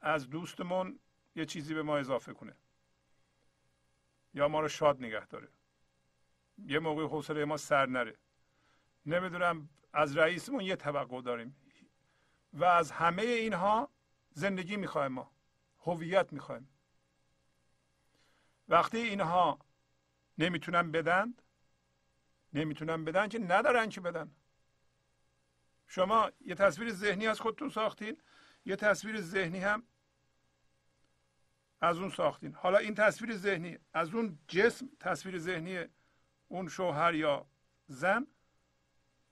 از 0.01 0.31
دوستمون 0.31 0.99
یه 1.35 1.45
چیزی 1.45 1.75
به 1.75 1.83
ما 1.83 1.97
اضافه 1.97 2.33
کنه. 2.33 2.57
یا 4.35 4.49
ما 4.49 4.61
رو 4.61 4.69
شاد 4.69 5.03
نگه 5.05 5.27
داره. 5.27 5.49
یه 6.67 6.79
موقع 6.79 7.05
حوصله 7.05 7.45
ما 7.45 7.57
سر 7.57 7.87
نره. 7.87 8.17
نمی‌دونم 9.07 9.69
از 9.93 10.17
رئیسمون 10.17 10.61
یه 10.61 10.77
توقع 10.77 11.23
داریم. 11.23 11.57
و 12.53 12.65
از 12.65 12.91
همه 12.91 13.23
اینها 13.23 13.89
زندگی 14.31 14.77
می‌خوایم 14.77 15.13
ما. 15.13 15.31
هویت 15.81 16.33
می‌خوایم. 16.33 16.69
وقتی 18.69 18.99
اینها 18.99 19.59
نمی‌تونن 20.39 20.91
بدن 20.91 21.35
نمی‌تونن 22.53 23.05
بدن 23.05 23.29
که 23.29 23.39
ندارن 23.39 23.89
که 23.89 24.01
بدن؟ 24.01 24.31
شما 25.87 26.31
یه 26.41 26.55
تصویر 26.55 26.93
ذهنی 26.93 27.27
از 27.27 27.41
خودتون 27.41 27.69
ساختین 27.69 28.23
یه 28.65 28.77
تصویر 28.77 29.21
ذهنی 29.21 29.59
هم 29.59 29.83
از 31.81 31.99
اون 31.99 32.11
ساختین. 32.11 32.55
حالا 32.55 32.79
این 32.79 32.95
تصویر 32.95 33.37
ذهنی 33.37 33.79
از 33.93 34.15
اون 34.15 34.39
جسم 34.49 34.89
تصویر 35.01 35.39
ذهنی 35.39 35.85
اون 36.49 36.69
شوهر 36.69 37.15
یا 37.15 37.47
زن 37.87 38.27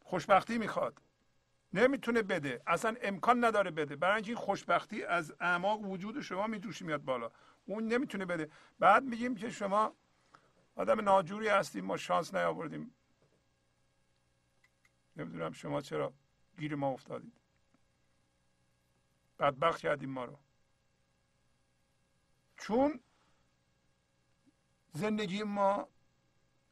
خوشبختی 0.01 0.59
می‌خواد. 0.59 1.03
نمی‌تونه 1.73 2.23
بده. 2.23 2.63
اصلا 2.67 2.97
امکان 3.03 3.45
نداره 3.45 3.71
بده. 3.71 3.97
برای 3.97 4.15
اینکه 4.15 4.31
این 4.31 4.39
خوشبختی 4.39 5.05
از 5.05 5.35
اعماق 5.41 5.81
وجود 5.81 6.21
شما 6.21 6.47
میتوشی 6.47 6.85
میاد 6.85 7.05
بالا. 7.05 7.33
اون 7.67 7.89
نمی‌تونه 7.89 8.25
بده. 8.25 8.51
بعد 8.79 9.03
میگیم 9.03 9.35
که 9.35 9.51
شما 9.51 9.95
آدم 10.75 11.01
ناجوری 11.01 11.49
هستیم 11.49 11.85
ما 11.85 11.97
شانس 11.97 12.35
نیاوردیم. 12.35 12.95
نمی‌دونم 15.17 15.53
شما 15.53 15.81
چرا 15.81 16.13
گیر 16.59 16.75
ما 16.75 16.89
افتادید. 16.89 17.33
بدبخت 19.39 19.81
کردیم 19.81 20.11
ما 20.11 20.25
رو. 20.25 20.39
چون 22.57 23.01
زندگی 24.93 25.43
ما 25.43 25.89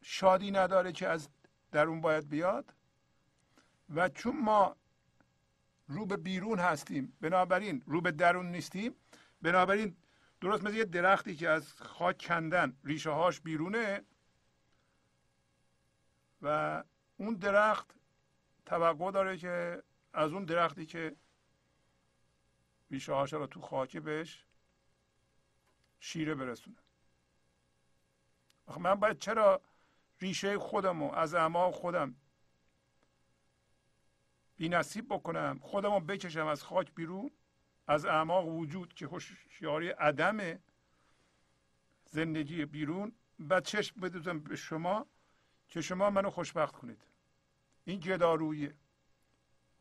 شادی 0.02 0.50
نداره 0.50 0.92
که 0.92 1.08
از 1.08 1.28
درون 1.72 2.00
باید 2.00 2.28
بیاد 2.28 2.74
و 3.94 4.08
چون 4.08 4.40
ما 4.40 4.76
رو 5.88 6.06
به 6.06 6.16
بیرون 6.16 6.58
هستیم 6.58 7.16
بنابراین 7.20 7.82
رو 7.86 8.00
به 8.00 8.10
درون 8.10 8.46
نیستیم 8.46 8.94
بنابراین 9.42 9.96
درست 10.40 10.64
مثل 10.64 10.74
یه 10.74 10.84
درختی 10.84 11.36
که 11.36 11.48
از 11.48 11.74
خاک 11.74 12.18
کندن 12.18 12.76
ریشه 12.84 13.10
هاش 13.10 13.40
بیرونه 13.40 14.04
و 16.42 16.84
اون 17.16 17.34
درخت 17.34 17.94
توقع 18.66 19.10
داره 19.10 19.38
که 19.38 19.82
از 20.12 20.32
اون 20.32 20.44
درختی 20.44 20.86
که 20.86 21.16
ریشه 22.90 23.12
هاش 23.12 23.32
رو 23.32 23.46
تو 23.46 23.60
خاک 23.60 23.96
بهش 23.96 24.44
شیره 26.00 26.34
برسونه. 26.34 26.76
من 28.78 28.94
باید 28.94 29.18
چرا 29.18 29.62
ریشه 30.20 30.58
خودم 30.58 31.02
و 31.02 31.12
از 31.12 31.34
اعماق 31.34 31.74
خودم 31.74 32.16
بی 34.56 34.68
نصیب 34.68 35.14
بکنم 35.14 35.58
خودم 35.62 35.92
رو 35.92 36.00
بکشم 36.00 36.46
از 36.46 36.62
خاک 36.62 36.94
بیرون؟ 36.94 37.30
از 37.90 38.04
اعماق 38.04 38.48
وجود 38.48 38.94
که 38.94 39.06
هوشیاری 39.06 39.88
عدم 39.88 40.58
زندگی 42.04 42.64
بیرون 42.64 43.12
و 43.48 43.60
چشم 43.60 44.00
بدوزم 44.00 44.40
به 44.40 44.56
شما 44.56 45.06
که 45.68 45.80
شما 45.80 46.10
منو 46.10 46.30
خوشبخت 46.30 46.76
کنید. 46.76 47.02
این 47.84 48.00
جدارویه 48.00 48.74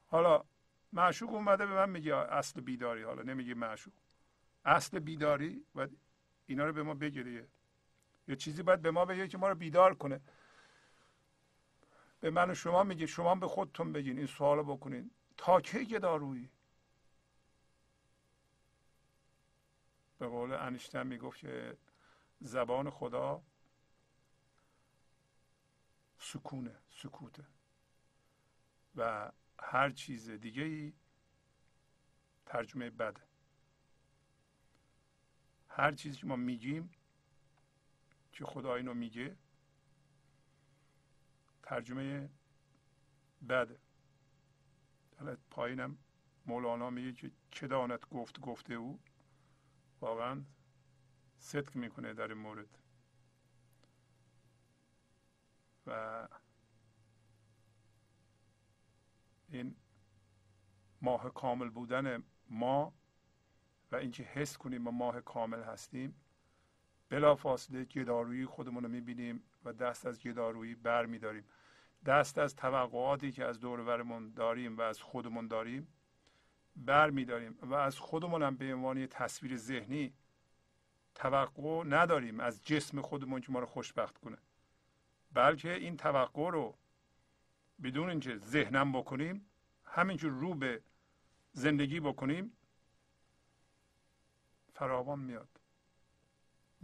حالا 0.07 0.43
معشوق 0.93 1.33
اومده 1.33 1.65
به 1.65 1.73
من 1.73 1.89
میگه 1.89 2.15
اصل 2.15 2.61
بیداری. 2.61 3.03
حالا 3.03 3.21
نمیگه 3.21 3.53
معشوق. 3.53 3.93
اصل 4.65 4.99
بیداری 4.99 5.65
و 5.75 5.87
اینا 6.45 6.65
رو 6.65 6.73
به 6.73 6.83
ما 6.83 6.93
بگیره 6.93 7.47
یه 8.27 8.35
چیزی 8.35 8.63
باید 8.63 8.81
به 8.81 8.91
ما 8.91 9.05
بگه 9.05 9.27
که 9.27 9.37
ما 9.37 9.49
رو 9.49 9.55
بیدار 9.55 9.95
کنه. 9.95 10.21
به 12.19 12.29
من 12.29 12.49
و 12.51 12.53
شما 12.53 12.83
میگه. 12.83 13.05
شما 13.05 13.35
به 13.35 13.47
خودتون 13.47 13.93
بگین. 13.93 14.17
این 14.17 14.27
سوال 14.27 14.63
بکنین. 14.63 15.11
تا 15.37 15.61
کی 15.61 15.85
گدارویی؟ 15.85 16.49
به 20.19 20.27
قول 20.27 20.53
انیشتن 20.53 21.07
می‌گفت 21.07 21.39
که 21.39 21.77
زبان 22.39 22.89
خدا 22.89 23.43
سکونه 26.17 26.75
سکوته. 26.89 27.45
و 28.95 29.31
هر 29.59 29.89
چیز 29.89 30.29
دیگه 30.29 30.63
ای 30.63 30.93
ترجمه 32.45 32.89
بده. 32.89 33.21
هر 35.67 35.91
چیزی 35.91 36.17
که 36.17 36.27
ما 36.27 36.35
میگیم 36.35 36.89
که 38.31 38.45
خدا 38.45 38.75
اینو 38.75 38.93
میگه 38.93 39.37
ترجمه 41.63 42.29
بده. 43.49 43.79
حالا 45.19 45.37
پایینم 45.51 45.97
مولانا 46.45 46.89
میگه 46.89 47.13
که 47.13 47.31
چه 47.51 47.67
داند 47.67 48.05
گفت 48.11 48.39
گفته 48.39 48.73
او؟ 48.73 48.99
واقعا 50.01 50.43
صدق 51.37 51.75
می‌کنه 51.75 52.13
در 52.13 52.27
این 52.27 52.37
مورد. 52.37 52.77
و 55.87 56.27
این 59.49 59.75
ماه 61.01 61.33
کامل 61.33 61.69
بودن 61.69 62.23
ما 62.49 62.93
و 63.91 63.95
اینکه 63.95 64.23
حس 64.23 64.57
کنیم 64.57 64.81
ما 64.81 64.91
ماه 64.91 65.21
کامل 65.21 65.63
هستیم 65.63 66.15
بلا 67.09 67.35
فاصله 67.35 67.85
گدارویی 67.85 68.45
خودمون 68.45 68.83
رو 68.83 68.89
می‌بینیم 68.89 69.43
و 69.65 69.73
دست 69.73 70.05
از 70.05 70.19
گدارویی 70.19 70.75
بر 70.75 71.05
میداریم 71.05 71.43
دست 72.05 72.37
از 72.37 72.55
توقعاتی 72.55 73.31
که 73.31 73.45
از 73.45 73.59
دورورمون 73.59 74.33
داریم 74.33 74.77
و 74.77 74.81
از 74.81 75.01
خودمون 75.01 75.47
داریم 75.47 75.87
بر 76.79 77.09
میداریم 77.09 77.57
و 77.61 77.73
از 77.73 77.99
خودمون 77.99 78.43
هم 78.43 78.55
به 78.55 78.73
عنوان 78.73 79.07
تصویر 79.07 79.57
ذهنی 79.57 80.13
توقع 81.15 81.83
نداریم 81.83 82.39
از 82.39 82.65
جسم 82.65 83.01
خودمون 83.01 83.41
که 83.41 83.51
ما 83.51 83.59
رو 83.59 83.65
خوشبخت 83.65 84.17
کنه. 84.17 84.37
بلکه 85.33 85.73
این 85.73 85.97
توقع 85.97 86.51
رو 86.51 86.77
بدون 87.83 88.09
اینکه 88.09 88.37
ذهنم 88.37 88.91
بکنیم 88.91 89.45
همینجور 89.85 90.31
رو 90.31 90.53
به 90.53 90.81
زندگی 91.51 91.99
بکنیم 91.99 92.51
فراوان 94.73 95.19
میاد. 95.19 95.49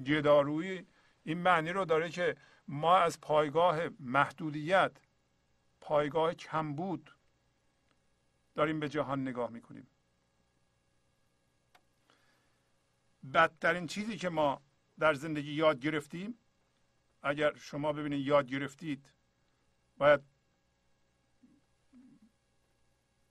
گدارویی 0.05 0.87
این 1.23 1.37
معنی 1.37 1.69
رو 1.69 1.85
داره 1.85 2.09
که 2.09 2.37
ما 2.67 2.97
از 2.97 3.21
پایگاه 3.21 3.79
محدودیت 3.99 4.91
پایگاه 5.81 6.33
کمبود 6.33 7.14
داریم 8.55 8.79
به 8.79 8.89
جهان 8.89 9.21
نگاه 9.21 9.49
می‌کنیم. 9.49 9.87
بدترین 13.33 13.87
چیزی 13.87 14.17
که 14.17 14.29
ما 14.29 14.61
در 14.99 15.13
زندگی 15.13 15.51
یاد 15.51 15.79
گرفتیم 15.79 16.39
اگر 17.21 17.55
شما 17.55 17.93
ببینید 17.93 18.27
یاد 18.27 18.47
گرفتید 18.47 19.09
باید 19.97 20.21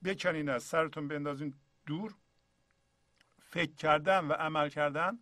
بکنین 0.04 0.48
از 0.48 0.62
سرتون 0.62 1.08
بندازین 1.08 1.54
دور 1.86 2.14
فکر 3.40 3.74
کردن 3.74 4.24
و 4.24 4.32
عمل 4.32 4.68
کردن 4.68 5.18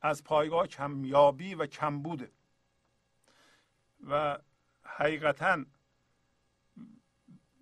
از 0.00 0.24
پایگاه 0.24 0.66
کمیابی 0.66 1.54
و 1.54 1.66
کمبوده 1.66 2.32
و 4.06 4.38
حقیقتا 4.82 5.64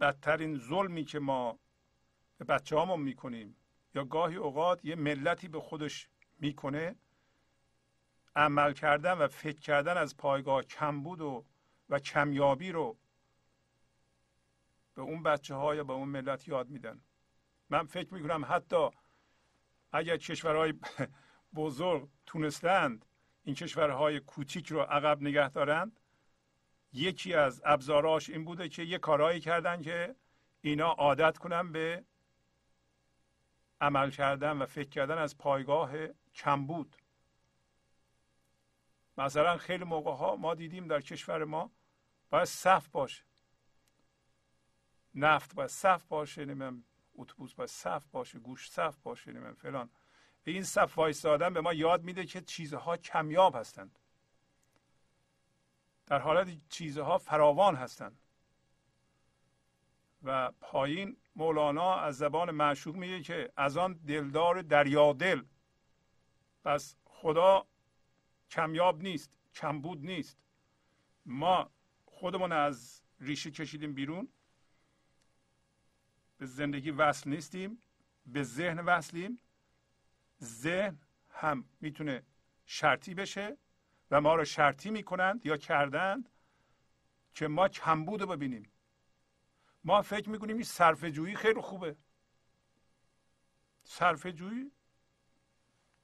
بدترین 0.01 0.59
ظلمی 0.59 1.05
که 1.05 1.18
ما 1.18 1.59
به 2.39 2.45
بچه 2.45 2.80
همون 2.80 3.01
می‌کنیم. 3.01 3.57
یا 3.95 4.05
گاهی 4.05 4.37
اوقات 4.37 4.84
یه 4.84 4.95
ملتی 4.95 5.49
به 5.49 5.61
خودش 5.61 6.09
می‌کنه 6.39 6.97
عمل 8.37 8.72
کردن 8.72 9.13
و 9.13 9.29
فکر 9.29 9.61
کردن 9.61 9.96
از 9.96 10.17
پایگاه 10.17 10.63
کمبود 10.63 11.21
و 11.21 11.45
و 11.88 11.99
کمیابی 11.99 12.72
رو 12.72 12.96
به 14.95 15.03
اون 15.03 15.22
بچه 15.22 15.54
ها 15.54 15.75
یا 15.75 15.84
به 15.84 15.92
اون 15.92 16.08
ملت 16.08 16.49
یاد 16.49 16.68
میدن. 16.68 17.00
من 17.71 17.87
فکر 17.87 18.14
می‌کنم 18.14 18.45
حتی 18.49 18.88
اگر 19.92 20.17
کشورهای 20.17 20.75
بزرگ 21.54 22.08
تونستند 22.26 23.07
این 23.45 23.54
کشورهای 23.54 24.21
کوچیک 24.21 24.67
رو 24.67 24.80
عقب 24.80 25.22
نگه 25.22 25.49
دارند 25.49 26.00
یکی 26.92 27.34
از 27.34 27.63
ابزاراش 27.64 28.30
این 28.30 28.45
بوده 28.45 28.68
که 28.68 28.83
یه 28.83 28.99
کارهایی 28.99 29.41
کردن 29.41 29.83
که 29.83 30.17
اینا 30.61 30.92
عادت 30.92 31.38
کنن 31.38 31.72
به 31.72 32.04
عمل 33.81 34.11
کردن 34.11 34.59
و 34.59 34.67
فکر 34.67 34.89
کردن 34.89 35.19
از 35.19 35.39
پایگاه 35.39 35.93
کمبود. 36.35 36.97
مثلا 39.19 39.57
خیلی 39.57 39.85
موقع 39.85 40.13
ها 40.13 40.37
ما 40.37 40.55
دیدیم 40.55 40.89
در 40.89 41.01
کشور 41.01 41.45
ما 41.45 41.71
باید 42.31 42.45
صف 42.45 42.89
باشه. 42.89 43.25
نفت 45.15 45.55
باید 45.55 45.71
صف 45.71 46.05
باشه 46.05 46.45
نمیم 46.45 46.85
اتوبوس 47.15 47.55
باید 47.55 47.71
صف 47.71 48.07
باشه 48.07 48.39
گوش 48.39 48.71
صف 48.71 48.97
باشه 48.97 49.33
نمیم 49.33 49.55
فلان. 49.55 49.91
این 50.45 50.63
صف 50.63 50.99
وایستادن 50.99 51.55
به 51.55 51.61
ما 51.61 51.73
یاد 51.73 52.03
میده 52.03 52.27
که 52.27 52.41
چیزها 52.41 52.97
کمیاب 52.97 53.57
هستند. 53.57 53.99
در 56.07 56.19
حالت 56.19 56.69
چیزها 56.69 57.19
فراوان 57.19 57.77
هستند. 57.77 58.19
و 60.27 60.53
پایین 60.61 61.17
مولانا 61.37 61.95
از 61.95 62.19
زبان 62.19 62.51
معشوق 62.51 62.97
میگه 62.97 63.23
که 63.23 63.53
از 63.57 63.77
آن 63.77 63.93
دلدار 63.93 64.63
دریادل. 64.63 65.43
پس 66.65 66.97
خدا 67.05 67.67
کمیاب 68.51 69.03
نیست 69.03 69.31
کمبود 69.55 70.07
نیست. 70.07 70.39
ما 71.27 71.71
خودمون 72.07 72.53
از 72.53 73.03
ریشه 73.21 73.51
کشیدیم 73.51 73.95
بیرون. 73.95 74.29
به 76.39 76.47
زندگی 76.47 76.91
وصل 76.91 77.31
نیستیم 77.31 77.79
به 78.27 78.43
ذهن 78.43 78.79
وصلیم. 78.79 79.39
ذهن 80.43 80.99
هم 81.31 81.65
می‌تونه 81.81 82.23
شرطی 82.67 83.15
بشه 83.15 83.57
و 84.11 84.21
ما 84.21 84.35
رو 84.35 84.45
شرطی 84.45 84.91
می‌کنند 84.91 85.47
یا 85.47 85.57
کردند 85.57 86.29
که 87.35 87.49
ما 87.49 87.69
کمبود 87.69 88.21
رو 88.21 88.27
ببینیم. 88.27 88.71
ما 89.87 90.03
فکر 90.03 90.30
می‌کنیم 90.30 90.57
این 90.57 90.64
صرف 90.64 91.04
جویی 91.04 91.37
خیلی 91.37 91.61
خوبه. 91.61 91.96
صرف 93.84 94.26
جویی 94.26 94.72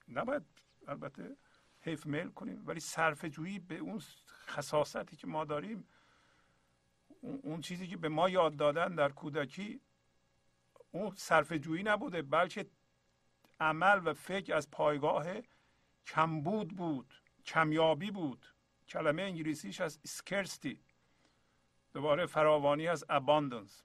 نباید 0.08 0.42
البته 0.88 1.36
حیف 1.80 2.06
میل 2.06 2.28
کنیم 2.28 2.66
ولی 2.66 2.80
صرف 2.80 3.24
جویی 3.24 3.58
به 3.58 3.78
اون 3.78 4.02
خصاصتی 4.28 5.16
که 5.16 5.26
ما 5.26 5.44
داریم 5.44 5.88
اون 7.20 7.60
چیزی 7.60 7.86
که 7.86 7.96
به 7.96 8.08
ما 8.08 8.28
یاد 8.28 8.56
دادن 8.56 8.94
در 8.94 9.08
کودکی 9.08 9.80
اون 10.90 11.14
صرف 11.16 11.52
جویی 11.52 11.82
نبوده 11.82 12.22
بلکه 12.22 12.70
عمل 13.60 14.00
و 14.04 14.14
فکر 14.14 14.54
از 14.54 14.70
پایگاه 14.70 15.26
کمبود 16.06 16.68
بود 16.76 17.14
کمیابی 17.44 18.10
بود. 18.10 18.46
کلمه 18.88 19.22
انگلیسیش 19.22 19.80
از 19.80 19.98
scarcity. 20.06 20.91
دوباره 21.92 22.26
فراوانی 22.26 22.88
از 22.88 23.04
abundance. 23.10 23.82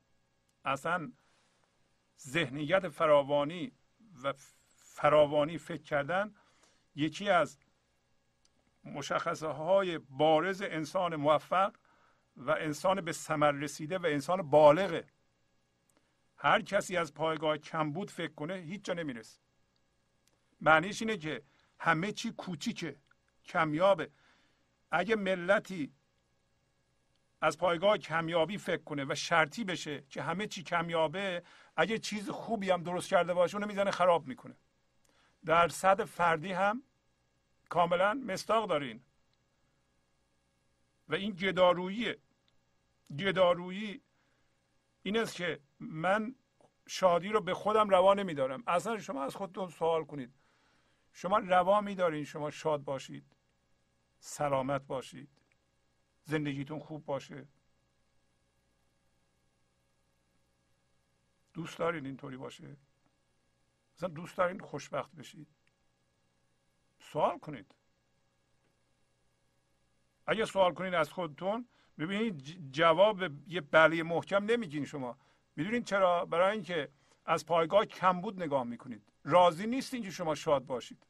اصلا 0.65 1.11
ذهنیت 2.27 2.89
فراوانی 2.89 3.71
و 4.23 4.33
فراوانی 4.75 5.57
فکر 5.57 5.81
کردن 5.83 6.35
یکی 6.95 7.29
از 7.29 7.57
مشخصه 8.83 9.47
های 9.47 9.97
بارز 9.97 10.61
انسان 10.61 11.15
موفق 11.15 11.75
و 12.37 12.51
انسان 12.51 13.01
به 13.01 13.11
ثمر 13.11 13.51
رسیده 13.51 13.97
و 13.97 14.05
انسان 14.05 14.49
بالغه 14.49 15.07
هر 16.37 16.61
کسی 16.61 16.97
از 16.97 17.13
پایگاه 17.13 17.57
کمبود 17.57 18.11
فکر 18.11 18.33
کنه 18.33 18.53
هیچ 18.53 18.83
جا 18.83 18.93
نمی‌رسه. 18.93 19.39
معنیش 20.61 21.01
اینه 21.01 21.17
که 21.17 21.41
همه 21.79 22.11
چی 22.11 22.31
کوچیکه 22.31 22.95
کمیابه. 23.45 24.11
اگه 24.91 25.15
ملتی 25.15 25.93
از 27.41 27.57
پایگاه 27.57 27.97
کمیابی 27.97 28.57
فکر 28.57 28.83
کنه 28.83 29.05
و 29.09 29.15
شرطی 29.15 29.63
بشه 29.63 30.03
که 30.09 30.21
همه 30.21 30.47
چی 30.47 30.63
کمیابه 30.63 31.43
اگه 31.75 31.97
چیز 31.97 32.29
خوبی 32.29 32.69
هم 32.71 32.83
درست 32.83 33.09
کرده 33.09 33.33
باشه 33.33 33.55
اونو 33.55 33.67
می‌زنه 33.67 33.91
خراب 33.91 34.27
می‌کنه. 34.27 34.55
در 35.45 35.67
صد 35.67 36.03
فردی 36.03 36.51
هم 36.51 36.83
کاملا 37.69 38.13
مستاق 38.13 38.69
دارین. 38.69 39.03
و 41.09 41.15
این 41.15 41.31
گداروییه 41.31 42.17
گدارویی 43.19 44.01
این 45.03 45.17
است 45.17 45.35
که 45.35 45.59
من 45.79 46.35
شادی 46.87 47.29
رو 47.29 47.41
به 47.41 47.53
خودم 47.53 47.89
روا 47.89 48.13
نمیدارم 48.13 48.63
اصلا 48.67 48.99
شما 48.99 49.23
از 49.23 49.35
خودتون 49.35 49.69
سوال 49.69 50.05
کنید. 50.05 50.33
شما 51.13 51.37
روا 51.37 51.81
میدارین 51.81 52.23
شما 52.23 52.51
شاد 52.51 52.83
باشید 52.83 53.25
سلامت 54.19 54.81
باشید. 54.81 55.29
زندگیتون 56.27 56.79
خوب 56.79 57.05
باشه. 57.05 57.47
دوست 61.53 61.77
دارین 61.77 62.05
اینطوری 62.05 62.37
باشه. 62.37 62.77
مثلا 63.95 64.09
دوست 64.09 64.37
دارین 64.37 64.59
خوشبخت 64.59 65.11
بشید. 65.11 65.47
سوال 66.99 67.39
کنید. 67.39 67.75
اگه 70.27 70.45
سوال 70.45 70.73
کنید 70.73 70.93
از 70.93 71.09
خودتون 71.09 71.67
ببینید 71.97 72.71
جواب 72.71 73.49
یه 73.49 73.61
بله 73.61 74.03
محکم 74.03 74.45
نمیگین 74.45 74.85
شما. 74.85 75.17
می‌دونید 75.55 75.85
چرا؟ 75.85 76.25
برای 76.25 76.53
اینکه 76.53 76.89
از 77.25 77.45
پایگاه 77.45 77.85
کمبود 77.85 78.43
نگاه 78.43 78.63
می‌کنید. 78.63 79.03
راضی 79.23 79.67
نیستین 79.67 80.03
که 80.03 80.11
شما 80.11 80.35
شاد 80.35 80.65
باشید. 80.65 81.05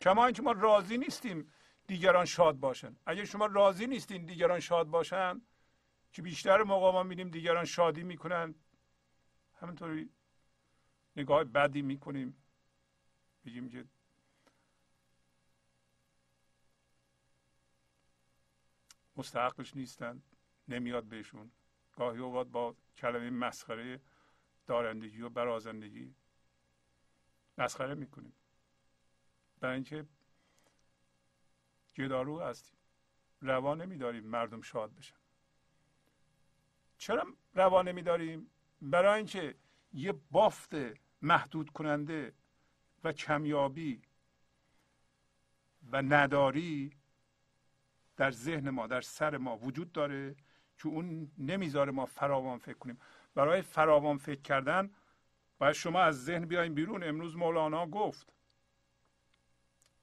کما 0.00 0.24
اینکه 0.24 0.42
ما 0.42 0.52
راضی 0.52 0.98
نیستیم 0.98 1.52
دیگران 1.86 2.24
شاد 2.24 2.56
باشن. 2.56 2.96
اگر 3.06 3.24
شما 3.24 3.46
راضی 3.46 3.86
نیستین 3.86 4.24
دیگران 4.24 4.60
شاد 4.60 4.86
باشن 4.86 5.40
که 6.12 6.22
بیشتر 6.22 6.62
موقع 6.62 6.92
ما 6.92 7.02
می‌بینیم 7.02 7.30
دیگران 7.30 7.64
شادی 7.64 8.02
می‌کنن 8.02 8.54
همینطوری 9.54 10.10
نگاه 11.16 11.44
بدی 11.44 11.82
می‌کنیم. 11.82 12.36
بگیم 13.44 13.68
که 13.68 13.84
مستحقش 19.16 19.76
نیستن 19.76 20.22
نمیاد 20.68 21.04
بهشون. 21.04 21.50
گاهی 21.92 22.18
اوقات 22.18 22.46
با 22.46 22.76
کلمه 22.96 23.30
مسخره 23.30 24.00
دارندگی 24.66 25.22
و 25.22 25.28
برازندگی 25.28 26.14
مسخره 27.58 27.94
می‌کنیم. 27.94 28.32
برای 29.60 29.74
اینکه 29.74 30.06
گدارو 31.96 32.40
هستیم. 32.40 32.78
روا 33.40 33.74
نمیداریم 33.74 34.24
مردم 34.24 34.60
شاد 34.60 34.94
بشن. 34.94 35.16
چرا 36.98 37.26
روا 37.54 37.82
نمیداریم؟ 37.82 38.50
برای 38.82 39.16
اینکه 39.16 39.54
یه 39.92 40.12
بافت 40.30 40.74
محدود 41.22 41.70
کننده 41.70 42.32
و 43.04 43.12
کمیابی 43.12 44.02
و 45.92 46.02
نداری 46.02 46.90
در 48.16 48.30
ذهن 48.30 48.70
ما 48.70 48.86
در 48.86 49.00
سر 49.00 49.36
ما 49.36 49.56
وجود 49.56 49.92
داره 49.92 50.36
که 50.78 50.88
اون 50.88 51.30
نمی‌ذاره 51.38 51.92
ما 51.92 52.06
فراوان 52.06 52.58
فکر 52.58 52.78
کنیم. 52.78 52.98
برای 53.34 53.62
فراوان 53.62 54.18
فکر 54.18 54.40
کردن 54.40 54.90
باید 55.58 55.72
شما 55.72 56.00
از 56.00 56.24
ذهن 56.24 56.44
بیاین 56.44 56.74
بیرون. 56.74 57.02
امروز 57.02 57.36
مولانا 57.36 57.86
گفت 57.86 58.35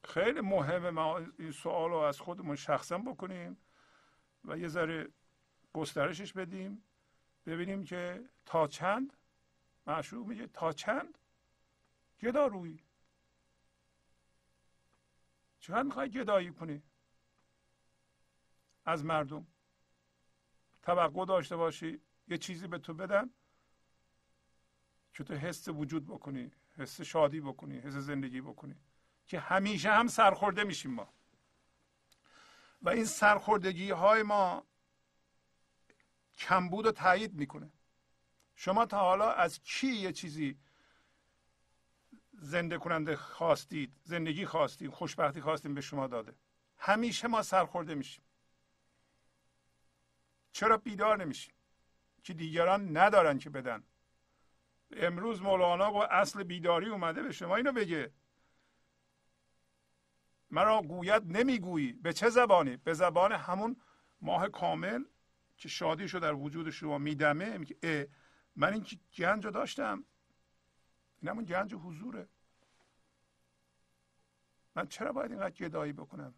خیلی 0.03 0.41
مهمه. 0.41 0.89
ما 0.89 1.17
این 1.17 1.51
سوال 1.51 1.89
رو 1.89 1.97
از 1.97 2.19
خودمون 2.19 2.55
شخصا 2.55 2.97
بکنیم 2.97 3.57
و 4.45 4.57
یه 4.57 4.67
ذره 4.67 5.07
گسترشش 5.73 6.33
بدیم. 6.33 6.83
ببینیم 7.45 7.83
که 7.83 8.29
تا 8.45 8.67
چند؟ 8.67 9.13
معشوق 9.87 10.27
میگه 10.27 10.47
تا 10.47 10.71
چند؟ 10.71 11.17
گدا 12.21 12.47
روی 12.47 12.79
چقدر 15.59 15.83
می‌خوای 15.83 16.09
گدایی 16.09 16.51
کنی 16.51 16.83
از 18.85 19.05
مردم؟ 19.05 19.47
توقع 20.81 21.25
داشته 21.25 21.55
باشی 21.55 22.01
یه 22.27 22.37
چیزی 22.37 22.67
به 22.67 22.77
تو 22.77 22.93
بدن 22.93 23.29
که 25.13 25.23
تو 25.23 25.33
حس 25.33 25.67
وجود 25.67 26.05
بکنی 26.05 26.51
حس 26.77 27.01
شادی 27.01 27.41
بکنی 27.41 27.79
حس 27.79 27.93
زندگی 27.93 28.41
بکنی. 28.41 28.75
که 29.27 29.39
همیشه 29.39 29.91
هم 29.91 30.07
سرخورده 30.07 30.63
میشیم 30.63 30.91
ما. 30.91 31.13
و 32.81 32.89
این 32.89 33.05
سرخوردگی 33.05 33.91
های 33.91 34.23
ما 34.23 34.63
کمبود 36.37 36.85
رو 36.85 36.91
تایید 36.91 37.33
می‌کنه. 37.33 37.71
شما 38.55 38.85
تا 38.85 38.99
حالا 38.99 39.31
از 39.31 39.59
کی 39.59 39.87
یه 39.87 40.11
چیزی 40.11 40.57
زنده 42.33 42.77
کننده 42.77 43.15
خواستید 43.15 43.93
زندگی 44.03 44.45
خواستید 44.45 44.91
خوشبختی 44.91 45.41
خواستیم 45.41 45.73
به 45.73 45.81
شما 45.81 46.07
داده؟ 46.07 46.33
همیشه 46.77 47.27
ما 47.27 47.41
سرخورده 47.41 47.95
میشیم. 47.95 48.23
چرا 50.51 50.77
بیدار 50.77 51.17
نمیشیم؟ 51.17 51.53
که 52.23 52.33
دیگران 52.33 52.97
ندارن 52.97 53.39
که 53.39 53.49
بدن. 53.49 53.83
امروز 54.91 55.41
مولانا 55.41 55.91
با 55.91 56.05
اصل 56.05 56.43
بیداری 56.43 56.89
اومده 56.89 57.23
به 57.23 57.31
شما 57.31 57.55
اینو 57.55 57.71
بگه. 57.71 58.11
مرا 60.53 60.81
گوید 60.81 61.37
نمی‌گویی. 61.37 61.93
به 61.93 62.13
چه 62.13 62.29
زبانی؟ 62.29 62.77
به 62.77 62.93
زبان 62.93 63.31
همون 63.31 63.75
ماه 64.21 64.49
کامل 64.49 65.03
که 65.57 65.69
شادیشو 65.69 66.19
در 66.19 66.33
وجود 66.33 66.69
شما 66.69 66.97
میدمه. 66.97 67.57
میگه 67.57 68.09
من 68.55 68.73
این 68.73 68.85
گنج 69.17 69.45
رو 69.45 69.51
داشتم. 69.51 70.03
این 71.21 71.29
همون 71.29 71.45
گنج 71.45 71.73
حضوره. 71.73 72.27
من 74.75 74.87
چرا 74.87 75.11
باید 75.11 75.31
اینقدر 75.31 75.55
گدایی 75.55 75.93
بکنم 75.93 76.33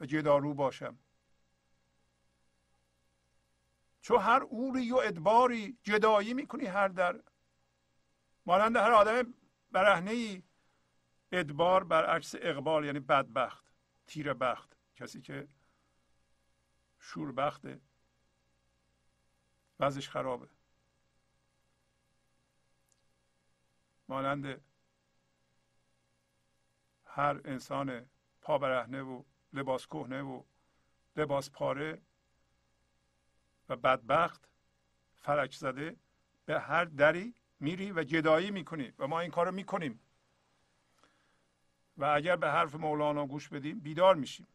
و 0.00 0.06
گدارو 0.06 0.54
باشم؟ 0.54 0.98
چون 4.00 4.20
هر 4.20 4.42
اوری 4.42 4.92
و 4.92 4.96
ادباری 4.96 5.78
جدایی 5.82 6.34
می‌کنی 6.34 6.66
هر 6.66 6.88
در. 6.88 7.20
مانند 8.46 8.76
هر 8.76 8.92
آدم 8.92 9.34
برهنه 9.72 10.10
ای 10.10 10.42
ادبار 11.32 11.84
برعکس 11.84 12.34
اقبال 12.34 12.84
یعنی 12.84 13.00
بدبخت 13.00 13.64
تیر 14.06 14.34
بخت 14.34 14.76
کسی 14.94 15.20
که 15.20 15.48
شوربخته 17.00 17.80
وضعش 19.80 20.08
خرابه. 20.08 20.48
مانند 24.08 24.64
هر 27.04 27.40
انسان 27.44 28.10
پا 28.40 28.58
برهنه 28.58 29.02
و 29.02 29.22
لباس 29.52 29.86
کهنه 29.86 30.22
و 30.22 30.42
لباس 31.16 31.50
پاره 31.50 32.02
و 33.68 33.76
بدبخت 33.76 34.48
فلک 35.14 35.54
زده 35.54 35.96
به 36.44 36.60
هر 36.60 36.84
دری 36.84 37.34
میری 37.60 37.92
و 37.92 38.04
جدایی 38.04 38.50
می‌کنی 38.50 38.92
و 38.98 39.06
ما 39.06 39.20
این 39.20 39.30
کار 39.30 39.46
رو 39.46 39.52
می‌کنیم. 39.52 40.05
و 41.96 42.04
اگر 42.04 42.36
به 42.36 42.50
حرف 42.50 42.74
مولانا 42.74 43.26
گوش 43.26 43.48
بدیم 43.48 43.80
بیدار 43.80 44.14
میشیم. 44.14 44.46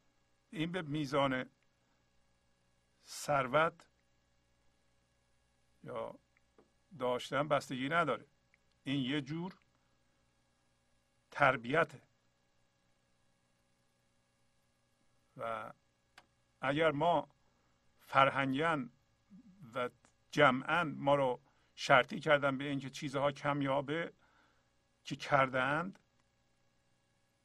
این 0.49 0.71
به 0.71 0.81
میزان 0.81 1.49
ثروت 3.05 3.87
یا 5.83 6.15
داشتن 6.99 7.47
بستگی 7.47 7.89
نداره. 7.89 8.25
این 8.83 9.03
یه 9.03 9.21
جور 9.21 9.53
تربیته. 11.31 12.01
و 15.37 15.73
اگر 16.61 16.91
ما 16.91 17.27
فرهنگن 17.99 18.89
و 19.73 19.89
جمعا 20.31 20.83
ما 20.83 21.15
رو 21.15 21.41
شرطی 21.75 22.19
کردن 22.19 22.57
به 22.57 22.63
اینکه 22.63 22.89
چیزها 22.89 23.31
کمیابه 23.31 24.13
که 25.03 25.15
کردهاند 25.15 25.99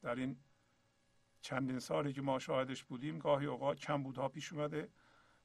در 0.01 0.15
این 0.15 0.37
چندین 1.41 1.79
سالی 1.79 2.13
که 2.13 2.21
ما 2.21 2.39
شاهدش 2.39 2.83
بودیم 2.83 3.19
گاهی 3.19 3.45
اوقات 3.45 3.79
کمبودها 3.79 4.29
پیش 4.29 4.53
اومده 4.53 4.89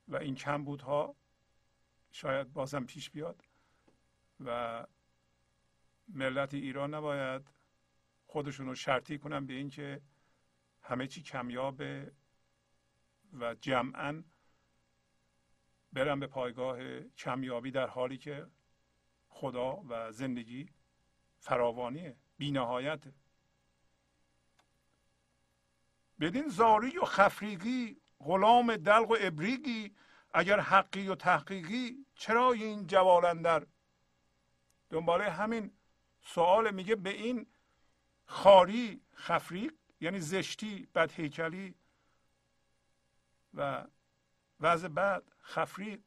و 0.08 0.16
این 0.16 0.34
کمبودها 0.34 1.16
شاید 2.10 2.52
بازم 2.52 2.84
پیش 2.84 3.10
بیاد 3.10 3.44
و 4.40 4.86
ملت 6.08 6.54
ایران 6.54 6.94
نباید 6.94 7.50
خودشون 8.26 8.66
رو 8.66 8.74
شرطی 8.74 9.18
کنن 9.18 9.46
به 9.46 9.54
اینکه 9.54 10.00
همه 10.82 11.06
چی 11.06 11.22
کمیابه 11.22 12.12
و 13.32 13.54
جمعا 13.54 14.22
برن 15.92 16.20
به 16.20 16.26
پایگاه 16.26 17.00
کمیابی 17.00 17.70
در 17.70 17.86
حالی 17.86 18.18
که 18.18 18.46
خدا 19.28 19.82
و 19.88 20.12
زندگی 20.12 20.68
فراوانیه. 21.38 22.16
بینهایته 22.36 23.14
بدین 26.20 26.48
زاری 26.48 26.98
و 26.98 27.04
خفریگی 27.04 28.00
غلام 28.20 28.76
دلق 28.76 29.10
و 29.10 29.16
ابریگی 29.20 29.94
اگر 30.34 30.60
حقی 30.60 31.08
و 31.08 31.14
تحقیقی 31.14 32.06
چرا 32.14 32.52
این 32.52 32.86
جوالندر 32.86 33.66
دنباله 34.90 35.30
همین 35.30 35.72
سوال 36.22 36.74
میگه 36.74 36.96
به 36.96 37.10
این 37.10 37.46
خاری 38.26 39.02
خفریق 39.14 39.72
یعنی 40.00 40.20
زشتی 40.20 40.88
بدهیکلی 40.94 41.74
و 43.54 43.86
وضع 44.60 44.88
بعد 44.88 45.32
خفریق. 45.42 46.00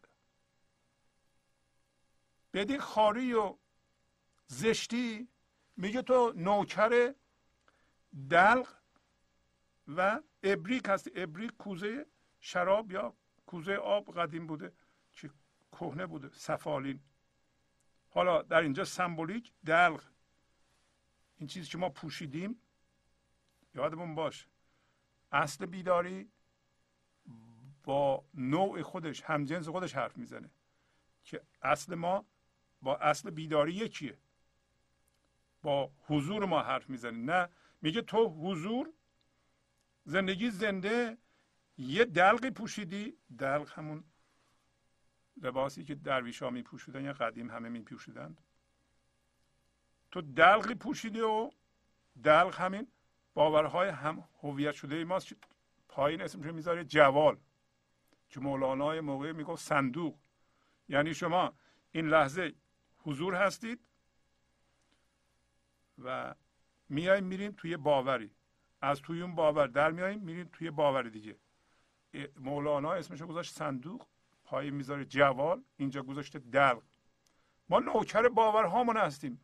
بدین 2.53 2.79
خاری 2.79 3.33
و 3.33 3.57
زشتی 4.47 5.27
میگه 5.77 6.01
تو 6.01 6.33
نوکر 6.35 7.13
دلق 8.29 8.67
و 9.87 10.21
ابریک 10.43 10.83
هست. 10.89 11.09
ابریک 11.15 11.51
کوزه 11.51 12.05
شراب 12.39 12.91
یا 12.91 13.13
کوزه 13.45 13.75
آب 13.75 14.17
قدیم 14.17 14.47
بوده. 14.47 14.73
که 15.13 15.29
کهنه 15.71 16.05
بوده. 16.05 16.29
سفالین. 16.33 16.99
حالا 18.09 18.41
در 18.41 18.61
اینجا 18.61 18.83
سمبولیک 18.83 19.53
دلق. 19.65 20.03
این 21.37 21.47
چیزی 21.47 21.69
که 21.69 21.77
ما 21.77 21.89
پوشیدیم 21.89 22.61
یادمون 23.75 24.15
باش. 24.15 24.47
اصل 25.31 25.65
بیداری 25.65 26.29
با 27.83 28.25
نوع 28.33 28.81
خودش 28.81 29.21
همجنس 29.21 29.67
خودش 29.67 29.95
حرف 29.95 30.17
می‌زنه 30.17 30.49
که 31.23 31.41
اصل 31.61 31.95
ما 31.95 32.25
با 32.81 32.97
اصل 32.97 33.29
بیداری 33.29 33.73
یکیه. 33.73 34.17
با 35.61 35.91
حضور 36.07 36.45
ما 36.45 36.61
حرف 36.61 36.89
می‌زنه. 36.89 37.17
نه 37.17 37.49
میگه 37.81 38.01
تو 38.01 38.27
حضور 38.29 38.93
زندگی 40.05 40.49
زنده 40.49 41.17
یه 41.77 42.05
دلقی 42.05 42.49
پوشیدی 42.49 43.17
دلق 43.37 43.71
همون 43.79 44.03
لباسی 45.41 45.83
که 45.83 45.95
درویش 45.95 46.41
ها 46.41 46.49
می 46.49 46.63
پوشیدن 46.63 47.03
یا 47.03 47.13
قدیم 47.13 47.51
همه 47.51 47.69
می 47.69 47.81
پوشیدند 47.81 48.41
تو 50.11 50.21
دلقی 50.21 50.75
پوشیدی 50.75 51.21
و 51.21 51.51
دلق 52.23 52.55
همین 52.61 52.87
باورهای 53.33 53.89
هم 53.89 54.23
هویت 54.43 54.71
شده 54.71 55.03
ماست 55.03 55.33
پایین 55.87 56.21
اسمش 56.21 56.45
می‌ذاره 56.45 56.83
جوال. 56.83 57.37
که 58.29 58.39
مولانا 58.39 59.01
موقع 59.01 59.31
می‌گفت 59.31 59.63
صندوق. 59.63 60.19
یعنی 60.89 61.13
شما 61.13 61.53
این 61.91 62.07
لحظه 62.07 62.53
حضور 62.97 63.35
هستید 63.35 63.79
و 66.03 66.35
میایم 66.89 67.23
میریم 67.23 67.51
توی 67.51 67.77
باوری. 67.77 68.31
از 68.85 69.01
توی 69.01 69.21
اون 69.21 69.35
باور 69.35 69.67
در 69.67 69.91
میاییم 69.91 70.19
میریم 70.19 70.49
توی 70.53 70.71
باور 70.71 71.03
دیگه. 71.03 71.37
مولانا 72.37 72.93
اسمش 72.93 73.21
گذاشت 73.21 73.55
صندوق 73.55 74.07
پای 74.43 74.71
می‌ذاره 74.71 75.05
جوال 75.05 75.63
اینجا 75.77 76.03
گذاشته 76.03 76.39
دلق. 76.39 76.81
ما 77.69 77.79
نوکر 77.79 78.27
باورهامون 78.29 78.97
هستیم. 78.97 79.41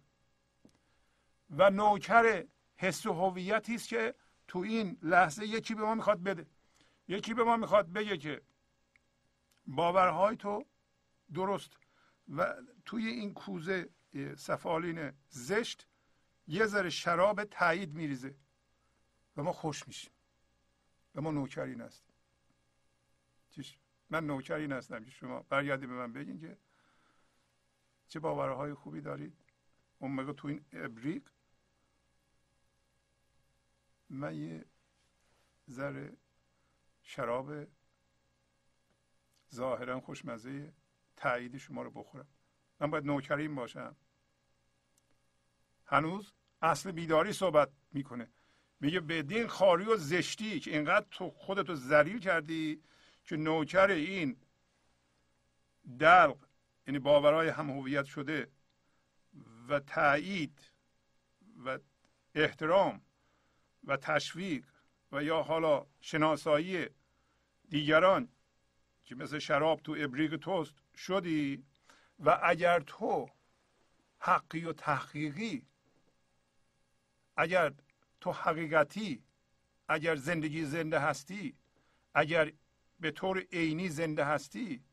و 1.49 1.69
نوکر 1.69 2.45
حس 2.75 3.05
و 3.05 3.13
هویتی 3.13 3.75
است 3.75 3.87
که 3.87 4.15
تو 4.47 4.59
این 4.59 4.97
لحظه 5.01 5.45
یکی 5.45 5.75
به 5.75 5.83
ما 5.83 5.95
می‌خواد 5.95 6.23
بده. 6.23 6.45
یکی 7.07 7.33
به 7.33 7.43
ما 7.43 7.57
می‌خواد 7.57 7.91
بگه 7.91 8.17
که 8.17 8.41
باورهای 9.67 10.35
تو 10.35 10.65
درست. 11.33 11.77
و 12.35 12.53
توی 12.85 13.07
این 13.07 13.33
کوزه 13.33 13.89
سفالین 14.37 15.11
زشت 15.29 15.87
یه 16.47 16.65
ذره 16.65 16.89
شراب 16.89 17.43
تایید 17.43 17.93
میریزه. 17.93 18.35
و 19.37 19.43
ما 19.43 19.53
خوش 19.53 19.87
میشیم. 19.87 20.11
و 21.15 21.21
ما 21.21 21.31
نوکرین 21.31 21.81
هستیم. 21.81 22.15
من 24.09 24.25
نوکرین 24.25 24.71
هستم 24.71 25.05
که 25.05 25.11
شما 25.11 25.39
برگردی 25.41 25.87
به 25.87 25.93
من 25.93 26.13
بگین 26.13 26.39
که 26.39 26.57
چه 28.07 28.19
باورهای 28.19 28.73
خوبی 28.73 29.01
دارید. 29.01 29.37
اون 29.99 30.11
موقع 30.11 30.33
تو 30.33 30.47
این 30.47 30.65
ابریق 30.73 31.29
من 34.09 34.35
یه 34.35 34.65
ذره 35.69 36.17
شراب 37.03 37.67
ظاهرا 39.53 39.99
خوشمزه 39.99 40.73
تایید 41.15 41.57
شما 41.57 41.81
رو 41.81 41.91
بخورم. 41.91 42.27
من 42.79 42.91
باید 42.91 43.05
نوکرین 43.05 43.55
باشم. 43.55 43.95
هنوز 45.85 46.33
اصل 46.61 46.91
بیداری 46.91 47.33
صحبت 47.33 47.71
می‌کنه. 47.91 48.29
میگه 48.81 48.99
بدین 48.99 49.47
خاری 49.47 49.85
و 49.85 49.97
زشتی 49.97 50.59
که 50.59 50.71
اینقدر 50.71 51.05
تو 51.11 51.29
خودتو 51.29 51.75
ذلیل 51.75 52.19
کردی 52.19 52.81
که 53.23 53.37
نوکر 53.37 53.87
این 53.87 54.37
دلق 55.99 56.37
یعنی 56.87 56.99
باورهای 56.99 57.49
هم 57.49 57.69
هویت 57.69 58.05
شده 58.05 58.47
و 59.67 59.79
تایید 59.79 60.59
و 61.65 61.79
احترام 62.35 63.01
و 63.83 63.97
تشویق 63.97 64.65
و 65.11 65.23
یا 65.23 65.41
حالا 65.41 65.85
شناسایی 66.01 66.87
دیگران 67.69 68.29
که 69.03 69.15
مثل 69.15 69.39
شراب 69.39 69.81
تو 69.81 69.95
ابریق 69.99 70.35
توست 70.35 70.75
شدی 70.95 71.63
و 72.19 72.39
اگر 72.43 72.79
تو 72.79 73.29
حقی 74.19 74.65
و 74.65 74.73
تحقیقی 74.73 75.65
اگر 77.37 77.73
تو 78.21 78.31
حقیقتی 78.31 79.23
اگر 79.87 80.15
زندگی 80.15 80.65
زنده 80.65 80.99
هستی 80.99 81.57
اگر 82.13 82.53
به 82.99 83.11
طور 83.11 83.39
عینی 83.51 83.89
زنده 83.89 84.25
هستی 84.25 84.83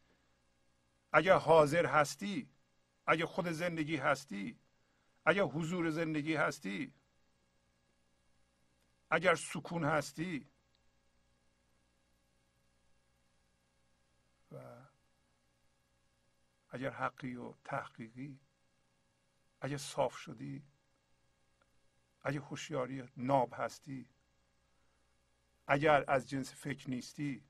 اگر 1.12 1.36
حاضر 1.36 1.86
هستی 1.86 2.48
اگر 3.06 3.24
خود 3.24 3.48
زندگی 3.48 3.96
هستی 3.96 4.58
اگر 5.26 5.42
حضور 5.42 5.90
زندگی 5.90 6.34
هستی 6.34 6.94
اگر 9.10 9.34
سکون 9.34 9.84
هستی. 9.84 10.48
و 14.52 14.86
اگر 16.70 16.90
حقی 16.90 17.34
و 17.34 17.54
تحقیقی 17.64 18.40
اگر 19.60 19.76
صاف 19.76 20.16
شدی 20.16 20.62
اگر 22.22 22.40
هوشیاری 22.40 23.04
ناب 23.16 23.54
هستی 23.56 24.08
اگر 25.66 26.04
از 26.08 26.28
جنس 26.28 26.54
فکر 26.54 26.90
نیستی 26.90 27.44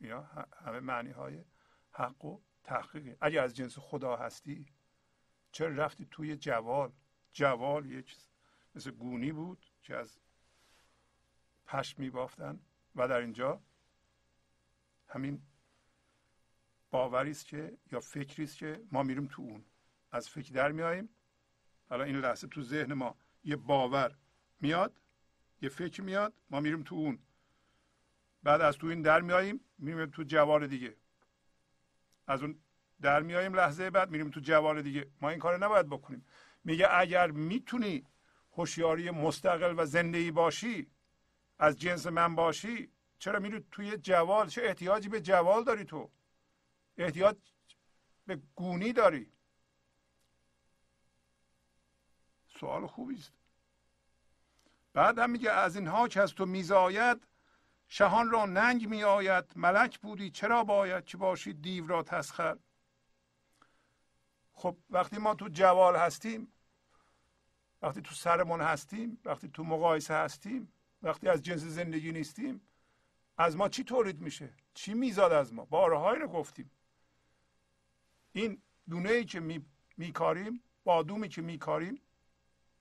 یا 0.00 0.22
همه 0.64 0.80
معنی 0.80 1.10
های 1.10 1.44
حق 1.90 2.24
و 2.24 2.40
تحقیقی. 2.64 3.16
اگر 3.20 3.44
از 3.44 3.56
جنس 3.56 3.78
خدا 3.78 4.16
هستی 4.16 4.66
چرا 5.52 5.68
رفتی 5.68 6.08
توی 6.10 6.36
جوال؟ 6.36 6.92
جوال 7.32 7.86
یک 7.86 8.16
مثل 8.74 8.90
گونی 8.90 9.32
بود 9.32 9.66
که 9.82 9.96
از 9.96 10.18
پشم 11.66 12.02
می 12.02 12.10
بافتن 12.10 12.60
و 12.94 13.08
در 13.08 13.20
اینجا 13.20 13.60
همین 15.08 15.42
باوری 16.90 17.30
است 17.30 17.46
که 17.46 17.78
یا 17.92 18.00
فکری 18.00 18.44
است 18.44 18.58
که 18.58 18.84
ما 18.92 19.02
میریم 19.02 19.26
تو 19.26 19.42
اون. 19.42 19.64
از 20.10 20.28
فکر 20.28 20.52
در 20.52 20.72
میاییم 20.72 21.08
حالا 21.88 22.04
این 22.04 22.16
لحظه 22.16 22.46
تو 22.46 22.62
ذهن 22.62 22.92
ما 22.92 23.16
یه 23.44 23.56
باور 23.56 24.16
میاد 24.60 25.00
یه 25.62 25.68
فکر 25.68 26.02
میاد 26.02 26.34
ما 26.50 26.60
میریم 26.60 26.82
تو 26.82 26.94
اون. 26.94 27.18
بعد 28.42 28.60
از 28.60 28.76
تو 28.76 28.86
این 28.86 29.02
در 29.02 29.20
میاییم 29.20 29.60
میریم 29.78 30.06
تو 30.06 30.22
جوار 30.22 30.66
دیگه. 30.66 30.96
از 32.26 32.42
اون 32.42 32.58
در 33.00 33.22
میاییم 33.22 33.54
لحظه 33.54 33.90
بعد 33.90 34.10
میریم 34.10 34.30
تو 34.30 34.40
جوار 34.40 34.82
دیگه. 34.82 35.10
ما 35.20 35.30
این 35.30 35.38
کار 35.38 35.58
نباید 35.58 35.86
بکنیم. 35.86 36.26
میگه 36.64 36.86
اگر 36.90 37.30
می‌تونی 37.30 38.06
هوشیاری 38.52 39.10
مستقل 39.10 39.74
و 39.78 39.86
زندگی 39.86 40.30
باشی 40.30 40.90
از 41.58 41.80
جنس 41.80 42.06
من 42.06 42.34
باشی 42.34 42.90
چرا 43.18 43.38
میری 43.38 43.64
توی 43.70 43.96
جوال؟ 43.96 44.48
چه 44.48 44.62
احتیاجی 44.62 45.08
به 45.08 45.20
جوال 45.20 45.64
داری 45.64 45.84
تو؟ 45.84 46.10
احتیاج 46.96 47.36
به 48.26 48.42
گونی 48.54 48.92
داری. 48.92 49.32
سوال 52.60 52.86
خوبی 52.86 53.14
است. 53.14 53.32
بعد 54.92 55.18
هم 55.18 55.30
میگه 55.30 55.50
از 55.50 55.76
اینها 55.76 56.08
که 56.08 56.20
از 56.20 56.34
تو 56.34 56.46
میزاید 56.46 57.26
شهان 57.88 58.30
را 58.30 58.46
ننگ 58.46 58.88
می 58.88 59.04
آید 59.04 59.44
ملک 59.56 59.98
بودی 59.98 60.30
چرا 60.30 60.64
باید 60.64 61.04
که 61.04 61.16
باشی 61.16 61.52
دیو 61.52 61.86
را 61.86 62.02
تسخر؟ 62.02 62.58
خب 64.52 64.76
وقتی 64.90 65.18
ما 65.18 65.34
تو 65.34 65.48
جوال 65.48 65.96
هستیم 65.96 66.52
وقتی 67.82 68.02
تو 68.02 68.14
سرمون 68.14 68.60
هستیم 68.60 69.18
وقتی 69.24 69.48
تو 69.48 69.64
مقایسه 69.64 70.14
هستیم 70.14 70.72
وقتی 71.02 71.28
از 71.28 71.42
جنس 71.42 71.60
زندگی 71.60 72.12
نیستیم 72.12 72.60
از 73.38 73.56
ما 73.56 73.68
چی 73.68 73.84
تولید 73.84 74.20
میشه؟ 74.20 74.50
چی 74.74 74.94
میزاد 74.94 75.32
از 75.32 75.52
ما؟ 75.52 75.64
بارهایی 75.64 76.20
رو 76.20 76.28
گفتیم. 76.28 76.70
این 78.32 78.62
دونه 78.88 79.10
ای 79.10 79.24
که 79.24 79.40
می 79.40 79.66
میکاریم 79.96 80.62
بادومی 80.84 81.28
که 81.28 81.42
میکاریم 81.42 82.00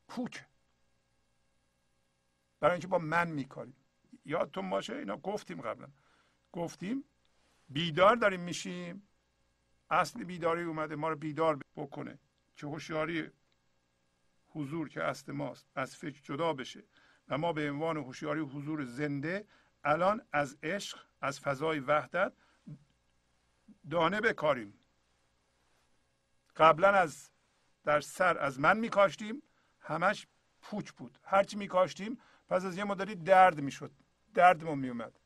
پوک 0.08 0.46
برای 2.60 2.74
اینکه 2.74 2.88
با 2.88 2.98
من 2.98 3.28
میکاریم. 3.28 3.76
یادتون 4.26 4.70
باشه 4.70 4.96
اینا 4.96 5.18
گفتیم 5.18 5.62
قبلا. 5.62 5.88
گفتیم 6.52 7.04
بیدار 7.70 8.16
داریم 8.16 8.40
میشیم. 8.40 9.08
اصل 9.90 10.24
بیداری 10.24 10.64
اومده 10.64 10.96
ما 10.96 11.10
رو 11.10 11.16
بیدار 11.16 11.60
بکنه. 11.76 12.20
که 12.56 12.68
هوشیاری 12.68 13.32
حضور 14.48 14.90
که 14.90 15.04
اصل 15.04 15.32
ماست 15.32 15.68
از 15.76 15.96
فکر 15.96 16.22
جدا 16.22 16.54
بشه. 16.54 16.84
و 17.28 17.38
ما 17.38 17.54
به 17.54 17.72
عنوان 17.72 17.98
هوشیاری 17.98 18.42
حضور 18.42 18.86
زنده 18.86 19.48
الان 19.84 20.28
از 20.32 20.58
عشق 20.64 21.06
از 21.22 21.40
فضای 21.40 21.80
وحدت 21.80 22.34
دانه 23.90 24.22
بکاریم. 24.22 24.74
قبلا 26.56 26.90
از 26.90 27.30
در 27.84 28.02
سر 28.02 28.38
از 28.38 28.60
من 28.60 28.78
میکاشتیم. 28.78 29.44
همش 29.84 30.28
پوچ 30.62 30.92
بود. 30.92 31.20
هرچی 31.24 31.58
میکاشتیم 31.58 32.20
پس 32.50 32.66
از 32.66 32.78
یه 32.78 32.84
مدتی 32.84 33.16
درد 33.16 33.62
می‌شد. 33.62 33.92
دردمون 34.34 34.80
میومد 34.80 35.20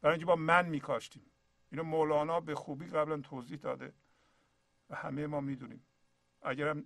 برای 0.00 0.14
اینکه 0.14 0.26
با 0.26 0.36
من 0.36 0.66
میکاشتیم. 0.66 1.30
اینو 1.70 1.82
مولانا 1.82 2.40
به 2.40 2.54
خوبی 2.54 2.86
قبلا 2.86 3.20
توضیح 3.20 3.58
داده 3.58 3.92
و 4.90 4.96
همه 4.96 5.26
ما 5.26 5.40
می‌دونیم. 5.40 5.86
اگرم 6.42 6.84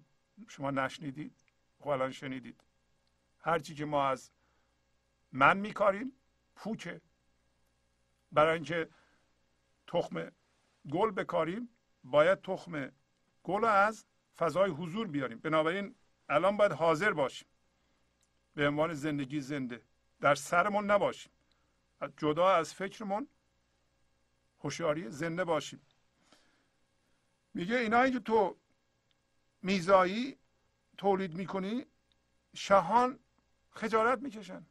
شما 0.49 0.71
نشنیدید 0.71 1.35
خب 1.79 1.89
الان 1.89 2.11
شنیدید. 2.11 2.65
هرچی 3.39 3.75
که 3.75 3.85
ما 3.85 4.09
از 4.09 4.31
من 5.33 5.57
میکاریم 5.57 6.13
پوچه. 6.57 7.01
برای 8.33 8.55
اینکه 8.55 8.89
تخم 9.87 10.31
گل 10.91 11.11
بکاریم 11.11 11.69
باید 12.05 12.41
تخم 12.41 12.93
گل 13.43 13.65
از 13.65 14.07
فضای 14.37 14.71
حضور 14.71 15.07
بیاریم. 15.07 15.39
بنابراین 15.39 15.95
الان 16.29 16.57
باید 16.57 16.73
حاضر 16.73 17.13
باشیم. 17.13 17.49
به 18.55 18.69
عنوان 18.69 18.95
زندگی 18.95 19.41
زنده. 19.41 19.83
در 20.21 20.35
سرمون 20.35 20.91
نباشیم. 20.91 21.33
جدا 22.17 22.55
از 22.55 22.75
فکرمون 22.75 23.29
هوشیاری 24.61 25.11
زنده 25.11 25.45
باشیم. 25.45 25.81
میگه 27.55 27.77
اینایی 27.77 28.13
که 28.13 28.21
تو 28.21 28.57
میزایی 29.63 30.39
تولید 30.99 31.35
می‌کنی 31.35 31.87
شهان 32.55 33.19
خجالت 33.71 34.19
می‌کشن. 34.19 34.67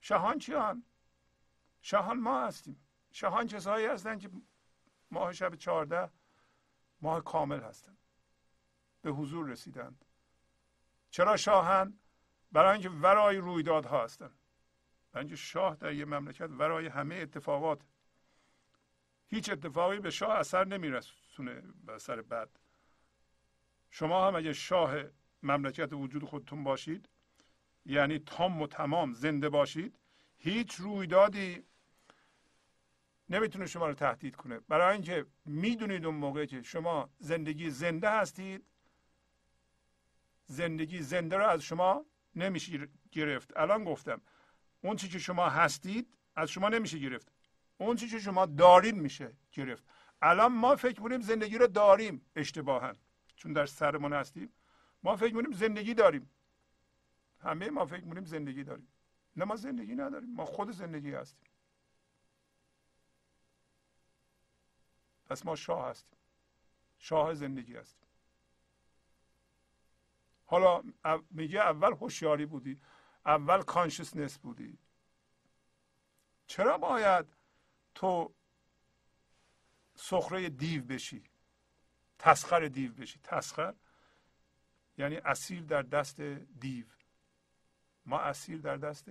شهان 0.00 0.38
چی 0.38 0.52
هن؟ 0.52 0.82
شهان 1.80 2.20
ما 2.20 2.46
هستیم. 2.46 2.80
شهان 3.12 3.46
کسایی 3.46 3.86
هستن 3.86 4.18
که 4.18 4.30
ماه 5.10 5.32
شب 5.32 5.54
چهارده 5.54 6.10
ماه 7.00 7.24
کامل 7.24 7.60
هستند 7.60 7.98
به 9.02 9.10
حضور 9.10 9.48
رسیدند. 9.48 10.04
چرا 11.16 11.36
شاهند 11.36 12.00
برای 12.52 12.72
اینکه 12.72 12.90
ورای 12.90 13.36
رویدادها 13.36 14.04
هستند 14.04 14.38
برای 15.12 15.36
شاه 15.36 15.76
در 15.76 15.92
یه 15.92 16.04
مملکت 16.04 16.50
ورای 16.50 16.86
همه 16.86 17.14
اتفاقات. 17.14 17.80
هیچ 19.28 19.50
اتفاقی 19.50 20.00
به 20.00 20.10
شاه 20.10 20.38
اثر 20.38 20.64
نمیرسونه 20.64 21.62
به 21.84 21.92
اثر 21.92 22.22
بد. 22.22 22.48
شما 23.90 24.26
هم 24.26 24.36
اگه 24.36 24.52
شاه 24.52 24.94
مملکت 25.42 25.92
وجود 25.92 26.24
خودتون 26.24 26.64
باشید 26.64 27.08
یعنی 27.86 28.18
تام 28.18 28.62
و 28.62 28.66
تمام 28.66 29.12
زنده 29.12 29.48
باشید 29.48 29.98
هیچ 30.38 30.74
رویدادی 30.74 31.64
نمی‌تونه 33.28 33.66
شما 33.66 33.86
رو 33.86 33.94
تهدید 33.94 34.36
کنه. 34.36 34.60
برای 34.68 34.92
اینکه 34.92 35.26
می‌دونید 35.44 36.06
اون 36.06 36.14
موقع 36.14 36.44
که 36.44 36.62
شما 36.62 37.10
زندگی 37.18 37.70
زنده 37.70 38.10
هستید 38.10 38.64
زندگی 40.46 41.02
زنده 41.02 41.36
رو 41.36 41.46
از 41.46 41.62
شما 41.62 42.06
نمیشه 42.34 42.88
گرفت. 43.12 43.56
الان 43.56 43.84
گفتم 43.84 44.20
اون 44.80 44.96
چی 44.96 45.08
که 45.08 45.18
شما 45.18 45.48
هستید 45.48 46.14
از 46.34 46.50
شما 46.50 46.68
نمیشه 46.68 46.98
گرفت. 46.98 47.32
اون 47.78 47.96
چی 47.96 48.08
که 48.08 48.18
شما 48.18 48.46
دارید 48.46 48.94
میشه 48.94 49.32
گرفت. 49.52 49.84
الان 50.22 50.52
ما 50.52 50.76
فکر 50.76 51.00
کنیم 51.00 51.20
زندگی 51.20 51.58
رو 51.58 51.66
داریم 51.66 52.26
اشتباها. 52.36 52.92
چون 53.36 53.52
در 53.52 53.66
سرمون 53.66 54.12
هستیم 54.12 54.52
ما 55.02 55.16
فکر 55.16 55.34
کنیم 55.34 55.52
زندگی 55.52 55.94
داریم. 55.94 56.30
همه 57.40 57.70
ما 57.70 57.86
فکر 57.86 58.00
کنیم 58.00 58.24
زندگی 58.24 58.64
داریم. 58.64 58.88
نه 59.36 59.44
ما 59.44 59.56
زندگی 59.56 59.94
نداریم 59.94 60.34
ما 60.34 60.44
خود 60.44 60.70
زندگی 60.70 61.14
هستیم. 61.14 61.48
پس 65.26 65.46
ما 65.46 65.56
شاه 65.56 65.88
هستیم. 65.88 66.18
شاه 66.98 67.34
زندگی 67.34 67.76
هستیم. 67.76 68.05
حالا 70.46 70.82
میگه 71.30 71.60
اول 71.60 71.92
هوشیاری 71.92 72.46
بودی 72.46 72.80
اول 73.26 73.62
کانشسنس 73.62 74.38
بودی. 74.38 74.78
چرا 76.46 76.78
باید 76.78 77.26
تو 77.94 78.34
سخره 79.94 80.48
دیو 80.48 80.84
بشی؟ 80.84 81.24
تسخر 82.18 82.68
دیو 82.68 82.92
بشی. 82.92 83.20
تسخر 83.22 83.74
یعنی 84.98 85.16
اسیر 85.16 85.62
در 85.62 85.82
دست 85.82 86.20
دیو. 86.20 86.86
ما 88.06 88.18
اسیر 88.20 88.60
در 88.60 88.76
دست 88.76 89.10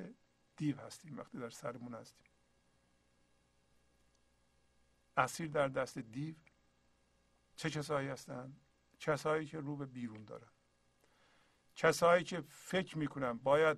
دیو 0.55 0.79
هستیم 0.81 1.17
وقتی 1.17 1.37
در 1.37 1.49
سرمون 1.49 1.93
هستیم. 1.93 2.27
اسیر 5.17 5.47
در 5.47 5.67
دست 5.67 5.97
دیو 5.97 6.35
چه 7.55 7.69
کسایی 7.69 8.07
هستند 8.07 8.61
کسایی 8.99 9.45
که 9.45 9.59
رو 9.59 9.75
به 9.75 9.85
بیرون 9.85 10.23
دارن. 10.23 10.54
کسایی 11.75 12.23
که 12.23 12.41
فکر 12.49 12.97
می‌کنن 12.97 13.33
باید 13.33 13.77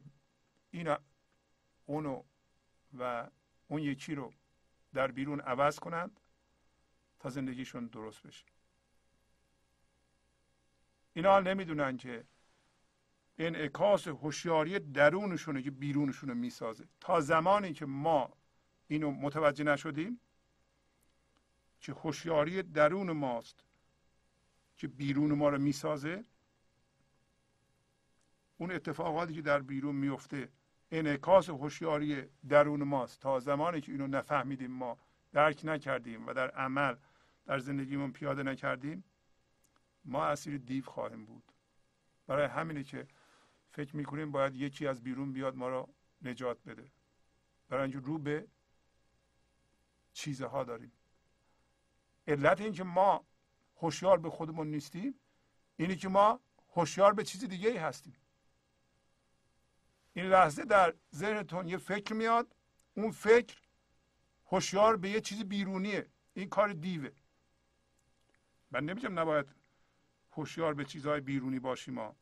این 0.72 0.95
اونو 1.86 2.24
و 2.99 3.30
اون 3.68 3.82
یکی 3.82 4.15
رو 4.15 4.34
در 4.94 5.11
بیرون 5.11 5.40
عوض 5.40 5.80
کنند 5.80 6.19
تا 7.19 7.30
زندگیشون 7.30 7.88
درست 7.88 8.24
بشه. 8.24 8.45
اینا 11.14 11.40
نمی‌دونن 11.40 11.98
که 11.98 12.26
انعکاس 13.38 14.07
هوشیاری 14.07 14.80
درونشونه 14.80 15.61
که 15.61 15.72
بیرونشون 15.72 16.30
رو 16.30 16.36
می‌سازه. 16.36 16.88
تا 16.99 17.22
زمانی 17.22 17.74
که 17.74 17.86
ما 17.86 18.34
اینو 18.88 19.11
متوجه 19.11 19.64
نشدیم 19.64 20.19
که 21.80 21.94
هوشیاری 21.94 22.64
درون 22.64 23.11
ماست 23.11 23.64
که 24.78 24.88
بیرون 24.88 25.34
ما 25.34 25.49
رو 25.49 25.57
می‌سازه 25.57 26.26
اون 28.58 28.72
اتفاقاتی 28.72 29.34
که 29.34 29.42
در 29.42 29.62
بیرون 29.62 29.96
میفته 29.96 30.50
انعکاس 30.92 31.50
هوشیاری 31.50 32.24
درون 32.50 32.84
ماست. 32.84 33.22
تا 33.22 33.40
زمانی 33.40 33.82
که 33.82 33.92
اینو 33.92 34.08
نفهمیدیم 34.08 34.72
ما 34.72 34.98
درک 35.34 35.62
نکردیم 35.64 36.28
و 36.28 36.34
در 36.34 36.52
عمل 36.52 36.96
در 37.46 37.60
زندگیمون 37.60 38.12
پیاده 38.12 38.44
نکردیم 38.44 39.04
ما 40.06 40.26
اسیر 40.26 40.58
دیو 40.58 40.86
خواهیم 40.86 41.26
بود. 41.26 41.44
برای 42.28 42.46
همینه 42.46 42.84
که 42.84 43.08
فکر 43.72 43.96
می‌کنیم 43.96 44.32
باید 44.32 44.56
یکی 44.56 44.88
از 44.88 45.04
بیرون 45.04 45.34
بیاد 45.34 45.56
ما 45.56 45.70
را 45.70 45.90
نجات 46.22 46.64
بده. 46.64 46.92
برای 47.70 47.84
اینکه 47.84 48.00
رو 48.00 48.18
به 48.18 48.48
چیزها 50.14 50.64
داریم. 50.64 50.92
علت 52.28 52.62
اینکه 52.62 52.84
ما 52.84 53.26
هوشیار 53.82 54.20
به 54.20 54.30
خودمون 54.30 54.68
نیستیم 54.68 55.20
اینه 55.78 55.96
که 55.96 56.10
ما 56.10 56.40
هوشیار 56.74 57.14
به 57.14 57.24
چیز 57.24 57.44
دیگه 57.44 57.70
ای 57.70 57.78
هستیم. 57.78 58.16
این 60.18 60.26
لحظه 60.26 60.65
در 60.65 60.94
ذهنتون 61.15 61.68
یه 61.68 61.77
فکر 61.77 62.14
میاد 62.14 62.56
اون 62.94 63.11
فکر 63.11 63.57
هوشیار 64.45 64.98
به 64.98 65.10
یه 65.10 65.22
چیز 65.22 65.44
بیرونیه. 65.44 66.10
این 66.34 66.49
کار 66.49 66.73
دیوه. 66.73 67.10
من 68.72 68.85
نمیگم 68.85 69.19
نباید 69.19 69.45
هوشیار 70.31 70.73
به 70.73 70.85
چیزهای 70.85 71.22
بیرونی 71.22 71.60
باشیم 71.60 71.94
ما. 71.94 72.15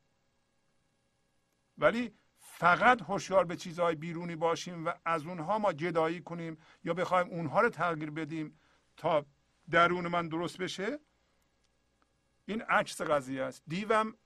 ولی 1.78 2.16
فقط 2.40 3.02
هوشیار 3.02 3.46
به 3.46 3.56
چیزهای 3.56 3.96
بیرونی 3.96 4.36
باشیم 4.36 4.86
و 4.86 4.94
از 5.06 5.26
اونها 5.26 5.60
ما 5.60 5.74
جدایی 5.74 6.22
کنیم 6.22 6.58
یا 6.84 6.94
بخوایم 6.94 7.28
اونها 7.28 7.62
رو 7.62 7.70
تغییر 7.70 8.12
بدیم 8.12 8.60
تا 8.98 9.26
درون 9.70 10.08
من 10.08 10.28
درست 10.28 10.58
بشه. 10.58 11.00
این 12.46 12.62
عکس 12.62 13.02
قضیه 13.02 13.44
است. 13.44 13.64
دیوم 13.68 14.18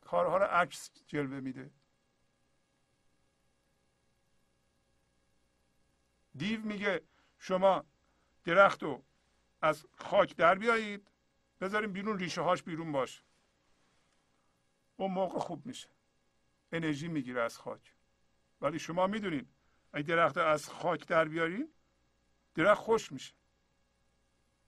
کارها 0.00 0.36
رو 0.36 0.44
عکس 0.44 0.90
جلوه 1.06 1.40
میده. 1.40 1.70
دیو 6.36 6.60
میگه 6.60 7.02
شما 7.38 7.84
درخت 8.44 8.82
رو 8.82 9.04
از 9.62 9.86
خاک 9.96 10.36
در 10.36 10.54
بیایید 10.54 11.08
بذاریم 11.60 11.92
بیرون 11.92 12.18
ریشه 12.18 12.40
هاش 12.40 12.62
بیرون 12.62 12.92
باش 12.92 13.22
اون 14.96 15.10
موقع 15.10 15.38
خوب 15.38 15.66
میشه. 15.66 15.88
انرژی 16.72 17.08
می‌گیره 17.08 17.42
از 17.42 17.58
خاک. 17.58 17.94
ولی 18.60 18.78
شما 18.78 19.06
می‌دونید 19.06 19.48
اگه 19.92 20.06
درخت 20.06 20.36
از 20.36 20.68
خاک 20.68 21.06
در 21.06 21.24
بیارین 21.24 21.72
درخت 22.54 22.82
خوش 22.82 23.12
میشه. 23.12 23.34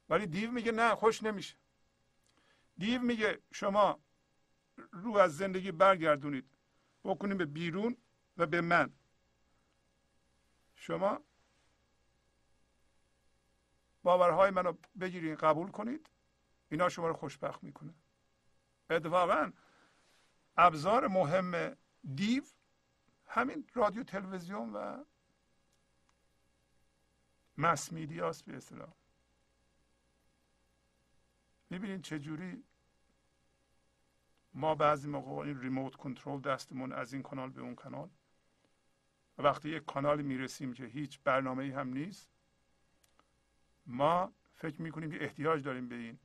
ولی 0.09 0.26
دیو 0.26 0.51
میگه 0.51 0.72
نه 0.72 0.94
خوش 0.94 1.22
نمیشه. 1.22 1.56
دیو 2.78 3.02
میگه 3.02 3.40
شما 3.52 4.01
رو 4.93 5.16
از 5.16 5.36
زندگی 5.36 5.72
برگردونید. 5.72 6.51
بکنید 7.05 7.38
به 7.38 7.44
بیرون 7.44 7.97
و 8.36 8.47
به 8.47 8.60
من. 8.60 8.93
شما 10.74 11.26
باورهای 14.07 14.51
منو 14.51 14.73
بگیرید 15.01 15.39
قبول 15.39 15.70
کنید. 15.70 16.11
اینا 16.69 16.89
شما 16.89 17.09
رو 17.09 17.15
خوشبخت 17.15 17.65
می‌کنه. 17.65 17.95
اتفاقا 18.91 19.53
ابزار 20.57 21.07
مهم 21.09 21.77
دیو 22.15 22.43
همین 23.27 23.66
رادیو 23.74 24.03
تلویزیون 24.03 24.73
و 24.73 25.05
مس 27.59 27.93
میدیاست 27.93 28.45
به 28.45 28.57
اصطلاح. 28.57 28.93
می‌بینید 31.70 32.03
چجوری 32.03 32.65
ما 34.55 34.74
بعضی 34.74 35.09
موقع 35.09 35.33
این 35.33 35.61
ریموت 35.61 35.97
کنترل 35.97 36.41
دستمون 36.41 36.93
از 36.93 37.12
این 37.12 37.23
کانال 37.23 37.51
به 37.51 37.61
اون 37.61 37.74
کانال. 37.74 38.11
وقتی 39.39 39.69
یک 39.69 39.85
کانالی 39.85 40.23
می‌رسیم 40.23 40.73
که 40.73 40.85
هیچ 40.85 41.20
برنامه 41.24 41.65
ای 41.65 41.70
هم 41.70 41.89
نیست 41.89 42.35
ما 43.86 44.32
فکر 44.54 44.82
می‌کنیم 44.82 45.10
که 45.10 45.24
احتیاج 45.24 45.62
داریم 45.64 45.88
به 45.88 45.94
این. 45.94 46.18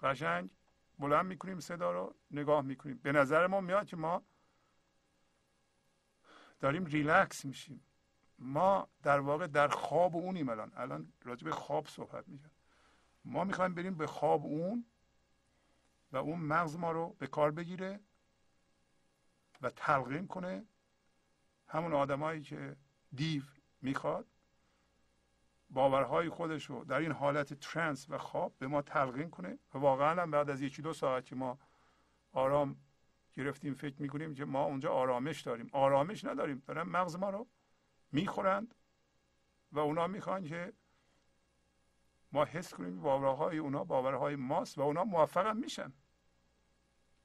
قشنگ 0.00 0.50
بلند 0.98 1.26
می‌کنیم 1.26 1.60
صدا 1.60 1.92
رو 1.92 2.14
نگاه 2.30 2.62
می‌کنیم. 2.62 2.98
به 2.98 3.12
نظر 3.12 3.46
ما 3.46 3.60
میاد 3.60 3.86
که 3.86 3.96
ما 3.96 4.22
داریم 6.60 6.84
ریلکس 6.84 7.44
میشیم. 7.44 7.84
ما 8.38 8.88
در 9.02 9.20
واقع 9.20 9.46
در 9.46 9.68
خواب 9.68 10.16
اونیم 10.16 10.48
الان. 10.48 10.72
الان 10.76 11.12
راجع 11.24 11.44
به 11.44 11.50
خواب 11.50 11.86
صحبت 11.86 12.28
می‌کنیم. 12.28 12.56
ما 13.24 13.44
می‌خوایم 13.44 13.74
بریم 13.74 13.94
به 13.94 14.06
خواب 14.06 14.44
اون 14.44 14.84
و 16.12 16.16
اون 16.16 16.40
مغز 16.40 16.76
ما 16.76 16.92
رو 16.92 17.16
به 17.18 17.26
کار 17.26 17.50
بگیره 17.50 18.00
و 19.62 19.70
تلقین 19.70 20.26
کنه 20.26 20.66
همون 21.66 21.92
آدمایی 21.92 22.42
که 22.42 22.76
دیو 23.14 23.42
می‌خواد. 23.82 24.26
باورهای 25.70 26.28
خودش 26.28 26.64
رو 26.64 26.84
در 26.84 26.98
این 26.98 27.12
حالت 27.12 27.54
ترنس 27.54 28.06
و 28.10 28.18
خواب 28.18 28.58
به 28.58 28.66
ما 28.66 28.82
تلقین 28.82 29.30
کنه 29.30 29.58
و 29.74 29.78
واقعا 29.78 30.22
هم 30.22 30.30
بعد 30.30 30.50
از 30.50 30.62
یکی 30.62 30.82
دو 30.82 30.92
ساعت 30.92 31.24
که 31.24 31.36
ما 31.36 31.58
آرام 32.32 32.76
گرفتیم 33.32 33.74
فکر 33.74 34.02
می‌کنیم 34.02 34.34
که 34.34 34.44
ما 34.44 34.64
اونجا 34.64 34.92
آرامش 34.92 35.40
داریم. 35.40 35.70
آرامش 35.72 36.24
نداریم. 36.24 36.62
دارن 36.66 36.82
مغز 36.82 37.16
ما 37.16 37.30
رو 37.30 37.46
می‌خورند 38.12 38.74
و 39.72 39.78
اونا 39.78 40.06
می‌خوان 40.06 40.44
که 40.44 40.72
ما 42.32 42.44
حس 42.44 42.74
کنیم 42.74 43.00
باورهای 43.00 43.58
اونا 43.58 43.84
باورهای 43.84 44.36
ماست 44.36 44.78
و 44.78 44.80
اونا 44.80 45.04
موفق 45.04 45.56
میشن. 45.56 45.92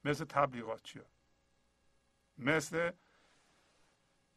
مثل 0.05 0.25
تبلیغات 0.25 0.83
چیا 0.83 1.05
مثل 2.37 2.91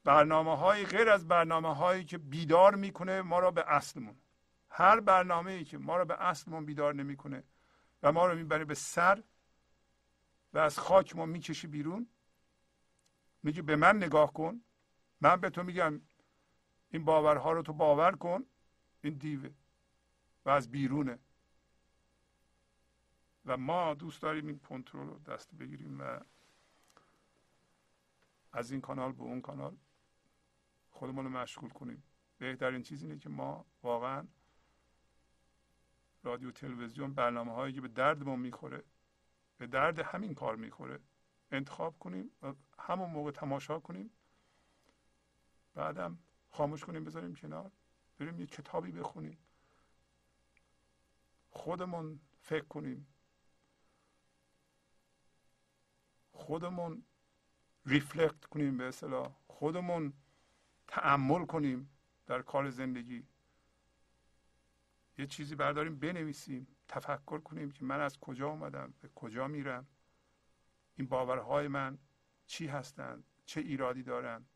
برنامه 0.06 0.56
های 0.56 0.84
غیر 0.84 1.10
از 1.10 1.28
برنامه 1.28 1.74
هایی 1.74 2.04
که 2.04 2.18
بیدار 2.18 2.74
می‌کنه 2.74 3.22
ما 3.22 3.38
را 3.38 3.50
به 3.50 3.64
اصلمون. 3.66 4.16
هر 4.70 5.00
برنامه 5.00 5.52
ای 5.52 5.64
که 5.64 5.78
ما 5.78 5.96
را 5.96 6.04
به 6.04 6.22
اصلمون 6.22 6.66
بیدار 6.66 6.94
نمی‌کنه 6.94 7.44
و 8.02 8.12
ما 8.12 8.26
رو 8.26 8.34
می‌بره 8.34 8.64
به 8.64 8.74
سر 8.74 9.22
و 10.52 10.58
از 10.58 10.78
خاک 10.78 11.16
ما 11.16 11.26
می‌کشه 11.26 11.68
بیرون 11.68 12.08
میگه 13.42 13.62
به 13.62 13.76
من 13.76 13.96
نگاه 13.96 14.32
کن 14.32 14.60
من 15.20 15.36
به 15.36 15.50
تو 15.50 15.62
میگم 15.62 16.00
این 16.90 17.04
باورها 17.04 17.52
رو 17.52 17.62
تو 17.62 17.72
باور 17.72 18.16
کن 18.16 18.44
این 19.02 19.14
دیوه 19.14 19.50
و 20.44 20.50
از 20.50 20.70
بیرونه. 20.70 21.18
و 23.46 23.56
ما 23.56 23.94
دوست 23.94 24.22
داریم 24.22 24.46
این 24.46 24.58
کنترل 24.58 25.06
رو 25.06 25.18
دست 25.18 25.54
بگیریم 25.54 26.00
و 26.00 26.20
از 28.52 28.70
این 28.70 28.80
کانال 28.80 29.12
به 29.12 29.22
اون 29.22 29.40
کانال 29.40 29.76
خودمون 30.96 31.24
رو 31.24 31.30
مشغول 31.30 31.70
کنیم. 31.70 32.02
بهترین 32.38 32.82
چیز 32.82 33.02
اینه 33.02 33.18
که 33.18 33.28
ما 33.28 33.66
واقعا 33.82 34.26
رادیو 36.22 36.50
تلویزیون 36.50 37.14
برنامه 37.14 37.52
هایی 37.52 37.74
که 37.74 37.80
به 37.80 37.88
درد 37.88 38.22
ما 38.22 38.36
می‌خوره 38.36 38.84
به 39.58 39.66
درد 39.66 39.98
همین 39.98 40.34
کار 40.34 40.56
می‌خوره 40.56 41.00
انتخاب 41.50 41.98
کنیم 41.98 42.30
و 42.42 42.54
همون 42.78 43.10
موقع 43.10 43.30
تماشا 43.30 43.80
کنیم. 43.80 44.10
بعدم 45.74 46.18
خاموش 46.50 46.84
کنیم 46.84 47.04
بذاریم 47.04 47.34
کنار 47.34 47.70
بریم 48.18 48.40
یه 48.40 48.46
کتابی 48.46 48.92
بخونیم. 48.92 49.38
خودمون 51.50 52.20
فکر 52.40 52.64
کنیم. 52.64 53.06
خودمون 56.32 57.04
ریفلکت 57.86 58.44
کنیم 58.44 58.76
به 58.76 58.84
اصطلاح. 58.84 59.32
خودمون 59.46 60.12
تعمل 60.88 61.46
کنیم 61.46 61.90
در 62.26 62.42
کار 62.42 62.70
زندگی. 62.70 63.26
یه 65.18 65.26
چیزی 65.26 65.54
برداریم 65.54 65.98
بنویسیم 65.98 66.76
تفکر 66.88 67.38
کنیم 67.38 67.70
که 67.70 67.84
من 67.84 68.00
از 68.00 68.18
کجا 68.18 68.48
اومدم 68.48 68.94
به 69.00 69.08
کجا 69.14 69.48
میرم 69.48 69.86
این 70.96 71.08
باورهای 71.08 71.68
من 71.68 71.98
چی 72.46 72.66
هستند 72.66 73.24
چه 73.46 73.60
ایرادی 73.60 74.02
دارند 74.02 74.48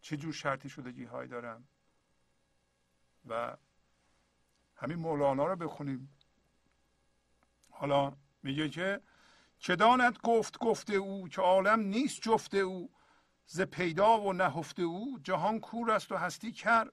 چه 0.00 0.16
جور 0.16 0.32
شرطی 0.32 0.68
شدگی 0.68 1.04
های 1.04 1.28
دارم 1.28 1.68
و 3.28 3.56
همین 4.76 4.98
مولانا 4.98 5.46
رو 5.46 5.56
بخونیم. 5.56 6.16
حالا 7.70 8.16
میگه 8.42 8.68
که 8.68 9.00
چه 9.58 9.76
داند 9.76 10.18
گفت 10.22 10.58
گفته 10.58 10.94
او 10.94 11.28
که 11.28 11.42
عالم 11.42 11.80
نیست 11.80 12.20
جفته 12.22 12.58
او. 12.58 12.90
ز 13.46 13.60
پیدا 13.60 14.20
و 14.20 14.32
نهفته 14.32 14.82
او 14.82 15.18
جهان 15.22 15.60
کور 15.60 15.90
است 15.90 16.12
و 16.12 16.16
هستی 16.16 16.52
کر. 16.52 16.90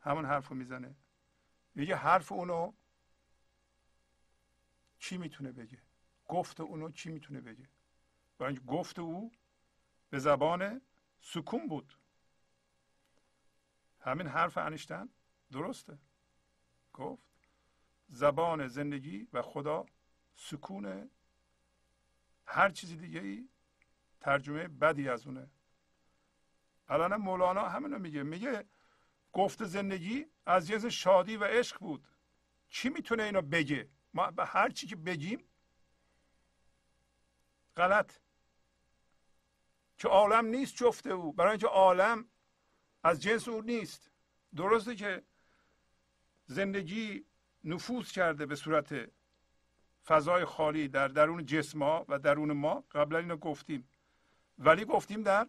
همون 0.00 0.24
حرف 0.24 0.48
رو 0.48 0.56
می‌زنه. 0.56 0.94
میگه 1.74 1.96
حرف 1.96 2.32
اونو 2.32 2.72
چی 4.98 5.18
می‌تونه 5.18 5.52
بگه؟ 5.52 5.78
گفت 6.28 6.60
اونو 6.60 6.90
چی 6.90 7.10
می‌تونه 7.10 7.40
بگه؟ 7.40 7.68
اینکه 8.40 8.60
گفت 8.60 8.98
او 8.98 9.32
به 10.10 10.18
زبان 10.18 10.80
سکون 11.20 11.68
بود. 11.68 11.98
همین 14.00 14.26
حرف 14.26 14.58
انیشتن 14.58 15.08
درسته. 15.52 15.98
گفت. 16.92 17.28
زبان 18.08 18.68
زندگی 18.68 19.28
و 19.32 19.42
خدا 19.42 19.86
سکون 20.34 21.10
هر 22.46 22.70
چیزی 22.70 22.96
دیگه 22.96 23.20
ای 23.20 23.48
ترجمه 24.20 24.68
بدی 24.68 25.08
از 25.08 25.26
اونه. 25.26 25.50
الان 26.88 27.16
مولانا 27.16 27.68
همینو 27.68 27.98
میگه. 27.98 28.22
میگه 28.22 28.64
گفت 29.32 29.64
زندگی 29.64 30.26
از 30.46 30.66
جنس 30.66 30.84
شادی 30.84 31.36
و 31.36 31.44
عشق 31.44 31.78
بود. 31.78 32.08
چی 32.68 32.88
می‌تونه 32.88 33.22
اینو 33.22 33.42
بگه؟ 33.42 33.88
ما 34.14 34.30
به 34.30 34.44
هر 34.44 34.68
چی 34.68 34.86
که 34.86 34.96
بگیم 34.96 35.48
غلط. 37.76 38.12
که 39.96 40.08
عالم 40.08 40.46
نیست 40.46 40.76
جفته 40.76 41.10
او. 41.10 41.32
برای 41.32 41.50
اینکه 41.50 41.66
عالم 41.66 42.28
از 43.02 43.22
جنس 43.22 43.48
او 43.48 43.62
نیست. 43.62 44.10
درسته 44.56 44.96
که 44.96 45.22
زندگی 46.46 47.26
نفوذ 47.64 48.10
کرده 48.12 48.46
به 48.46 48.56
صورت 48.56 49.10
فضای 50.04 50.44
خالی 50.44 50.88
در 50.88 51.08
درون 51.08 51.46
جسم 51.46 51.82
ها 51.82 52.04
و 52.08 52.18
درون 52.18 52.52
ما. 52.52 52.84
قبلا 52.90 53.18
اینو 53.18 53.36
گفتیم. 53.36 53.88
ولی 54.58 54.84
گفتیم 54.84 55.22
در 55.22 55.48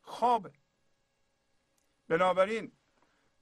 خوابه. 0.00 0.52
بنابراین 2.08 2.72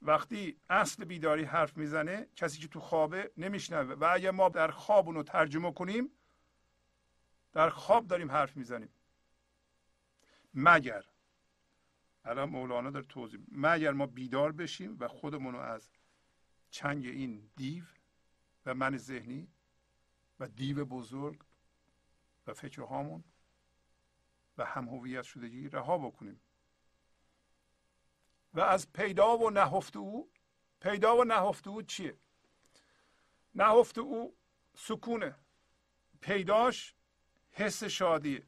وقتی 0.01 0.61
اصل 0.69 1.05
بیداری 1.05 1.43
حرف 1.43 1.77
می‌زنه 1.77 2.27
کسی 2.35 2.59
که 2.59 2.67
تو 2.67 2.79
خوابه 2.79 3.31
نمیشنوه. 3.37 3.93
و 3.93 4.09
اگر 4.11 4.31
ما 4.31 4.49
در 4.49 4.71
خواب 4.71 5.07
اونو 5.07 5.23
ترجمه 5.23 5.71
کنیم 5.73 6.11
در 7.53 7.69
خواب 7.69 8.07
داریم 8.07 8.31
حرف 8.31 8.57
می‌زنیم. 8.57 8.89
مگر 10.53 11.05
الان 12.25 12.49
مولانا 12.49 12.89
در 12.89 13.01
توضیح 13.01 13.39
مگر 13.51 13.91
ما 13.91 14.05
بیدار 14.05 14.51
بشیم 14.51 14.97
و 14.99 15.07
خودمون 15.07 15.53
رو 15.53 15.59
از 15.59 15.91
چنگ 16.69 17.05
این 17.05 17.49
دیو 17.55 17.83
و 18.65 18.73
من 18.73 18.97
ذهنی 18.97 19.47
و 20.39 20.47
دیو 20.47 20.85
بزرگ 20.85 21.43
و 22.47 22.53
فکرهامون 22.53 23.23
و 24.57 24.65
هم 24.65 24.89
هویت 24.89 25.23
شدگی 25.23 25.69
رها 25.69 25.97
بکنیم. 25.97 26.41
و 28.53 28.61
از 28.61 28.93
پیدا 28.93 29.37
و 29.37 29.49
نهفته 29.49 29.99
او 29.99 30.29
پیدا 30.79 31.17
و 31.17 31.23
نهفته 31.23 31.69
او 31.69 31.81
چیه؟ 31.81 32.17
نهفته 33.55 34.01
او 34.01 34.35
سکونه. 34.75 35.35
پیداش 36.21 36.95
حس 37.51 37.83
شادیه. 37.83 38.43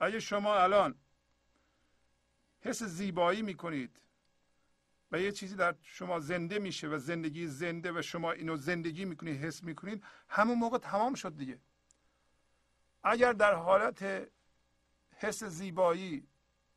اگه 0.00 0.20
شما 0.20 0.56
الان 0.56 0.94
حس 2.60 2.82
زیبایی 2.82 3.42
می‌کنید 3.42 4.00
و 5.12 5.20
یه 5.20 5.32
چیزی 5.32 5.56
در 5.56 5.76
شما 5.82 6.20
زنده 6.20 6.58
میشه 6.58 6.88
و 6.88 6.98
زندگی 6.98 7.46
زنده 7.46 7.92
و 7.92 8.02
شما 8.02 8.32
اینو 8.32 8.56
زندگی 8.56 9.04
می‌کنید 9.04 9.44
حس 9.44 9.62
می‌کنید 9.62 10.04
همون 10.28 10.58
موقع 10.58 10.78
تمام 10.78 11.14
شد 11.14 11.36
دیگه. 11.36 11.60
اگر 13.02 13.32
در 13.32 13.54
حالت 13.54 14.28
حس 15.24 15.44
زیبایی 15.44 16.26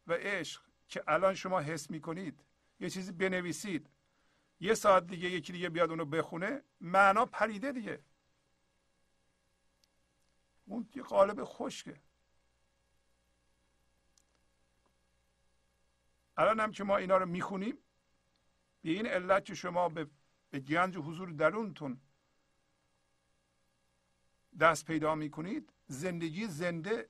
و 0.07 0.13
عشق 0.13 0.61
که 0.87 1.03
الان 1.07 1.35
شما 1.35 1.59
حس 1.59 1.91
می‌کنید 1.91 2.43
یه 2.79 2.89
چیزی 2.89 3.11
بنویسید. 3.11 3.89
یه 4.59 4.73
ساعت 4.73 5.07
دیگه 5.07 5.29
یکی 5.29 5.53
دیگه 5.53 5.69
بیاد 5.69 5.89
اونو 5.89 6.05
بخونه 6.05 6.63
معنا 6.81 7.25
پریده 7.25 7.71
دیگه. 7.71 7.99
اون 10.65 10.89
یه 10.95 11.03
قالب 11.03 11.43
خشکه. 11.43 12.01
الان 16.37 16.59
هم 16.59 16.71
که 16.71 16.83
ما 16.83 16.97
اینا 16.97 17.17
رو 17.17 17.25
می‌خونیم 17.25 17.77
به 18.81 18.89
این 18.89 19.07
علت 19.07 19.45
که 19.45 19.55
شما 19.55 19.89
به, 19.89 20.07
به 20.49 20.59
گنج 20.59 20.97
حضور 20.97 21.29
درونتون 21.29 22.01
دست 24.59 24.85
پیدا 24.85 25.15
می‌کنید 25.15 25.73
زندگی 25.87 26.47
زنده 26.47 27.09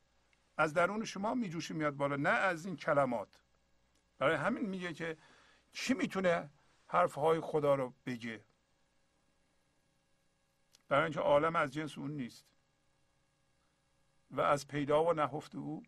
از 0.58 0.74
درون 0.74 1.06
شما 1.06 1.34
میجوشه 1.34 1.74
میاد 1.74 1.96
بالا 1.96 2.16
نه 2.16 2.30
از 2.30 2.66
این 2.66 2.76
کلمات. 2.76 3.40
برای 4.18 4.36
همین 4.36 4.66
میگه 4.66 4.94
که 4.94 5.18
کی 5.74 5.94
می‌تونه 5.94 6.50
حرفهای 6.88 7.40
خدا 7.40 7.76
رو 7.76 7.94
بگه؟ 8.06 8.46
برای 10.88 11.04
اینکه 11.04 11.20
عالم 11.20 11.56
از 11.56 11.74
جنس 11.74 11.98
اون 11.98 12.12
نیست. 12.12 12.46
و 14.32 14.42
از 14.42 14.68
پیدا 14.68 15.04
و 15.04 15.14
نهفت 15.14 15.56
او 15.56 15.84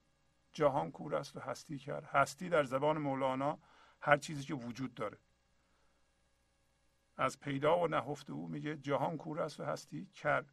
جهان 0.54 0.92
کور 0.92 1.16
است 1.16 1.36
و 1.36 1.40
هستی 1.40 1.78
کرد. 1.78 2.04
هستی 2.04 2.50
در 2.50 2.64
زبان 2.64 2.98
مولانا 2.98 3.60
هر 4.02 4.18
چیزی 4.18 4.44
که 4.44 4.54
وجود 4.54 4.94
داره. 4.94 5.18
از 7.18 7.40
پیدا 7.40 7.80
و 7.80 7.88
نهفت 7.88 8.30
او 8.30 8.48
میگه 8.48 8.78
جهان 8.78 9.18
کور 9.18 9.42
است 9.42 9.60
و 9.60 9.64
هستی 9.64 10.06
کرد. 10.06 10.52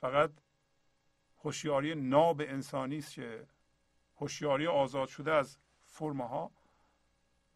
فقط 0.00 0.30
هوشیاری 1.44 1.94
ناب 1.94 2.40
انسانی 2.40 2.98
است 2.98 3.12
که 3.12 3.46
هوشیاری 4.16 4.66
آزاد 4.66 5.08
شده 5.08 5.32
از 5.32 5.58
فرمها 5.84 6.50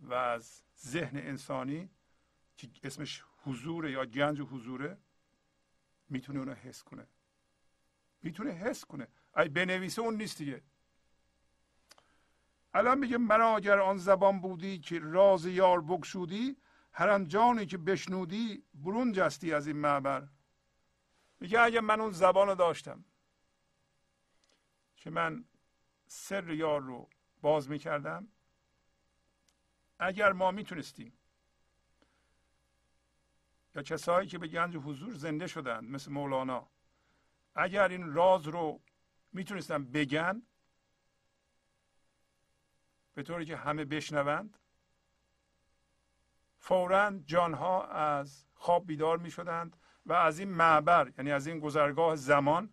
و 0.00 0.14
از 0.14 0.62
ذهن 0.78 1.16
انسانی 1.16 1.90
که 2.56 2.68
اسمش 2.84 3.24
حضور 3.44 3.90
یا 3.90 4.04
گنج 4.04 4.40
حضوره 4.40 4.98
می‌تونه 6.08 6.38
اونو 6.38 6.54
حس 6.54 6.82
کنه. 6.82 7.06
می‌تونه 8.22 8.50
حس 8.50 8.84
کنه. 8.84 9.08
ای 9.36 9.48
بنویسه 9.48 10.02
اون 10.02 10.14
نیست 10.16 10.38
دیگه. 10.38 10.62
الان 12.74 12.98
میگه 12.98 13.18
مرا 13.18 13.56
اگر 13.56 13.78
آن 13.78 13.96
زبان 13.96 14.40
بودی 14.40 14.78
که 14.78 14.98
راز 14.98 15.46
یار 15.46 15.80
بگشودی 15.80 16.56
هر 16.92 17.24
جانی 17.24 17.66
که 17.66 17.78
بشنودی 17.78 18.64
برون 18.74 19.12
جستی 19.12 19.52
از 19.52 19.66
این 19.66 19.76
معبر. 19.76 20.28
میگه 21.40 21.60
اگه 21.60 21.80
من 21.80 22.00
اون 22.00 22.10
زبان 22.10 22.48
رو 22.48 22.54
داشتم 22.54 23.04
که 25.00 25.10
من 25.10 25.44
سر 26.06 26.50
یار 26.50 26.80
رو 26.80 27.08
باز 27.40 27.70
می‌کردم. 27.70 28.28
اگر 29.98 30.32
ما 30.32 30.50
می‌تونستیم 30.50 31.12
یا 33.74 33.82
کسایی 33.82 34.28
که 34.28 34.38
به 34.38 34.48
گنج 34.48 34.76
حضور 34.76 35.14
زنده 35.14 35.46
شدند 35.46 35.90
مثل 35.90 36.12
مولانا 36.12 36.68
اگر 37.54 37.88
این 37.88 38.12
راز 38.12 38.46
رو 38.46 38.80
می‌تونستن 39.32 39.84
بگن 39.84 40.42
به 43.14 43.22
طوری 43.22 43.44
که 43.44 43.56
همه 43.56 43.84
بشنوند 43.84 44.58
فورا 46.58 47.18
جانها 47.18 47.86
از 47.86 48.46
خواب 48.54 48.86
بیدار 48.86 49.18
می 49.18 49.30
شدند 49.30 49.76
و 50.06 50.12
از 50.12 50.38
این 50.38 50.48
معبر 50.48 51.12
یعنی 51.18 51.32
از 51.32 51.46
این 51.46 51.60
گذرگاه 51.60 52.16
زمان 52.16 52.72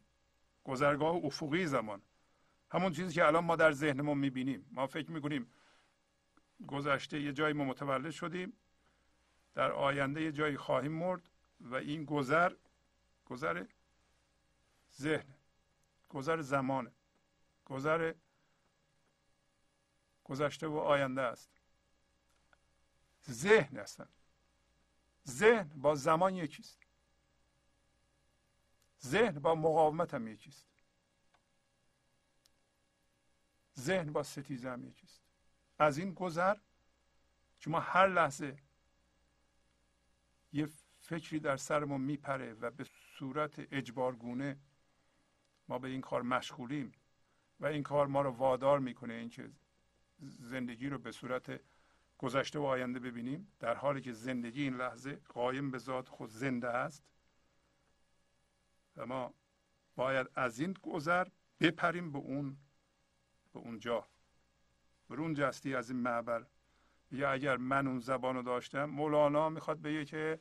گذرگاه 0.63 1.15
افقی 1.15 1.65
زمان 1.65 2.01
همون 2.71 2.91
چیزی 2.91 3.13
که 3.13 3.25
الان 3.25 3.43
ما 3.43 3.55
در 3.55 3.71
ذهنمون 3.71 4.17
می‌بینیم. 4.17 4.67
ما 4.71 4.87
فکر 4.87 5.11
می‌کنیم 5.11 5.51
گذشته 6.67 7.21
یه 7.21 7.33
جایی 7.33 7.53
ما 7.53 7.63
متولد 7.63 8.11
شدیم 8.11 8.53
در 9.53 9.71
آینده 9.71 10.21
یه 10.21 10.31
جایی 10.31 10.57
خواهیم 10.57 10.91
مرد 10.91 11.29
و 11.59 11.75
این 11.75 12.05
گذر 12.05 12.53
گذر 13.25 13.65
ذهن 14.95 15.35
گذر 16.09 16.41
زمانه 16.41 16.91
گذر 17.65 18.13
گذشته 20.23 20.67
و 20.67 20.77
آینده 20.77 21.21
است. 21.21 21.61
ذهن 23.29 23.77
هستن. 23.77 24.09
ذهن 25.27 25.69
با 25.69 25.95
زمان 25.95 26.35
یکیست. 26.35 26.79
ذهن 29.05 29.39
با 29.39 29.55
مقاومت 29.55 30.13
هم 30.13 30.27
یکیست. 30.27 30.76
ذهن 33.79 34.11
با 34.13 34.23
ستیزه 34.23 34.69
هم 34.69 34.83
یکیست 34.83 35.21
از 35.79 35.97
این 35.97 36.13
گذر 36.13 36.55
که 37.59 37.69
ما 37.69 37.79
هر 37.79 38.07
لحظه 38.07 38.57
یه 40.53 40.69
فکری 40.99 41.39
در 41.39 41.57
سرمون 41.57 42.01
میپره 42.01 42.53
و 42.53 42.71
به 42.71 42.85
صورت 43.17 43.73
اجبارگونه 43.73 44.59
ما 45.67 45.79
به 45.79 45.87
این 45.87 46.01
کار 46.01 46.21
مشغولیم 46.21 46.91
و 47.59 47.65
این 47.65 47.83
کار 47.83 48.07
ما 48.07 48.21
رو 48.21 48.29
وادار 48.29 48.79
می‌کنه 48.79 49.13
اینکه 49.13 49.51
زندگی 50.39 50.89
رو 50.89 50.97
به 50.97 51.11
صورت 51.11 51.61
گذشته 52.17 52.59
و 52.59 52.63
آینده 52.63 52.99
ببینیم 52.99 53.51
در 53.59 53.75
حالی 53.75 54.01
که 54.01 54.13
زندگی 54.13 54.63
این 54.63 54.75
لحظه 54.75 55.15
قایم 55.15 55.71
به 55.71 55.77
ذات 55.77 56.09
خود 56.09 56.29
زنده 56.29 56.67
است 56.69 57.03
و 58.95 59.05
ما 59.05 59.33
باید 59.95 60.27
از 60.35 60.59
این 60.59 60.73
گذر 60.73 61.27
بپریم 61.59 62.11
به 62.11 62.17
اون 62.17 62.57
به 63.53 63.59
اونجا. 63.59 64.07
برون 65.09 65.33
جستی 65.33 65.75
از 65.75 65.89
این 65.89 65.99
معبر. 65.99 66.45
یا 67.11 67.31
اگر 67.31 67.57
من 67.57 67.87
اون 67.87 67.99
زبان 67.99 68.35
رو 68.35 68.41
داشتم 68.41 68.85
مولانا 68.85 69.49
می‌خواد 69.49 69.81
بگه 69.81 70.05
که 70.05 70.39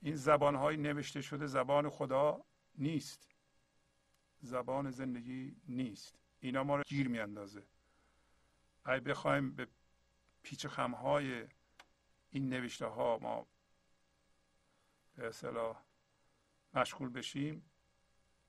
این 0.00 0.16
زبان 0.16 0.54
های 0.54 0.76
نوشته 0.76 1.20
شده 1.20 1.46
زبان 1.46 1.88
خدا 1.88 2.44
نیست. 2.74 3.28
زبان 4.40 4.90
زندگی 4.90 5.56
نیست. 5.68 6.18
اینا 6.40 6.64
ما 6.64 6.76
رو 6.76 6.82
گیر 6.86 7.08
میاندازه. 7.08 7.62
اگه 8.84 9.00
بخوایم 9.00 9.52
به 9.52 9.68
پیچ 10.42 10.66
خمهای 10.66 11.48
این 12.30 12.48
نوشته 12.48 12.86
ها 12.86 13.18
ما 13.22 13.46
به 15.14 15.28
اصطلاح 15.28 15.82
مشغول 16.74 17.08
بشیم 17.08 17.71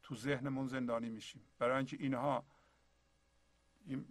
تو 0.04 0.16
ذهنمون 0.16 0.68
زندانی 0.68 1.10
میشیم. 1.10 1.42
برای 1.60 1.78
اینکه 1.78 1.98
اینها 2.00 2.46
این, 3.86 4.06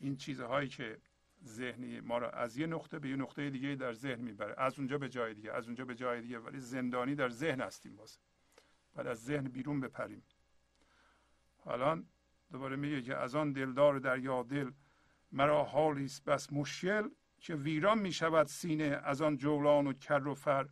این 0.00 0.16
چیزهایی 0.16 0.68
که 0.68 0.98
ذهنی 1.44 2.00
ما 2.00 2.18
را 2.18 2.30
از 2.30 2.56
یه 2.56 2.66
نقطه 2.66 2.98
به 2.98 3.08
یه 3.08 3.16
نقطه 3.16 3.50
دیگه 3.50 3.74
در 3.74 3.92
ذهن 3.92 4.20
می‌بره. 4.20 4.54
از 4.58 4.78
اونجا 4.78 4.98
به 4.98 5.08
جای 5.08 5.34
دیگه 5.34 5.52
از 5.52 5.66
اونجا 5.66 5.84
به 5.84 5.94
جای 5.94 6.20
دیگه 6.20 6.38
ولی 6.38 6.58
زندانی 6.58 7.14
در 7.14 7.28
ذهن 7.28 7.60
هستیم 7.60 7.96
واسه. 7.96 8.20
بعد 8.94 9.06
از 9.06 9.24
ذهن 9.24 9.44
بیرون 9.44 9.80
بپریم. 9.80 10.22
حالا 11.64 12.02
دوباره 12.52 12.76
میگه 12.76 13.02
که 13.02 13.16
از 13.16 13.34
آن 13.34 13.52
دلدار 13.52 13.98
دریا 13.98 14.42
دل 14.42 14.70
مرا 15.32 15.64
حالی 15.64 16.04
است 16.04 16.24
بس 16.24 16.52
مشکل 16.52 17.08
که 17.40 17.54
ویران 17.54 17.98
می 17.98 18.12
شود 18.12 18.46
سینه 18.46 18.84
از 18.84 19.22
آن 19.22 19.36
جولان 19.36 19.86
و 19.86 19.92
کر 19.92 20.26
و 20.26 20.34
فر. 20.34 20.68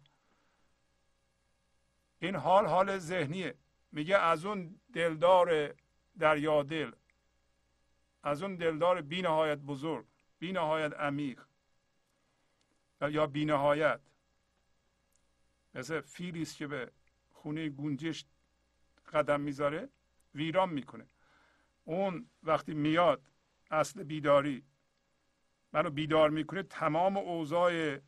این 2.19 2.37
حال 2.37 2.67
حال 2.67 2.99
ذهنیه. 2.99 3.55
میگه 3.93 4.19
از 4.19 4.45
اون 4.45 4.81
دلدار 4.93 5.75
دریا 6.19 6.63
دل 6.63 6.93
از 8.23 8.43
اون 8.43 8.57
دلدار 8.57 9.01
بی 9.03 9.23
نهایت 9.23 9.59
بزرگ 9.59 10.07
بی 10.39 10.53
نهایت 10.53 10.93
عمیق 10.93 11.43
یا 13.01 13.27
بی 13.27 13.45
نهایت 13.45 14.01
مثل 15.75 16.01
فیلی 16.01 16.45
که 16.45 16.67
به 16.67 16.93
خونه 17.33 17.69
گونجش 17.69 18.25
قدم 19.13 19.41
می‌ذاره 19.41 19.89
ویران 20.35 20.69
می‌کنه. 20.69 21.07
اون 21.85 22.31
وقتی 22.43 22.75
میاد 22.75 23.23
اصل 23.71 24.03
بیداری 24.03 24.65
منو 25.73 25.91
بیدار 25.91 26.31
می‌کنه 26.31 26.63
تمام 26.63 27.17
اوضاع 27.17 27.99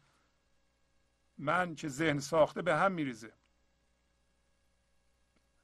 من 1.38 1.74
که 1.74 1.88
ذهن 1.88 2.18
ساخته 2.18 2.62
به 2.62 2.76
هم 2.76 2.92
میریزه. 2.92 3.32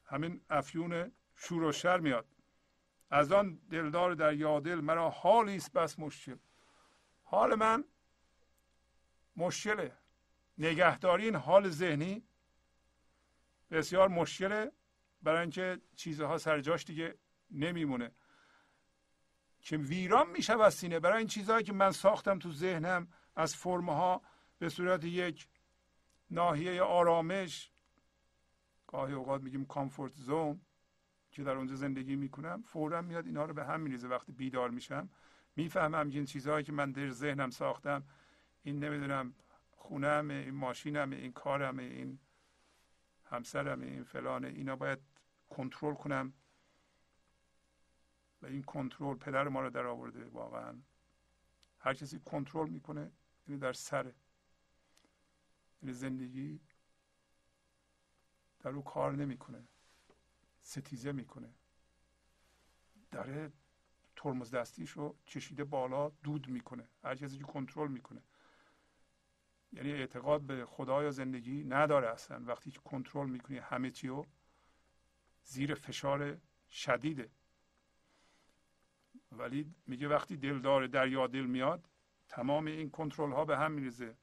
همین 0.09 0.40
افیون 0.51 1.12
شور 1.36 1.62
و 1.62 1.72
شر 1.72 2.01
میاد. 2.01 2.26
از 3.10 3.32
آن 3.32 3.60
دلدار 3.70 4.14
در 4.14 4.35
یادل 4.35 4.80
مرا 4.80 5.10
حالی 5.10 5.56
است 5.56 5.72
بس 5.72 5.98
مشکل. 5.98 6.36
حال 7.22 7.55
من 7.55 7.85
مشکله. 9.36 9.93
نگهداری 10.59 11.24
این 11.24 11.35
حال 11.35 11.68
ذهنی 11.68 12.22
بسیار 13.70 14.09
مشکله 14.09 14.72
برای 15.22 15.40
اینکه 15.40 15.80
چیزها 15.97 16.39
سر 16.39 16.60
جاش 16.60 16.85
دیگه 16.85 17.18
نمیمونه. 17.51 18.12
که 19.60 19.76
ویران 19.76 20.30
میشه 20.30 20.62
از 20.62 20.74
سینه. 20.74 21.01
برای 21.01 21.18
این 21.18 21.26
چیزهایی 21.26 21.64
که 21.64 21.72
من 21.72 21.93
ساختم 21.93 22.39
تو 22.39 22.52
ذهنم 22.52 23.09
از 23.36 23.56
فرمها 23.56 24.22
به 24.59 24.68
صورت 24.68 25.05
یک 25.05 25.48
ناحیه 26.30 26.82
آرامش 26.82 27.70
گاهی 28.89 29.15
اوقات 29.15 29.43
میگیم 29.43 29.65
کامفورت 29.65 30.15
زون 30.15 30.60
که 31.31 31.44
در 31.44 31.56
اونجا 31.56 31.74
زندگی 31.74 32.16
می‌کنم 32.16 32.62
فورا 32.62 33.02
میاد 33.02 33.27
اینا 33.27 33.44
رو 33.44 33.55
به 33.55 33.65
هم 33.65 33.81
میریزه. 33.81 34.09
وقتی 34.09 34.32
بیدار 34.32 34.70
میشم 34.70 35.09
می‌فهمم 35.56 36.09
این 36.09 36.24
چیزهایی 36.24 36.65
که 36.65 36.73
من 36.73 36.93
در 36.93 37.10
ذهنم 37.10 37.51
ساختم. 37.51 38.05
این 38.62 38.85
نمی‌دونم 38.85 39.35
خونم 39.70 40.31
این 40.31 40.51
ماشینم 40.51 41.10
این 41.10 41.32
کارم 41.32 41.78
این 41.78 42.19
همسرم 43.24 43.81
این 43.81 44.05
فلانه. 44.05 44.48
اینا 44.48 44.77
باید 44.77 44.98
کنترل 45.48 45.94
کنم. 45.94 46.32
و 48.43 48.47
این 48.47 48.62
کنترل 48.62 49.16
پدر 49.16 49.48
ما 49.48 49.60
رو 49.60 49.70
در 49.70 49.86
آورده. 49.86 50.24
واقعا 50.24 50.77
هر 51.78 51.94
کسی 51.94 52.20
کنترل 52.20 52.69
می‌کنه 52.69 53.12
یعنی 53.48 53.60
در 53.60 53.73
سره 53.73 54.15
یعنی 55.82 55.93
زندگی 55.94 56.60
در 58.60 58.70
او 58.70 58.85
کار 58.85 59.12
نمی‌کنه. 59.12 59.64
ستیزه 60.62 61.12
می‌کنه. 61.12 61.48
داره 63.10 63.52
ترمز 64.16 64.51
دستیش 64.51 64.90
رو 64.90 65.16
کشیده 65.26 65.64
بالا 65.64 66.09
دود 66.09 66.48
می‌کنه. 66.48 66.89
هر 67.05 67.14
کسی 67.14 67.39
که 67.39 67.44
کنترل 67.44 67.90
می‌کنه. 67.90 68.22
یعنی 69.72 69.93
اعتقاد 69.93 70.40
به 70.40 70.66
خدا 70.66 71.02
یا 71.02 71.10
زندگی 71.10 71.64
نداره 71.64 72.09
اصلا. 72.09 72.44
وقتی 72.44 72.70
که 72.70 72.80
کنترل 72.80 73.30
می‌کنی 73.30 73.59
همه 73.59 73.90
چی 73.90 74.09
رو 74.09 74.26
زیر 75.44 75.74
فشار 75.74 76.39
شدیده. 76.70 77.30
ولی 79.32 79.74
میگه 79.86 80.09
وقتی 80.09 80.36
دلدار 80.36 80.86
دریا 80.86 81.26
دل 81.26 81.44
میاد 81.44 81.89
تمام 82.28 82.66
این 82.66 82.90
کنترل 82.90 83.32
ها 83.32 83.44
به 83.44 83.59
هم 83.59 83.72
میریزه. 83.72 84.16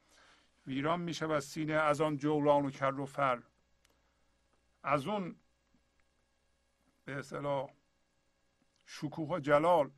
ویران 0.68 1.02
میشه 1.02 1.26
و 1.26 1.40
سینه 1.40 1.74
از 1.74 2.02
آن 2.02 2.18
جولان 2.18 2.66
و 2.66 2.70
کر 2.70 3.00
و 3.00 3.06
فر. 3.06 3.44
از 4.86 5.08
اون 5.08 5.40
به 7.06 7.16
اصطلاح 7.16 7.74
شکوه 8.86 9.30
و 9.30 9.40
جلال 9.40 9.92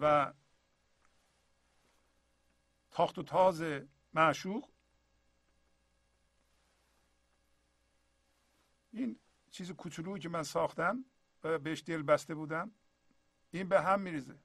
و 0.00 0.32
تاخت 2.90 3.18
و 3.18 3.22
تاز 3.22 3.64
معشوق 4.14 4.70
این 8.92 9.18
چیز 9.50 9.72
کوچولویی 9.72 10.22
که 10.22 10.28
من 10.28 10.42
ساختم 10.42 11.04
و 11.44 11.58
بهش 11.58 11.82
دل 11.86 12.02
بسته 12.02 12.34
بودم 12.34 12.72
این 13.50 13.68
به 13.68 13.80
هم 13.80 14.00
میریزه. 14.00 14.38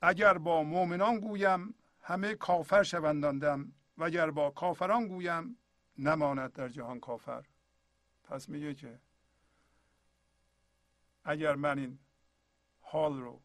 اگر 0.00 0.38
با 0.38 0.62
مؤمنان 0.62 1.20
گویم 1.20 1.74
همه 2.00 2.34
کافر 2.34 2.82
شونداندم 2.82 3.72
وگر 3.98 4.30
با 4.30 4.50
کافران 4.50 5.08
گویم 5.08 5.58
نماند 5.98 6.52
در 6.52 6.68
جهان 6.68 7.00
کافر. 7.00 7.46
پس 8.24 8.48
میگه 8.48 8.74
که 8.74 9.00
اگر 11.24 11.54
من 11.54 11.78
این 11.78 11.98
حال 12.80 13.20
رو 13.20 13.42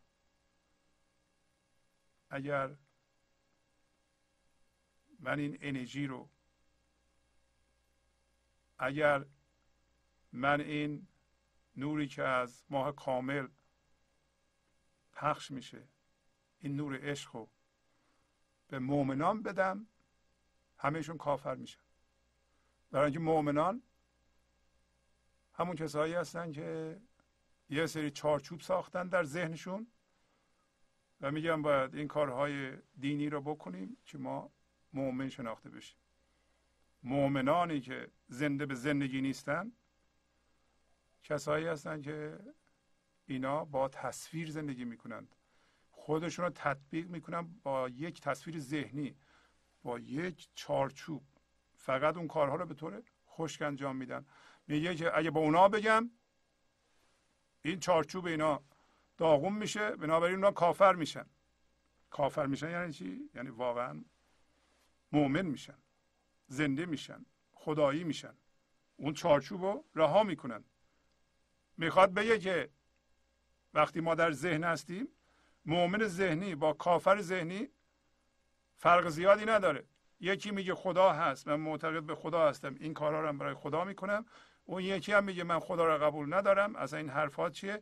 اگر 2.30 2.76
من 5.20 5.40
این 5.40 5.58
انرژی 5.62 6.08
رو 6.08 6.30
اگر 8.80 9.26
من 10.32 10.62
این 10.62 11.08
نوری 11.76 12.08
که 12.08 12.24
از 12.24 12.64
ماه 12.70 12.96
کامل 12.96 13.48
پخش 15.14 15.52
میشه 15.52 15.88
این 16.60 16.76
نور 16.76 17.00
عشق 17.02 17.36
رو 17.36 17.50
به 18.68 18.80
مؤمنان 18.80 19.44
بدم 19.44 19.88
همهشون 20.78 21.18
کافر 21.18 21.56
میشن. 21.56 21.89
برای 22.92 23.06
اینکه 23.06 23.20
مؤمنان 23.20 23.82
همون 25.54 25.76
کسایی 25.76 26.14
هستن 26.14 26.52
که 26.52 26.98
یه 27.70 27.86
سری 27.86 28.12
چارچوب 28.12 28.62
ساختن 28.62 29.08
در 29.08 29.24
ذهنشون 29.24 29.88
و 31.22 31.32
میگن 31.32 31.62
باید 31.62 31.96
این 31.96 32.08
کارهای 32.08 32.78
دینی 33.00 33.30
رو 33.30 33.42
بکنیم 33.42 33.98
که 34.06 34.18
ما 34.18 34.52
مؤمن 34.94 35.30
شناخته 35.30 35.70
بشیم. 35.70 35.98
مؤمنانی 37.04 37.82
که 37.82 38.12
زنده 38.28 38.66
به 38.66 38.76
زندگی 38.76 39.22
نیستن 39.22 39.72
کسایی 41.24 41.68
هستن 41.68 42.02
که 42.02 42.40
اینا 43.26 43.66
با 43.66 43.88
تصویر 43.88 44.52
زندگی 44.52 44.86
می‌کنند 44.86 45.36
خودشون 45.92 46.46
رو 46.46 46.52
تطبیق 46.52 47.08
می‌کنن 47.08 47.42
با 47.64 47.90
یک 47.90 48.22
تصویر 48.22 48.60
ذهنی 48.60 49.16
با 49.84 50.00
یک 50.00 50.50
چارچوب. 50.56 51.24
فقط 51.90 52.18
اون 52.18 52.28
کارها 52.28 52.56
رو 52.56 52.66
به 52.66 52.74
طور 52.74 53.04
خشک 53.30 53.62
انجام 53.62 53.96
میدن. 53.96 54.26
میگه 54.68 54.96
که 54.96 55.18
اگه 55.18 55.32
با 55.32 55.40
اونا 55.40 55.68
بگم 55.68 56.12
این 57.62 57.80
چارچوب 57.80 58.26
اینا 58.26 58.64
داغون 59.18 59.54
میشه 59.54 59.96
بنابراین 59.96 60.36
اونا 60.36 60.52
کافر 60.52 60.96
میشن. 60.96 61.26
کافر 62.10 62.46
میشن 62.46 62.72
یعنی 62.72 62.94
چی؟ 62.94 63.30
یعنی 63.36 63.50
واقعا 63.50 64.04
مؤمن 65.12 65.42
میشن 65.42 65.78
زنده 66.48 66.86
میشن 66.86 67.26
خدایی 67.52 68.04
میشن. 68.04 68.34
اون 68.98 69.14
چارچوب 69.14 69.66
رو 69.66 69.86
رها 69.96 70.24
می‌کنن. 70.24 70.64
می‌خواد 71.78 72.14
بگه 72.14 72.40
که 72.40 72.70
وقتی 73.74 74.02
ما 74.02 74.16
در 74.16 74.32
ذهن 74.32 74.64
هستیم 74.64 75.08
مؤمن 75.66 76.08
ذهنی 76.08 76.56
با 76.56 76.74
کافر 76.74 77.22
ذهنی 77.22 77.70
فرق 78.76 79.10
زیادی 79.10 79.46
نداره. 79.46 79.86
یکی 80.20 80.52
میگه 80.52 80.76
خدا 80.76 81.14
هست 81.14 81.48
من 81.48 81.56
معتقد 81.56 82.04
به 82.04 82.16
خدا 82.16 82.50
هستم 82.50 82.76
این 82.80 82.94
کارها 82.94 83.22
رو 83.22 83.38
برای 83.38 83.54
خدا 83.54 83.84
می‌کنم. 83.84 84.26
اون 84.66 84.84
یکی 84.84 85.14
هم 85.14 85.24
میگه 85.24 85.44
من 85.44 85.60
خدا 85.60 85.86
را 85.86 85.98
قبول 85.98 86.34
ندارم. 86.34 86.76
از 86.76 86.94
این 86.94 87.10
حرفات 87.10 87.52
چیه؟ 87.52 87.82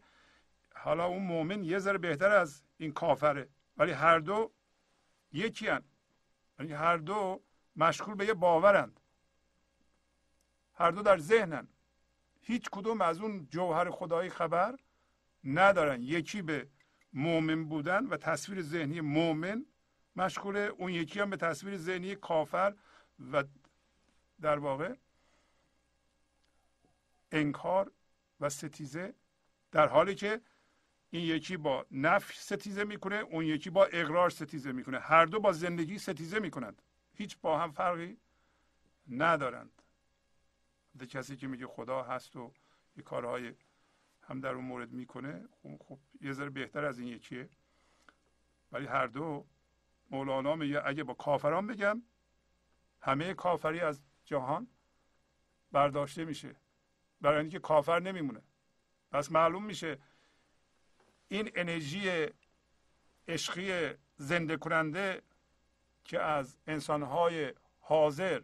حالا 0.76 1.06
اون 1.06 1.24
مؤمن 1.24 1.64
یه 1.64 1.80
ذره 1.80 1.98
بهتر 1.98 2.32
از 2.32 2.64
این 2.78 2.92
کافره. 2.92 3.50
ولی 3.78 3.92
هر 3.92 4.20
دو 4.20 4.52
یکی 5.34 5.68
هن. 5.68 5.84
یعنی 6.60 6.74
هر 6.74 6.98
دو 6.98 7.42
مشغول 7.76 8.16
به 8.16 8.26
یه 8.26 8.34
باورند. 8.34 9.00
هر 10.74 10.92
دو 10.92 11.02
در 11.02 11.18
ذهنن 11.18 11.68
هیچ 12.42 12.70
کدوم 12.72 13.02
از 13.02 13.20
اون 13.20 13.48
جوهر 13.52 13.90
خدایی 13.90 14.30
خبر 14.30 14.76
ندارن. 15.44 16.02
یکی 16.02 16.42
به 16.42 16.68
مؤمن 17.14 17.66
بودن 17.66 18.06
و 18.06 18.18
تصویر 18.18 18.62
ذهنی 18.62 19.02
مؤمن 19.02 19.66
مشغوله 20.18 20.60
اون 20.60 20.92
یکی 20.92 21.20
هم 21.20 21.30
به 21.30 21.38
تصویر 21.38 21.78
ذهنی 21.78 22.16
کافر 22.16 22.74
و 23.32 23.44
در 24.42 24.60
واقع 24.60 24.96
انکار 27.32 27.92
و 28.40 28.50
ستیزه 28.50 29.14
در 29.72 29.88
حالی 29.88 30.16
که 30.16 30.42
این 31.10 31.24
یکی 31.24 31.58
با 31.58 31.86
نفی 31.92 32.34
ستیزه 32.38 32.84
می‌کنه 32.84 33.16
اون 33.16 33.46
یکی 33.46 33.70
با 33.70 33.86
اقرار 33.86 34.30
ستیزه 34.30 34.72
می‌کنه. 34.72 35.00
هر 35.00 35.26
دو 35.26 35.40
با 35.40 35.52
زندگی 35.52 35.98
ستیزه 35.98 36.40
می‌کنند. 36.40 36.82
هیچ 37.14 37.38
با 37.42 37.60
هم 37.60 37.72
فرقی 37.72 38.18
ندارند. 39.10 39.82
ده 41.00 41.06
کسی 41.06 41.38
که 41.38 41.48
میگه 41.48 41.68
خدا 41.68 42.04
هست 42.04 42.36
و 42.36 42.54
یه 42.98 43.04
کارهای 43.04 43.54
هم 44.22 44.40
در 44.40 44.54
اون 44.54 44.66
مورد 44.66 44.92
می‌کنه 44.92 45.48
خب, 45.52 45.78
خب 45.88 46.00
یه 46.22 46.34
ذره 46.34 46.50
بهتر 46.50 46.86
از 46.86 47.00
این 47.00 47.08
یکیه. 47.08 47.50
ولی 48.72 48.86
هر 48.86 49.08
دو 49.08 49.46
مولانا 50.10 50.56
میگه 50.56 50.82
اگه 50.86 51.04
با 51.04 51.14
کافران 51.14 51.68
بگم 51.68 52.02
همه 53.02 53.34
کافری 53.34 53.80
از 53.80 54.02
جهان 54.26 54.68
برداشته 55.72 56.26
میشه. 56.26 56.56
برای 57.22 57.40
اینکه 57.40 57.60
کافر 57.60 58.00
نمیمونه. 58.00 58.42
پس 59.12 59.32
معلوم 59.32 59.66
میشه 59.66 59.98
این 61.28 61.52
انرژی 61.56 62.26
عشقی 63.28 63.94
زنده 64.18 64.58
کننده 64.58 65.22
که 66.04 66.20
از 66.20 66.58
انسانهای 66.68 67.54
حاضر 67.80 68.42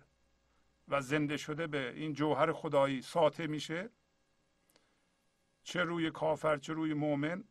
و 0.88 1.02
زنده 1.02 1.38
شده 1.38 1.68
به 1.68 1.94
این 1.96 2.14
جوهر 2.14 2.52
خدایی 2.52 3.02
ساطع 3.02 3.46
میشه 3.46 3.90
چه 5.64 5.84
روی 5.84 6.12
کافر 6.12 6.58
چه 6.58 6.74
روی 6.74 6.94
مؤمن 6.94 7.44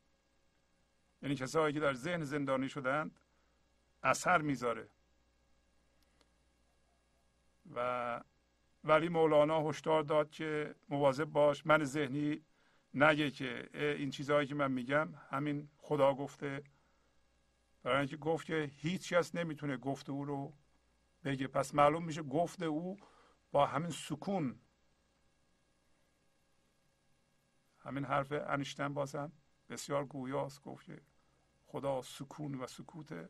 یعنی 1.22 1.34
کسایی 1.34 1.74
که 1.74 1.80
در 1.80 1.94
ذهن 1.94 2.24
زندانی 2.24 2.68
شدند 2.68 3.18
اثر 4.02 4.40
می‌ذاره. 4.40 4.88
و 7.74 8.20
ولی 8.84 9.08
مولانا 9.08 9.68
هشدار 9.68 10.02
داد 10.02 10.30
که 10.30 10.74
مواظب 10.88 11.24
باش. 11.24 11.66
من 11.66 11.84
ذهنی 11.84 12.44
نگه 12.94 13.30
که 13.30 13.68
این 13.74 14.10
چیزهایی 14.10 14.46
که 14.46 14.54
من 14.54 14.72
میگم 14.72 15.14
همین 15.30 15.68
خدا 15.78 16.14
گفته. 16.14 16.62
برای 17.82 17.98
اینکه 17.98 18.16
گفت 18.16 18.46
که 18.46 18.70
هیچ 18.76 19.12
کس 19.12 19.34
نمی‌تونه 19.34 19.76
گفت 19.76 20.10
او 20.10 20.24
رو 20.24 20.52
بگه. 21.24 21.46
پس 21.46 21.74
معلوم 21.74 22.04
میشه 22.04 22.22
گفت 22.22 22.62
او 22.62 22.98
با 23.52 23.66
همین 23.66 23.90
سکون. 23.90 24.60
همین 27.78 28.04
حرف 28.04 28.32
انشتن 28.32 28.94
بازم 28.94 29.32
بسیار 29.68 30.04
گویاست. 30.04 30.62
گفت 30.62 30.86
که 30.86 31.00
خدا 31.66 32.02
سکون 32.02 32.54
و 32.54 32.66
سکوت 32.66 33.28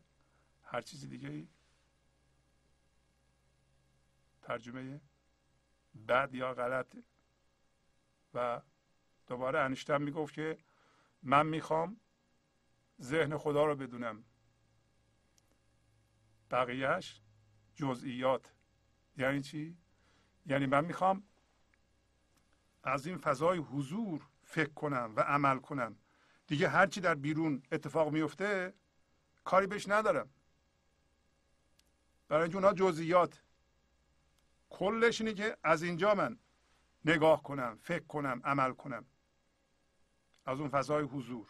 هر 0.73 0.81
چیز 0.81 1.09
دیگه 1.09 1.29
ای. 1.29 1.49
ترجمه 4.43 5.01
بد 6.09 6.35
یا 6.35 6.55
غلط. 6.55 6.97
و 8.35 8.61
دوباره 9.27 9.59
انشتن 9.59 10.03
می‌گفت 10.03 10.35
که 10.35 10.59
من 11.23 11.47
می‌خوام 11.47 12.01
ذهن 13.01 13.39
خدا 13.39 13.67
رو 13.67 13.77
بدونم. 13.77 14.25
بقیهش 16.51 17.23
جزئیات. 17.75 18.53
یعنی 19.17 19.43
چی؟ 19.43 19.77
یعنی 20.47 20.67
من 20.67 20.85
می‌خوام 20.85 21.23
از 22.83 23.07
این 23.07 23.19
فضای 23.19 23.59
حضور 23.59 24.29
فکر 24.45 24.73
کنم 24.73 25.13
و 25.17 25.21
عمل 25.21 25.59
کنم. 25.59 25.97
دیگه 26.47 26.69
هرچی 26.69 27.01
در 27.01 27.15
بیرون 27.15 27.63
اتفاق 27.73 28.13
میفته 28.13 28.75
کاری 29.45 29.67
بهش 29.67 29.89
ندارم. 29.89 30.31
برای 32.33 32.43
اینکه 32.43 32.57
اونها 32.57 32.73
جزئیات. 32.73 33.43
کلش 34.71 35.21
اینه 35.21 35.35
که 35.35 35.57
از 35.65 35.83
اینجا 35.83 36.15
من 36.15 36.39
نگاه 37.05 37.43
کنم 37.43 37.79
فکر 37.83 38.05
کنم 38.05 38.41
عمل 38.45 38.73
کنم. 38.73 39.05
از 40.47 40.61
اون 40.61 40.69
فضای 40.69 41.05
حضور. 41.05 41.49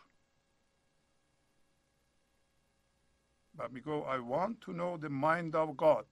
و 3.58 3.68
میگو 3.68 4.04
I 4.04 4.18
want 4.34 4.60
to 4.60 4.72
know 4.72 5.04
the 5.04 5.08
mind 5.08 5.54
of 5.54 5.76
God. 5.76 6.06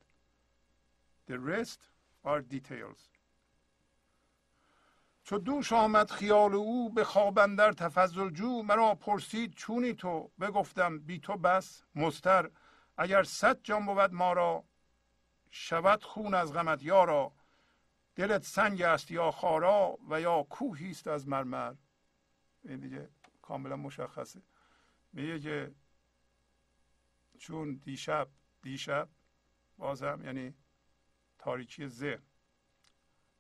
The 1.27 1.39
rest 1.39 1.81
are 2.25 2.41
details. 2.41 3.11
چو 5.23 5.39
دوش 5.39 5.73
آمد 5.73 6.11
خیال 6.11 6.55
او 6.55 6.91
به 6.91 7.05
خواب 7.05 7.57
در 7.57 7.73
تفضل 7.73 8.31
جو 8.31 8.63
مرا 8.63 8.95
پرسید 8.95 9.55
چونی 9.55 9.95
تو؟ 9.95 10.31
بگفتم 10.41 10.99
بی 10.99 11.19
تو 11.21 11.37
بس 11.37 11.83
مستر 11.95 12.51
اگر 12.97 13.23
صد 13.23 13.63
جان 13.63 13.87
بود 13.87 14.13
ما 14.13 14.33
را 14.33 14.65
شود 15.51 16.05
خون 16.05 16.35
از 16.35 16.53
غمت 16.53 16.83
یارا 16.83 17.33
دلت 18.15 18.43
سنگ 18.43 18.83
است 18.83 19.11
یا 19.11 19.31
خارا 19.31 19.99
و 20.09 20.21
یا 20.21 20.43
کوهی 20.43 20.91
است 20.91 21.07
از 21.07 21.29
مرمر. 21.29 21.75
این 22.65 22.81
دیگه 22.81 23.09
کاملا 23.43 23.77
مشخصه. 23.77 24.43
میگه 25.13 25.41
که 25.41 25.75
چون 27.39 27.75
دیشب 27.75 28.29
دیشب 28.63 29.09
بازم 29.79 30.21
یعنی 30.25 30.55
تاریکی 31.39 31.89
ذهن. 31.89 32.23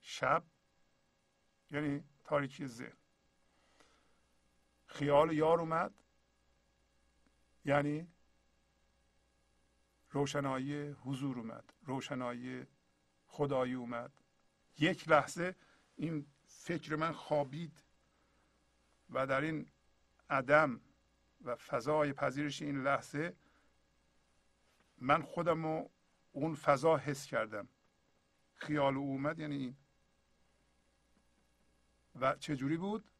شب 0.00 0.44
یعنی 1.70 2.04
تاریکی 2.24 2.66
ذهن. 2.66 2.96
خیال 4.86 5.32
یار 5.32 5.60
اومد. 5.60 5.94
یعنی 7.64 8.08
روشنایی 10.10 10.88
حضور 10.88 11.38
اومد 11.38 11.72
روشنایی 11.82 12.66
خدایی 13.26 13.74
اومد. 13.74 14.12
یک 14.78 15.08
لحظه 15.08 15.56
این 15.96 16.26
فکر 16.46 16.96
من 16.96 17.12
خوابید 17.12 17.82
و 19.10 19.26
در 19.26 19.40
این 19.40 19.66
عدم 20.30 20.80
و 21.44 21.56
فضای 21.56 22.12
پذیرش 22.12 22.62
این 22.62 22.82
لحظه 22.82 23.36
من 24.98 25.22
خودم 25.22 25.62
رو 25.66 25.90
اون 26.32 26.54
فضا 26.54 26.96
حس 26.96 27.26
کردم. 27.26 27.68
خیال 28.54 28.96
اومد 28.96 29.38
یعنی 29.38 29.56
این. 29.56 29.76
و 32.20 32.34
چجوری 32.34 32.76
بود؟ 32.76 33.10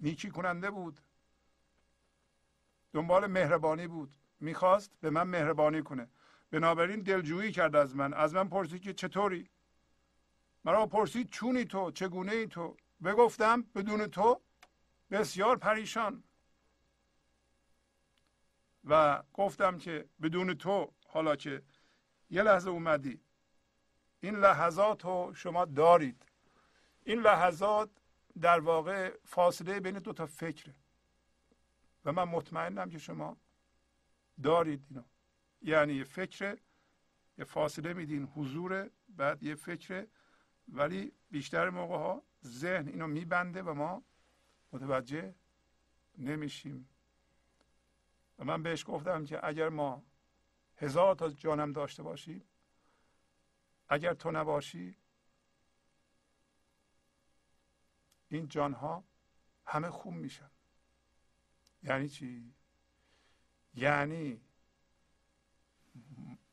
نیکی 0.00 0.30
کننده 0.30 0.70
بود. 0.70 1.00
دنبال 2.92 3.26
مهربانی 3.26 3.86
بود. 3.86 4.16
می‌خواست 4.40 4.90
به 5.00 5.10
من 5.10 5.22
مهربانی 5.22 5.82
کنه. 5.82 6.08
بنابراین 6.50 7.00
دلجویی 7.00 7.52
کرد 7.52 7.76
از 7.76 7.96
من. 7.96 8.14
از 8.14 8.34
من 8.34 8.48
پرسید 8.48 8.82
که 8.82 8.92
چطوری؟ 8.92 9.50
مرا 10.64 10.86
پرسید 10.86 11.30
چونی 11.30 11.64
تو؟ 11.64 11.90
چگونه 11.90 12.32
ای 12.32 12.46
تو 12.46 12.76
بگفتم 13.04 13.62
بدون 13.62 14.06
تو 14.06 14.40
بسیار 15.10 15.56
پریشان. 15.56 16.24
و 18.84 19.22
گفتم 19.32 19.78
که 19.78 20.08
بدون 20.22 20.54
تو 20.54 20.92
حالا 21.06 21.36
که 21.36 21.62
یه 22.30 22.42
لحظه 22.42 22.70
اومدی 22.70 23.20
این 24.20 24.36
لحظات 24.36 25.04
رو 25.04 25.34
شما 25.34 25.64
دارید. 25.64 26.22
این 27.04 27.20
لحظات 27.20 27.90
در 28.40 28.60
واقع 28.60 29.16
فاصله 29.24 29.80
بین 29.80 29.98
دو 29.98 30.12
تا 30.12 30.26
فکره. 30.26 30.74
و 32.04 32.12
من 32.12 32.24
مطمئنم 32.24 32.90
که 32.90 32.98
شما 32.98 33.36
دارید 34.42 34.86
اینو. 34.90 35.04
یعنی 35.62 35.92
یه 35.92 36.04
فکر 36.04 36.58
یه 37.38 37.44
فاصله 37.44 37.92
میدین 37.92 38.24
حضور 38.24 38.90
بعد 39.08 39.42
یه 39.42 39.54
فکر. 39.54 40.06
ولی 40.68 41.12
بیشتر 41.30 41.70
موقع 41.70 41.96
ها 41.96 42.22
ذهن 42.44 42.88
اینو 42.88 43.06
میبنده 43.06 43.62
و 43.62 43.74
ما 43.74 44.02
متوجه 44.72 45.34
نمیشیم. 46.18 46.88
و 48.38 48.44
من 48.44 48.62
بهش 48.62 48.84
گفتم 48.86 49.24
که 49.24 49.46
اگر 49.46 49.68
ما 49.68 50.02
هزار 50.76 51.14
تا 51.14 51.30
جانم 51.30 51.72
داشته 51.72 52.02
باشیم 52.02 52.44
اگر 53.88 54.14
تو 54.14 54.30
نباشی 54.30 54.96
این 58.28 58.48
جانها 58.48 59.04
همه 59.66 59.90
خون 59.90 60.14
میشن. 60.14 60.50
یعنی 61.82 62.08
چی؟ 62.08 62.54
یعنی 63.74 64.40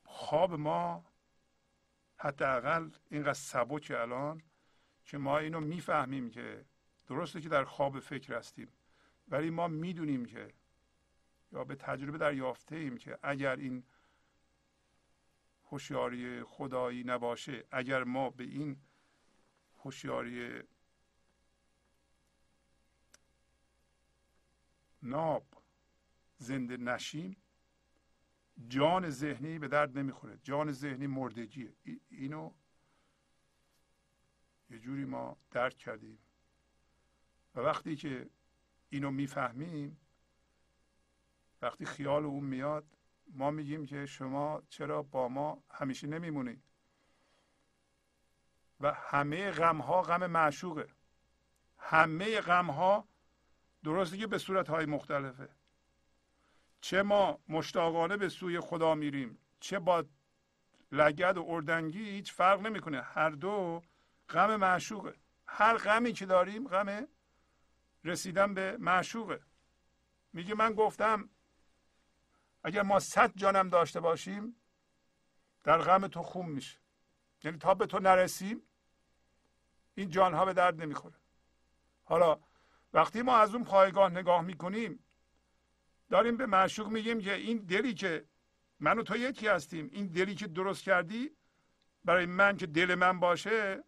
خواب 0.06 0.54
ما 0.54 1.06
حداقل 2.18 2.90
اینقدر 3.10 3.34
سبک 3.34 3.92
الان 3.96 4.42
که 5.06 5.18
ما 5.18 5.38
اینو 5.38 5.60
می‌فهمیم 5.60 6.30
که 6.30 6.66
درسته 7.08 7.42
که 7.42 7.50
در 7.50 7.64
خواب 7.64 8.00
فکر 8.00 8.38
هستیم 8.38 8.72
ولی 9.28 9.50
ما 9.50 9.68
می‌دونیم 9.68 10.26
که 10.26 10.54
یا 11.52 11.64
به 11.64 11.76
تجربه 11.76 12.18
دریافته 12.18 12.76
ایم 12.76 12.98
که 12.98 13.20
اگر 13.24 13.56
این 13.56 13.84
هوشیاری 15.72 16.44
خدایی 16.44 17.04
نباشه 17.04 17.64
اگر 17.72 18.04
ما 18.04 18.30
به 18.30 18.44
این 18.44 18.78
هوشیاری 19.84 20.64
ناب 25.04 25.46
زنده 26.38 26.78
نشیم 26.78 27.38
جان 28.68 29.10
ذهنی 29.10 29.60
به 29.60 29.68
درد 29.68 29.98
نمی‌خوره. 29.98 30.40
جان 30.44 30.72
ذهنی 30.72 31.08
مردگیه. 31.08 31.74
اینو 32.10 32.52
یه 34.70 34.80
جوری 34.80 35.06
ما 35.06 35.38
درک 35.52 35.78
کردیم. 35.78 36.20
و 37.56 37.60
وقتی 37.60 37.96
که 37.96 38.30
اینو 38.90 39.12
می‌فهمیم 39.12 39.98
وقتی 41.62 41.86
خیال 41.86 42.26
اون 42.26 42.44
میاد 42.44 42.98
ما 43.28 43.52
میگیم 43.52 43.86
که 43.86 44.06
شما 44.06 44.64
چرا 44.70 45.04
با 45.04 45.28
ما 45.28 45.64
همیشه 45.72 46.08
نمیمونی؟ 46.08 46.62
و 48.80 48.94
همه 48.94 49.52
غم 49.52 49.82
ها 49.82 50.02
غم 50.02 50.26
معشوقه. 50.26 50.88
همه 51.78 52.42
غم 52.42 52.72
ها 52.72 53.08
درسته 53.84 54.18
که 54.18 54.28
به 54.28 54.38
صورت 54.38 54.70
های 54.70 54.86
مختلفه. 54.86 55.57
چه 56.82 57.02
ما 57.02 57.40
مشتاقانه 57.50 58.18
به 58.18 58.30
سوی 58.30 58.60
خدا 58.60 58.96
میریم 58.96 59.38
چه 59.60 59.80
با 59.80 60.06
لگد 60.92 61.38
و 61.38 61.46
اردنگی 61.48 62.10
هیچ 62.10 62.34
فرق 62.34 62.62
نمی‌کنه. 62.62 63.02
هر 63.02 63.30
دو 63.30 63.84
غم 64.30 64.56
معشوقه. 64.56 65.16
هر 65.48 65.78
غمی 65.78 66.14
که 66.14 66.26
داریم 66.26 66.68
غم 66.68 67.08
رسیدن 68.04 68.54
به 68.54 68.78
معشوقه. 68.80 69.42
میگه 70.34 70.56
من 70.56 70.74
گفتم 70.74 71.30
اگر 72.64 72.82
ما 72.82 73.00
صد 73.00 73.32
جانم 73.36 73.70
داشته 73.70 74.00
باشیم 74.00 74.56
در 75.64 75.78
غم 75.78 76.08
تو 76.08 76.24
خون 76.24 76.46
میشه. 76.46 76.78
یعنی 77.44 77.58
تا 77.58 77.74
به 77.74 77.86
تو 77.86 78.00
نرسیم 78.00 78.62
این 79.96 80.10
جانها 80.10 80.46
به 80.46 80.54
درد 80.54 80.82
نمی‌خوره. 80.82 81.16
حالا 82.04 82.40
وقتی 82.94 83.22
ما 83.22 83.38
از 83.38 83.56
اون 83.56 83.64
پایگاه 83.64 84.10
نگاه 84.10 84.42
می‌کنیم 84.42 85.04
داریم 86.10 86.38
به 86.38 86.46
معشوق 86.46 86.88
میگیم 86.88 87.22
که 87.22 87.34
این 87.34 87.58
دلی 87.58 87.94
که 87.94 88.26
من 88.80 89.00
و 89.00 89.04
تو 89.04 89.18
یکی 89.18 89.48
هستیم 89.48 89.90
این 89.92 90.08
دلی 90.08 90.36
که 90.36 90.48
درست 90.48 90.84
کردی 90.84 91.32
برای 92.06 92.26
من 92.26 92.58
که 92.58 92.68
دل 92.68 92.96
من 92.96 93.20
باشه 93.20 93.84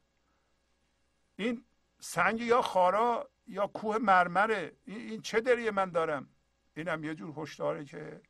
این 1.36 1.66
سنگ 2.00 2.42
یا 2.42 2.62
خارا 2.62 3.30
یا 3.48 3.68
کوه 3.68 3.98
مرمره 3.98 4.78
این 4.86 5.22
چه 5.22 5.42
دلی 5.42 5.70
من 5.70 5.90
دارم؟ 5.90 6.30
اینم 6.76 7.04
یه 7.04 7.16
جور 7.16 7.34
هشداره 7.38 7.86
که 7.86 8.22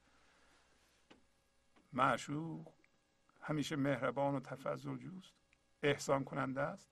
معشوق 1.94 2.74
همیشه 3.41 3.76
مهربان 3.76 4.36
و 4.36 4.40
تفضل 4.40 4.98
جوست 4.98 5.34
احسان 5.84 6.24
کننده 6.24 6.61
است 6.61 6.91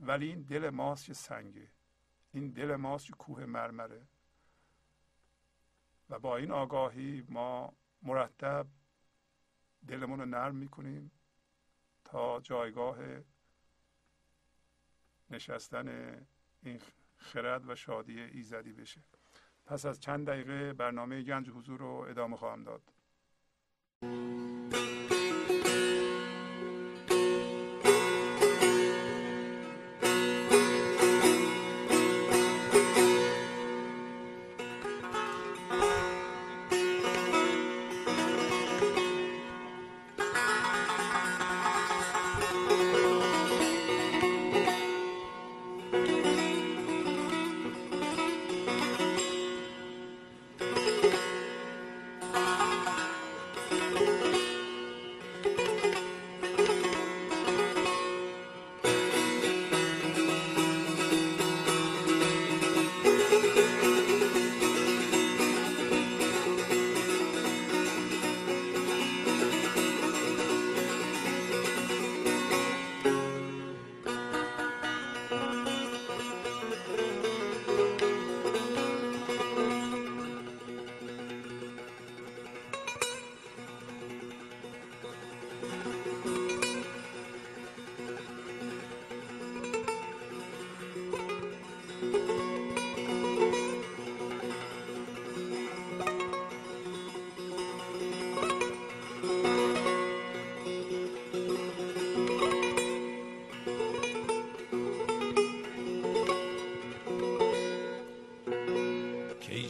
ولی 0.00 0.28
این 0.28 0.42
دل 0.42 0.70
ماست 0.70 1.04
که 1.04 1.14
سنگه 1.14 1.68
این 2.32 2.50
دل 2.50 2.76
ماست 2.76 3.06
که 3.06 3.12
کوه 3.12 3.46
مرمره. 3.46 4.02
و 6.10 6.18
با 6.18 6.36
این 6.36 6.50
آگاهی 6.50 7.24
ما 7.28 7.72
مرتب 8.02 8.66
دلمون 9.88 10.20
رو 10.20 10.26
نرم 10.26 10.54
می‌کنیم 10.54 11.10
تا 12.04 12.40
جایگاه 12.40 12.98
نشستن 15.30 16.18
این 16.62 16.80
خرد 17.16 17.68
و 17.68 17.74
شادی 17.74 18.20
ایزدی 18.20 18.72
بشه. 18.72 19.02
پس 19.66 19.86
از 19.86 20.00
چند 20.00 20.26
دقیقه 20.26 20.72
برنامه 20.72 21.22
گنج 21.22 21.50
حضور 21.50 21.80
رو 21.80 22.06
ادامه 22.08 22.36
خواهم 22.36 22.64
داد. 22.64 22.92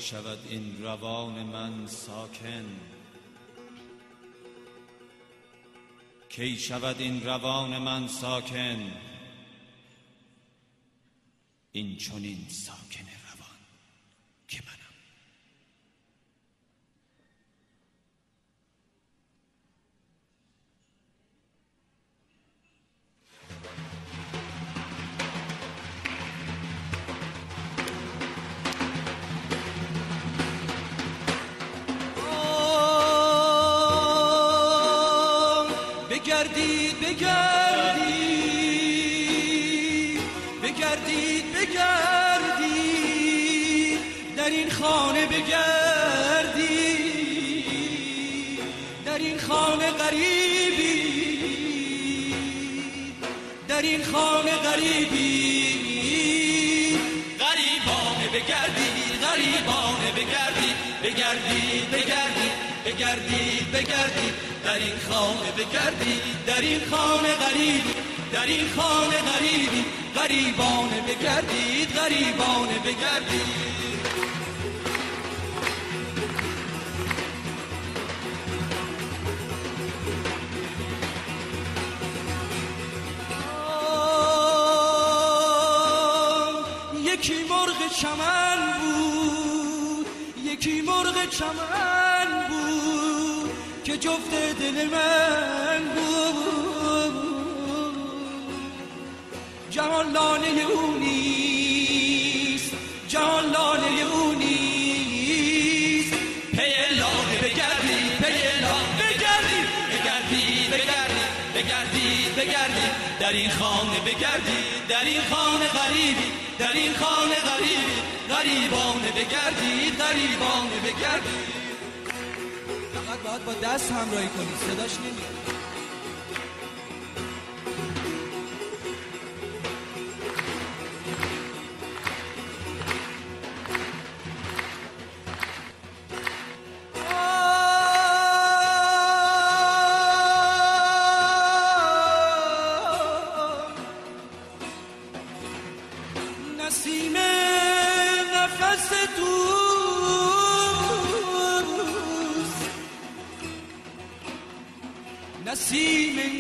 شود 0.04 0.38
این 0.50 0.82
روان 0.82 1.42
من 1.42 1.86
ساکن. 1.86 2.64
کی 6.28 6.56
شود 6.56 6.96
این 6.98 7.24
روان 7.24 7.78
من 7.78 8.08
ساکن؟ 8.08 8.92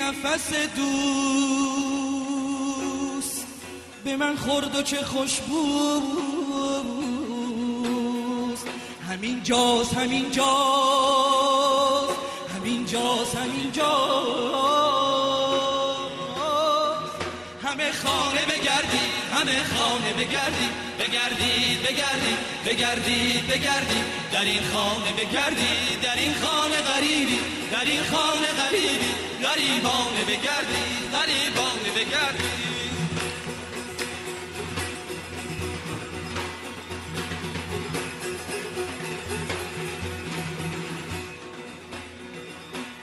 نفس 0.04 0.52
دوست 0.76 1.96
به 4.04 4.16
من 4.16 4.36
خورد 4.36 4.74
و 4.74 4.82
چه 4.82 5.02
خوش 5.02 5.40
بود 5.40 6.02
همین 9.08 9.42
جاست 9.42 9.94
همین 9.94 10.30
جاست 10.30 12.18
همین 12.56 12.86
جاست 12.86 13.36
همین 13.36 13.72
جاست. 13.72 14.54
همه 17.62 17.92
خانه 17.92 18.40
بگردی 18.46 18.98
همه 19.32 19.64
خانه 19.64 20.12
بگردی 20.12 20.68
بگردید 20.98 21.82
بگردید 21.82 22.38
بگردید 22.66 23.46
بگردید 23.46 24.04
در 24.32 24.44
این 24.44 24.62
خانه 24.72 25.12
بگردید 25.12 26.00
در 26.02 26.16
این 26.16 26.34
خانه 26.34 26.76
غریبی 26.76 27.38
در 27.72 27.84
این 27.84 28.02
خانه 28.02 28.46
غریبی. 28.46 29.33
غریبانه 29.54 30.24
بگردید 30.24 31.12
غریبانه 31.12 31.90
بگردید 31.96 32.94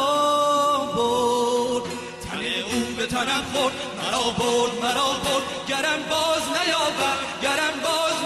برد. 0.96 1.84
تن 2.26 2.42
او 2.72 2.80
به 2.98 3.06
تنم 3.08 3.44
خورد 3.54 3.85
مرا 4.26 4.34
برد 4.34 4.74
مرا 4.82 5.14
برد 5.14 5.44
گرم 5.68 6.02
باز 6.10 6.42
نیابد 6.56 7.20
گرم 7.42 7.76
باز 7.84 8.18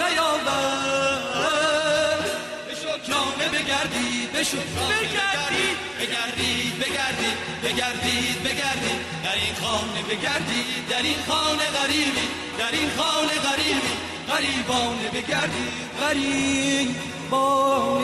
به 2.68 2.76
شکرانه 2.76 3.48
بگردید 3.52 4.32
به 4.34 4.44
شکرانه 4.44 4.96
بگردید. 5.02 5.78
بگردید 6.00 6.80
بگردید 6.80 7.38
بگردید 7.64 8.44
بگردید. 8.44 9.00
در 9.24 9.36
این 9.36 9.56
خانه 9.62 10.02
بگردید 10.10 10.88
در 10.90 11.04
این 11.04 11.20
خانه 11.28 11.66
غریبی 11.66 12.28
در 12.60 12.72
این 12.72 12.90
خانه 12.98 13.36
غریبی. 13.48 13.94
غریبانه 14.30 15.10
بگردید 15.14 15.74
غریبانه 16.02 16.98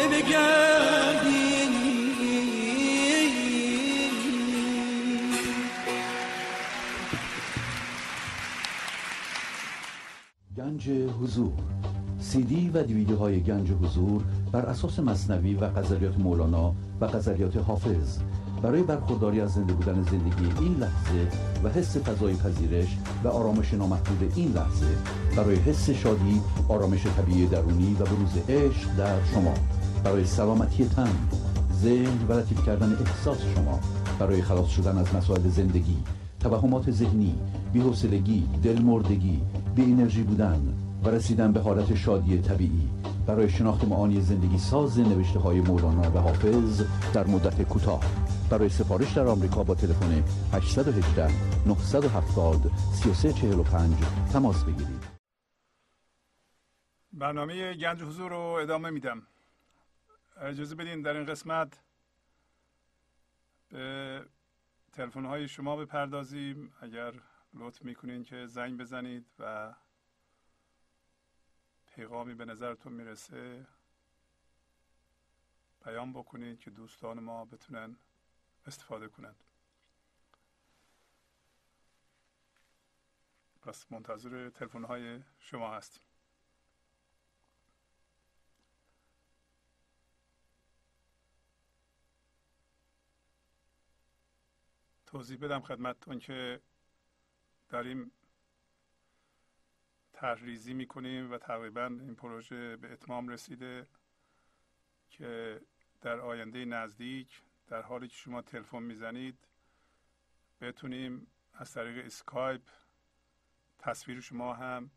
بگردید. 0.08 1.55
حضور. 10.90 11.52
سی 12.20 12.44
دی 12.44 12.70
و 12.74 12.84
دیویدیو 12.84 13.18
های 13.18 13.40
گنج 13.40 13.72
حضور 13.72 14.24
بر 14.52 14.66
اساس 14.66 15.00
مصنوی 15.00 15.54
و 15.54 15.70
غزلیات 15.70 16.20
مولانا 16.20 16.76
و 17.02 17.08
غزلیات 17.08 17.58
حافظ. 17.58 18.20
برای 18.62 18.84
برخورداری 18.84 19.42
از 19.42 19.54
زنده 19.54 19.74
بودن 19.74 20.04
زندگی 20.04 20.64
این 20.64 20.76
لحظه 20.76 21.28
و 21.64 21.70
حس 21.70 21.98
فضای 21.98 22.34
پذیرش 22.34 22.98
و 23.24 23.28
آرامش 23.28 23.74
نامحدود 23.74 24.34
این 24.36 24.52
لحظه 24.52 24.86
برای 25.38 25.56
حس 25.56 25.90
شادی 25.90 26.42
آرامش 26.70 27.04
طبیعی 27.08 27.48
درونی 27.48 27.94
و 27.94 28.04
بروز 28.04 28.38
عشق 28.50 28.96
در 28.98 29.24
شما. 29.34 29.54
برای 30.04 30.26
سلامتی 30.26 30.86
تن 30.86 31.12
ذهن 31.82 32.28
و 32.30 32.34
لطیف 32.34 32.66
کردن 32.66 32.98
احساس 33.06 33.38
شما. 33.56 33.80
برای 34.20 34.42
خلاص 34.42 34.70
شدن 34.70 34.98
از 34.98 35.16
مسائل 35.16 35.50
زندگی. 35.50 35.98
توهمات 36.46 36.92
ذهنی 36.92 37.36
بی‌حوصلگی 37.74 38.50
دلمردگی 38.64 39.42
بی 39.76 39.84
انرژی 39.84 40.24
بودن 40.24 40.74
و 41.04 41.10
رسیدن 41.10 41.52
به 41.52 41.60
حالت 41.60 41.96
شادی 41.96 42.42
طبیعی 42.42 42.90
برای 43.28 43.50
شناخت 43.50 43.84
معانی 43.84 44.22
زندگی 44.22 44.58
ساز 44.58 45.00
نوشته 45.00 45.40
های 45.40 45.62
مولانا 45.62 46.12
و 46.12 46.18
حافظ 46.18 46.84
در 47.14 47.28
مدت 47.28 47.62
کوتاه. 47.62 48.04
برای 48.50 48.70
سفارش 48.70 49.14
در 49.14 49.28
آمریکا 49.28 49.64
با 49.64 49.76
تلفن 49.76 50.24
818 50.54 51.68
970 51.68 52.72
3345 52.94 53.96
تماس 54.34 54.64
بگیرید. 54.64 55.04
برنامه 57.14 57.74
گنج 57.74 58.04
حضور 58.04 58.32
رو 58.32 58.38
ادامه 58.38 58.90
میدم. 58.90 59.22
اجازه 60.42 60.76
بدین 60.76 61.02
در 61.02 61.18
این 61.18 61.26
قسمت 61.26 61.80
به 63.70 64.26
تلفن 64.96 65.26
های 65.26 65.48
شما 65.48 65.76
بپردازیم. 65.76 66.74
اگر 66.82 67.14
لطف 67.54 67.82
می‌کنین 67.82 68.24
که 68.24 68.46
زنگ 68.48 68.78
بزنید 68.78 69.26
و 69.40 69.74
پیغامی 71.88 72.34
به 72.34 72.46
نظرتون 72.46 72.94
می‌رسه 72.94 73.68
بیان 75.86 76.14
بکنید 76.14 76.60
که 76.60 76.72
دوستان 76.72 77.20
ما 77.20 77.46
بتونن 77.46 77.98
استفاده 78.66 79.08
کنند. 79.08 79.44
پس 83.62 83.92
منتظر 83.92 84.50
تلفن 84.50 84.84
های 84.84 85.24
شما 85.40 85.74
هستیم. 85.74 86.05
توضیح 95.16 95.38
بدم 95.38 95.60
خدمتتون 95.60 96.20
که 96.20 96.62
داریم 97.70 98.12
تحریزی 100.14 100.74
می‌کنیم 100.74 101.32
و 101.32 101.38
تقریبا 101.38 101.86
این 101.86 102.16
پروژه 102.16 102.78
به 102.78 102.94
اتمام 102.94 103.28
رسیده 103.28 103.88
که 105.10 105.62
در 106.02 106.20
آینده 106.20 106.66
نزدیک 106.66 107.42
در 107.68 107.82
حالی 107.82 108.08
که 108.08 108.16
شما 108.16 108.42
تلفن 108.42 108.84
می‌زنید 108.84 109.48
بتونیم 110.62 111.28
از 111.54 111.74
طریق 111.74 112.06
اسکایپ 112.06 112.62
تصویر 113.80 114.22
شما 114.22 114.54
هم 114.54 114.92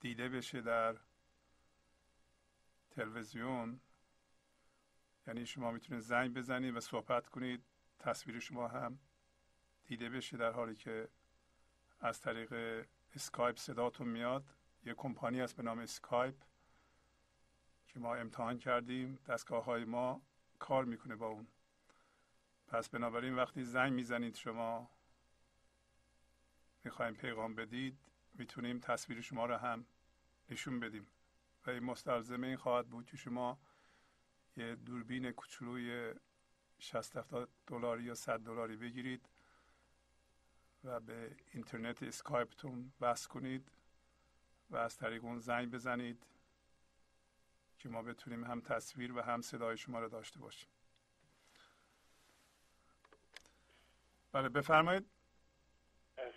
دیده 0.00 0.28
بشه 0.28 0.60
در 0.60 0.96
تلویزیون. 2.90 3.80
یعنی 5.26 5.46
شما 5.46 5.70
می‌تونید 5.70 6.02
زنگ 6.02 6.34
بزنید 6.34 6.76
و 6.76 6.80
صحبت 6.80 7.28
کنید 7.28 7.64
تصویر 7.98 8.38
شما 8.38 8.68
هم 8.68 8.98
دیده 9.86 10.08
بشه 10.08 10.36
در 10.36 10.52
حالی 10.52 10.74
که 10.74 11.08
از 12.00 12.20
طریق 12.20 12.84
اسکایپ 13.14 13.58
صداتون 13.58 14.08
میاد. 14.08 14.44
یه 14.84 14.94
کمپانی 14.94 15.40
هست 15.40 15.56
به 15.56 15.62
نام 15.62 15.78
اسکایپ 15.78 16.34
که 17.86 18.00
ما 18.00 18.14
امتحان 18.14 18.58
کردیم. 18.58 19.18
دستگاه 19.26 19.64
های 19.64 19.84
ما 19.84 20.22
کار 20.58 20.84
می‌کنه 20.84 21.16
با 21.16 21.26
اون. 21.26 21.46
پس 22.66 22.88
بنابراین 22.88 23.34
وقتی 23.34 23.64
زنگ 23.64 23.92
می‌زنید 23.92 24.34
شما 24.34 24.90
می‌خوایم 26.84 27.14
پیغام 27.14 27.54
بدید 27.54 27.98
می‌تونیم 28.34 28.78
تصویر 28.78 29.20
شما 29.20 29.46
رو 29.46 29.56
هم 29.56 29.86
نشون 30.50 30.80
بدیم. 30.80 31.06
و 31.66 31.70
این 31.70 31.84
مستلزمه 31.84 32.46
این 32.46 32.56
خواهد 32.56 32.88
بود 32.88 33.06
که 33.06 33.16
شما 33.16 33.58
یه 34.56 34.74
دوربین 34.74 35.30
کوچولوی 35.30 36.14
60 36.78 37.16
70 37.16 37.48
دلاری 37.66 38.04
یا 38.04 38.14
100 38.14 38.40
دلاری 38.40 38.76
بگیرید. 38.76 39.28
و 40.84 41.00
به 41.00 41.30
اینترنت 41.52 42.02
اسکایپتون 42.02 42.92
وصل 43.00 43.28
کنید 43.28 43.72
و 44.70 44.76
از 44.76 44.96
طریق 44.96 45.24
اون 45.24 45.38
زنگ 45.38 45.70
بزنید 45.70 46.26
که 47.78 47.88
ما 47.88 48.02
بتونیم 48.02 48.44
هم 48.44 48.60
تصویر 48.60 49.12
و 49.12 49.20
هم 49.20 49.40
صدای 49.40 49.76
شما 49.76 50.00
رو 50.00 50.08
داشته 50.08 50.38
باشیم. 50.38 50.68
بله 54.32 54.48
بفرمایید. 54.48 55.06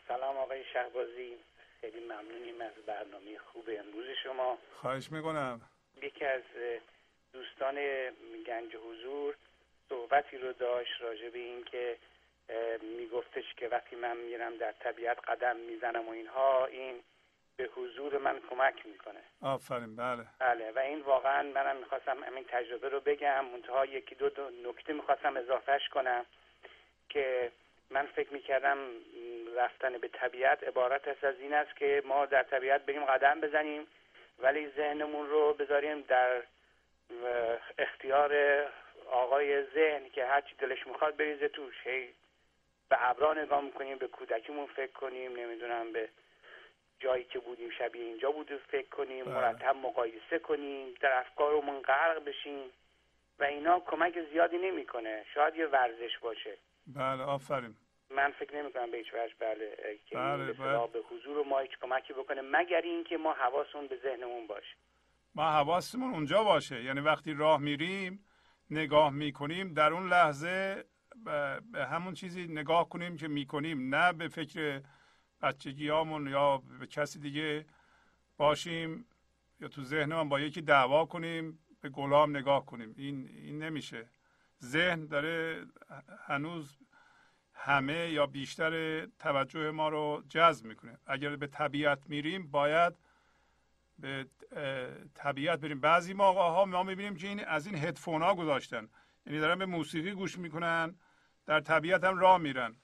سلام 0.08 0.38
آقای 0.38 0.64
شهبازی. 0.74 1.38
خیلی 1.82 2.00
ممنونیم 2.00 2.62
از 2.62 2.74
برنامه 2.88 3.38
خوب 3.38 3.70
امروز 3.80 4.06
شما. 4.24 4.58
خواهش 4.82 5.12
می‌کنم. 5.12 5.62
یکی 6.02 6.26
از 6.26 6.44
دوستان 7.34 7.76
گنج 8.48 8.76
حضور 8.76 9.36
صحبتی 9.90 10.38
رو 10.38 10.54
داشت 10.54 11.02
راجع 11.02 11.30
به 11.30 11.40
این 11.40 11.64
که 11.64 11.98
میگفتش 12.82 13.54
که 13.58 13.68
وقتی 13.68 13.96
من 13.96 14.18
میرم 14.18 14.58
در 14.58 14.72
طبیعت 14.72 15.30
قدم 15.30 15.56
می‌زنم 15.56 16.08
و 16.08 16.12
اینها 16.12 16.66
این 16.66 17.04
به 17.58 17.70
حضور 17.76 18.18
من 18.18 18.40
کمک 18.50 18.86
می‌کنه. 18.86 19.20
آفرین 19.42 19.96
بله. 19.96 20.26
بله 20.40 20.72
و 20.72 20.80
این 20.80 21.02
واقعا 21.02 21.44
منم 21.44 21.76
می‌خواستم 21.76 22.24
همین 22.24 22.46
تجربه 22.48 22.90
رو 22.90 23.00
بگم. 23.00 23.46
منتها 23.46 23.86
یکی 23.86 24.16
دو, 24.16 24.30
دو 24.30 24.50
نکته 24.50 24.94
می‌خواستم 24.94 25.38
اضافهش 25.38 25.88
کنم 25.88 26.26
که 27.10 27.52
من 27.90 28.06
فکر 28.06 28.34
می‌کردم 28.34 28.78
رفتن 29.56 29.98
به 29.98 30.08
طبیعت 30.08 30.64
عبارت 30.64 31.08
است 31.08 31.24
از 31.24 31.40
این 31.40 31.54
است 31.54 31.76
که 31.76 32.04
ما 32.06 32.26
در 32.26 32.44
طبیعت 32.44 32.86
بریم 32.86 33.06
قدم 33.06 33.42
بزنیم 33.42 33.88
ولی 34.40 34.70
ذهنمون 34.70 35.30
رو 35.30 35.54
بذاریم 35.54 36.02
در 36.02 36.42
اختیار 37.78 38.64
آقای 39.12 39.64
ذهن 39.64 40.10
که 40.10 40.26
هرچی 40.26 40.56
دلش 40.56 40.88
می‌خواد 40.88 41.18
بریزه 41.18 41.48
توش. 41.48 41.76
هی 41.84 42.10
به 42.90 43.10
ابرا 43.10 43.34
نگاه 43.34 43.62
می‌کنیم 43.62 43.98
به 43.98 44.08
کودکیمون 44.08 44.66
فکر 44.66 44.92
کنیم 44.92 45.40
نمی‌دونم 45.40 45.92
به 45.92 46.10
جایی 47.00 47.24
که 47.24 47.40
بودیم 47.40 47.70
شبیه 47.78 48.04
اینجا 48.04 48.32
بوده 48.32 48.58
فکر 48.58 48.90
کنیم 48.90 49.26
بله. 49.26 49.34
مرتب 49.34 49.76
مقایسه 49.76 50.40
کنیم 50.40 50.94
در 51.02 51.20
افکارمون 51.20 51.82
غرق 51.82 52.24
بشیم 52.26 52.70
و 53.40 53.44
اینا 53.44 53.80
کمک 53.80 54.14
زیادی 54.32 54.58
نمی‌کنه. 54.58 55.26
شاید 55.34 55.56
یه 55.56 55.68
ورزش 55.68 56.18
باشه. 56.22 56.58
بله 56.88 57.24
آفرین. 57.24 57.76
من 58.10 58.32
فکر 58.32 58.56
نمی 58.56 58.74
کنم 58.74 58.92
به 58.92 58.98
هیچ 58.98 59.14
وجه 59.14 59.34
بله 59.40 60.00
که 60.06 60.16
بله، 60.16 60.54
بله. 60.54 60.88
به 60.88 61.00
حضور 61.00 61.46
ما 61.46 61.60
هیچ 61.60 61.72
کمکی 61.82 62.14
بکنه 62.14 62.42
مگر 62.42 62.82
اینکه 62.82 63.18
ما 63.18 63.34
حواسمون 63.34 63.88
به 63.88 63.98
ذهنمون 64.04 64.48
باشه. 64.48 64.76
ما 65.36 65.52
حواسمون 65.52 66.14
اونجا 66.14 66.44
باشه. 66.44 66.84
یعنی 66.84 67.00
وقتی 67.00 67.34
راه 67.34 67.62
میریم 67.62 68.26
نگاه 68.72 69.14
می‌کنیم 69.14 69.74
در 69.74 69.94
اون 69.94 70.10
لحظه 70.10 70.84
به- 71.24 71.86
همون 71.86 72.14
چیزی 72.14 72.48
نگاه 72.48 72.90
کنیم 72.90 73.18
که 73.18 73.28
می‌کنیم 73.28 73.96
نه 73.96 74.14
به 74.14 74.28
فکر 74.28 74.82
بچگیامون 75.42 76.28
یا 76.28 76.58
به 76.80 76.88
کسی 76.88 77.20
دیگه 77.20 77.66
باشیم 78.38 79.06
یا 79.60 79.68
تو 79.68 79.84
ذهنمون 79.84 80.30
با 80.30 80.40
یکی 80.40 80.62
دعوا 80.62 81.06
کنیم 81.06 81.60
به 81.82 81.90
گلام 81.90 82.38
نگاه 82.38 82.66
کنیم. 82.66 82.94
این 82.98 83.30
این 83.30 83.64
نمیشه. 83.64 84.10
ذهن 84.64 85.06
داره 85.06 85.66
هنوز 86.28 86.78
همه 87.54 88.10
یا 88.10 88.26
بیشتر 88.28 89.06
توجه 89.06 89.72
ما 89.72 89.90
رو 89.90 90.24
جذب 90.30 90.66
می‌کنه. 90.66 90.98
اگر 91.06 91.36
به 91.36 91.48
طبیعت 91.48 92.10
میریم 92.10 92.52
باید 92.52 92.94
به 94.00 94.26
طبیعت 95.16 95.60
بریم. 95.60 95.80
بعضی 95.80 96.14
موقع 96.14 96.40
ها 96.40 96.66
ما 96.66 96.84
می‌بینیم 96.84 97.16
که 97.16 97.28
این 97.28 97.46
از 97.46 97.66
این 97.66 97.76
هدفون 97.76 98.22
ها 98.22 98.36
گذاشتن. 98.36 98.90
یعنی 99.26 99.40
دارن 99.40 99.60
به 99.60 99.66
موسیقی 99.66 100.12
گوش 100.12 100.38
می‌کنن. 100.38 100.96
در 101.46 101.60
طبیعت 101.60 102.04
هم 102.04 102.18
راه 102.18 102.38
میرن. 102.38 102.76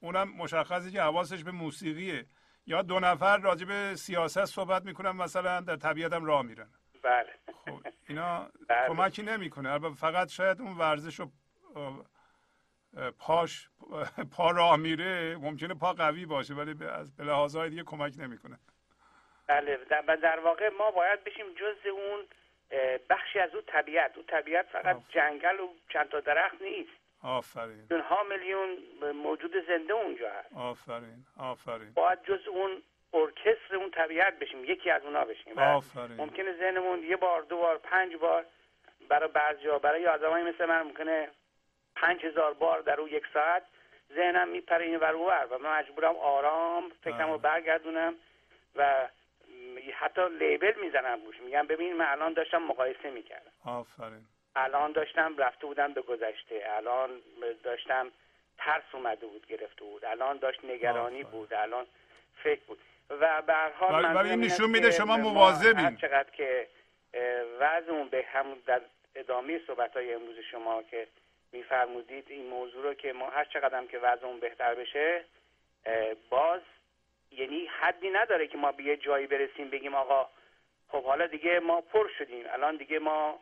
اونم 0.00 0.28
مشخصه 0.36 0.90
که 0.90 1.02
حواسش 1.02 1.44
به 1.44 1.50
موسیقیه. 1.50 2.26
یا 2.66 2.82
دو 2.82 3.00
نفر 3.00 3.38
راجع 3.38 3.66
به 3.66 3.94
سیاست 3.96 4.44
صحبت 4.44 4.84
می‌کنن 4.84 5.10
مثلا 5.10 5.60
در 5.60 5.76
طبیعت 5.76 6.12
هم 6.12 6.24
راه 6.24 6.42
میرن. 6.42 6.70
بله. 7.02 7.32
خب 7.64 7.80
اینا 8.08 8.50
بله. 8.68 8.88
کمکی 8.88 9.22
نمی‌کنه. 9.22 9.72
البته 9.72 9.94
فقط 9.94 10.28
شاید 10.28 10.60
اون 10.60 10.78
ورزش 10.78 11.20
و 11.20 11.30
اه، 11.76 12.04
اه، 12.96 13.10
پاش 13.10 13.68
پا 14.36 14.50
راه 14.50 14.76
میره 14.76 15.36
ممکنه 15.36 15.74
پا 15.74 15.92
قوی 15.92 16.26
باشه 16.26 16.54
ولی 16.54 16.74
به 16.74 16.92
از 16.92 17.16
به 17.16 17.24
لحاظهای 17.24 17.70
دیگه 17.70 17.82
کمک 17.82 18.14
نمی‌کنه. 18.18 18.58
بله. 19.46 19.78
در, 20.22 20.40
واقع 20.40 20.68
ما 20.78 20.90
باید 20.90 21.24
بشیم 21.24 21.46
جز 21.54 21.86
اون 21.86 22.26
بخشی 23.10 23.38
از 23.38 23.54
اون 23.54 23.62
طبیعت. 23.66 24.16
اون 24.16 24.26
طبیعت 24.26 24.66
فقط. 24.66 25.02
جنگل 25.08 25.60
و 25.60 25.68
چند 25.92 26.08
تا 26.08 26.20
درخت 26.20 26.62
نیست. 26.62 27.03
آفرین. 27.24 27.88
ها 27.90 28.22
میلیون 28.22 28.68
موجود 29.12 29.52
زنده 29.68 29.92
اونجا 29.92 30.30
هست. 30.32 30.52
آفرین 30.56 31.24
آفرین. 31.38 31.92
باید 31.94 32.22
جز 32.22 32.48
اون 32.48 32.82
ارکستر 33.14 33.76
اون 33.76 33.90
طبیعت 33.90 34.38
بشیم 34.38 34.64
یکی 34.64 34.90
از 34.90 35.02
اونا 35.02 35.24
بشیم. 35.24 35.56
و 35.56 35.60
آفرین. 35.60 36.16
ممکنه 36.16 36.52
ذهنمون 36.58 37.02
یه 37.02 37.16
بار 37.16 37.42
دو 37.42 37.56
بار 37.56 37.78
پنج 37.78 38.16
بار 38.16 38.44
برای 39.08 39.28
بعضی 39.28 39.68
ها 39.68 39.78
برای 39.78 40.06
آدمایی 40.06 40.44
مثل 40.44 40.66
من 40.66 40.82
ممکنه 40.82 41.28
پنج 41.96 42.24
هزار 42.24 42.54
بار 42.54 42.80
در 42.80 43.00
او 43.00 43.08
یک 43.08 43.24
ساعت 43.34 43.62
ذهنم 44.14 44.48
میپره 44.48 44.84
این 44.84 44.96
ور 44.96 45.12
اون 45.12 45.26
ور 45.26 45.46
و 45.50 45.58
من 45.58 45.78
مجبورم 45.78 46.16
آرام 46.16 46.90
فکرم 47.02 47.30
رو 47.30 47.38
بله. 47.38 47.52
برگردونم 47.52 48.14
و 48.74 49.08
حتی 49.94 50.28
لیبل 50.28 50.80
می‌زنم 50.80 51.24
روش. 51.26 51.40
میگم 51.40 51.66
ببین 51.66 51.96
من 51.96 52.06
الان 52.06 52.32
داشتم 52.32 52.62
مقایسه 52.62 53.10
می‌کردم. 53.10 53.50
آفرین. 53.64 54.26
الان 54.56 54.92
داشتم 54.92 55.36
رفته 55.38 55.66
بودم 55.66 55.92
به 55.92 56.02
گذشته. 56.02 56.62
الان 56.76 57.10
داشتم 57.62 58.10
ترس 58.58 58.82
اومده 58.92 59.26
بود 59.26 59.46
گرفته 59.46 59.84
بود. 59.84 60.04
الان 60.04 60.38
داشت 60.38 60.64
نگرانی. 60.64 61.22
بود. 61.24 61.54
الان 61.54 61.86
فکر 62.42 62.60
بود. 62.66 62.78
و 63.10 63.42
به 63.42 63.52
هر 63.52 63.70
حال 63.70 64.04
ولی- 64.16 64.36
نشون 64.36 64.70
میده 64.70 64.90
شما 64.90 65.16
ما 65.16 65.30
مواظبین. 65.30 65.78
هر 65.78 65.94
چقدر 65.94 66.30
که 66.30 66.68
وضعمون 67.60 68.08
به 68.08 68.24
همون 68.32 68.58
در 68.66 68.80
ادامه 69.14 69.60
صحبت 69.66 69.96
های 69.96 70.14
امروز 70.14 70.38
شما 70.50 70.82
که 70.82 71.06
میفرمودید 71.52 72.24
این 72.28 72.46
موضوع 72.46 72.82
رو 72.82 72.94
که 72.94 73.12
ما 73.12 73.30
هر 73.30 73.44
چقدر 73.44 73.78
هم 73.78 73.88
که 73.88 73.98
وضعمون 73.98 74.40
بهتر 74.40 74.74
بشه 74.74 75.24
باز 76.30 76.60
یعنی 77.30 77.66
حدی 77.80 78.10
نداره 78.10 78.46
که 78.46 78.58
ما 78.58 78.72
به 78.72 78.82
یه 78.82 78.96
جایی 78.96 79.26
برسیم 79.26 79.70
بگیم 79.70 79.94
آقا 79.94 80.28
خب 80.88 81.04
حالا 81.04 81.26
دیگه 81.26 81.60
ما 81.60 81.80
پر 81.80 82.08
شدیم. 82.18 82.44
الان 82.52 82.76
دیگه 82.76 82.98
ما 82.98 83.38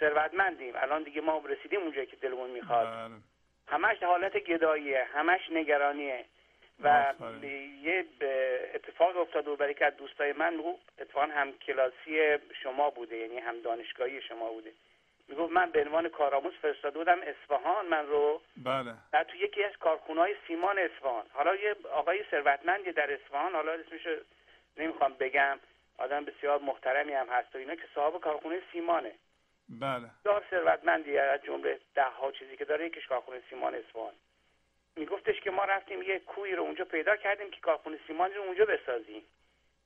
ثروتمندیم. 0.00 0.74
الان 0.76 1.02
دیگه 1.02 1.20
ما 1.20 1.42
رسیدیم 1.48 1.80
اونجایی 1.80 2.06
که 2.06 2.16
دلمون 2.16 2.50
می‌خواد. 2.50 2.86
بله. 2.86 3.14
همش 3.68 4.02
حالت 4.02 4.36
گداییه 4.36 5.04
همش 5.14 5.50
نگرانیه. 5.50 6.24
و. 6.82 7.14
یه 7.82 8.04
اتفاق 8.74 9.16
افتاد 9.16 9.48
و 9.48 9.56
برای 9.56 9.74
که 9.74 9.90
دوستای 9.90 10.32
من 10.32 10.54
می‌گفت 10.54 10.92
اتفاقا 11.00 11.26
هم 11.26 11.52
کلاسی 11.52 12.38
شما 12.62 12.90
بوده 12.90 13.16
یعنی 13.16 13.38
هم 13.38 13.60
دانشگاهی 13.60 14.22
شما 14.22 14.52
بوده. 14.52 14.72
می‌گفت 15.28 15.52
من 15.52 15.70
به 15.70 15.80
عنوان 15.80 16.08
کارآموز 16.08 16.52
فرستاده 16.62 16.98
بودم 16.98 17.18
اصفهان 17.22 17.86
من 17.86 18.06
رو. 18.06 18.40
بله. 18.56 18.94
و 19.12 19.24
تو 19.24 19.36
یکی 19.36 19.64
از 19.64 19.76
کارخونه‌های 19.76 20.34
سیمان 20.46 20.78
اصفهان. 20.78 21.24
حالا 21.32 21.54
یه 21.54 21.76
آقای 21.92 22.24
ثروتمندی 22.30 22.92
در 22.92 23.12
اصفهان 23.12 23.52
حالا 23.52 23.72
اسمش 23.72 24.06
نمی‌خوام 24.76 25.12
بگم 25.20 25.58
آدم 25.98 26.24
بسیار 26.24 26.58
محترمی 26.58 27.12
هم 27.12 27.28
هست 27.28 27.54
و 27.54 27.58
اینا 27.58 27.74
که 27.74 27.84
صاحب 27.94 28.20
کارخونه 28.20 28.60
سیمانه. 28.72 29.12
بله. 29.68 30.10
بسیار 30.20 30.44
ثروتمندی 30.50 31.18
از 31.18 31.42
جمله 31.42 31.80
ده 31.94 32.04
ها 32.04 32.32
چیزی 32.32 32.56
که 32.56 32.64
داره 32.64 32.86
یکیش 32.86 33.06
کارخونه 33.06 33.42
سیمان 33.50 33.74
اصفهان. 33.74 34.12
میگفتش 34.96 35.40
که 35.40 35.50
ما 35.50 35.64
رفتیم 35.64 36.02
یه 36.02 36.18
کوی 36.18 36.52
رو 36.52 36.62
اونجا 36.62 36.84
پیدا 36.84 37.16
کردیم 37.16 37.50
که 37.50 37.60
کارخونه 37.60 37.98
سیمان 38.06 38.34
رو 38.34 38.42
اونجا 38.42 38.64
بسازیم. 38.64 39.22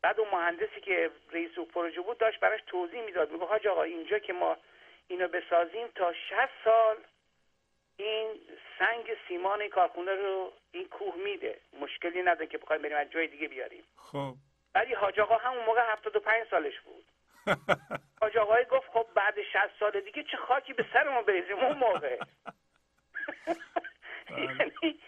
بعد 0.03 0.21
اون 0.21 0.29
مهندسی 0.33 0.81
که 0.81 1.11
رئیس 1.33 1.59
و 1.59 1.65
پروژه 1.65 2.01
بود 2.01 2.19
داشت 2.19 2.41
براش 2.41 2.61
توضیح 2.67 3.03
می‌داد. 3.03 3.33
میگه 3.33 3.45
حاج 3.45 3.67
آقا 3.67 3.83
اینجا 3.83 4.19
که 4.19 4.33
ما 4.33 4.57
اینو 5.09 5.29
بسازیم 5.29 5.87
تا 5.95 6.13
60 6.13 6.49
سال 6.65 6.97
این 7.97 8.41
سنگ 8.79 9.17
سیمان 9.29 9.61
این 9.61 9.71
کارخونه 9.71 10.15
رو 10.15 10.53
این 10.73 10.89
کوه 10.89 11.15
میده. 11.17 11.61
مشکلی 11.81 12.23
نداره 12.23 12.47
که 12.47 12.59
بخوایم 12.59 12.83
بریم 12.83 12.97
از 12.97 13.11
جای 13.11 13.27
دیگه 13.27 13.49
بیاریم. 13.49 13.85
خب. 13.97 14.35
ولی 14.75 14.95
حاج 14.95 15.21
آقا 15.21 15.37
همون 15.37 15.65
موقع 15.65 15.93
75 15.93 16.47
سالش 16.51 16.81
بود. 16.81 17.05
حاج 18.21 18.37
آقای 18.37 18.65
گفت 18.65 18.89
خب 18.91 19.07
بعد 19.15 19.35
60 19.53 19.71
سال 19.81 20.01
دیگه 20.01 20.23
چه 20.23 20.37
خاکی 20.37 20.73
به 20.73 20.87
سرمون 20.93 21.23
بریزیم 21.25 21.59
اون 21.59 21.79
موقع. 21.79 22.19
یعنی 24.31 25.01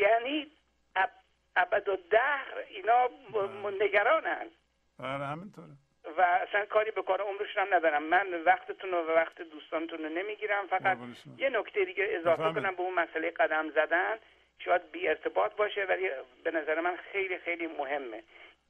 یعنی 0.00 0.50
اب- 0.96 1.10
ابد 1.56 1.88
و 1.88 1.96
دهر 2.10 2.58
اینا 2.68 3.08
م- 3.08 3.82
نگرانن. 3.82 4.46
بله 4.98 5.26
همینطوره. 5.26 5.68
و 6.18 6.20
اصلا 6.20 6.64
کاری 6.66 6.90
به 6.90 7.02
کار 7.02 7.20
عمرشون 7.20 7.62
هم 7.62 7.74
ندارم. 7.74 8.02
من 8.02 8.42
وقتتون 8.42 8.90
رو 8.90 8.98
و 8.98 9.10
وقت 9.10 9.42
دوستانتون 9.42 9.98
رو 9.98 10.08
نمی‌گیرم 10.08 10.66
فقط. 10.66 10.98
یه 11.38 11.48
نکته 11.50 11.84
دیگه 11.84 12.06
اضافه. 12.10 12.42
کنم 12.52 12.74
به 12.76 12.82
اون 12.82 12.94
مسئله 12.94 13.30
قدم 13.30 13.70
زدن. 13.70 14.18
شاید 14.58 14.90
بی 14.92 15.08
ارتباط 15.08 15.54
باشه 15.54 15.84
ولی 15.84 16.10
به 16.44 16.50
نظر 16.50 16.80
من 16.80 16.96
خیلی 16.96 17.38
خیلی 17.38 17.66
مهمه. 17.66 18.22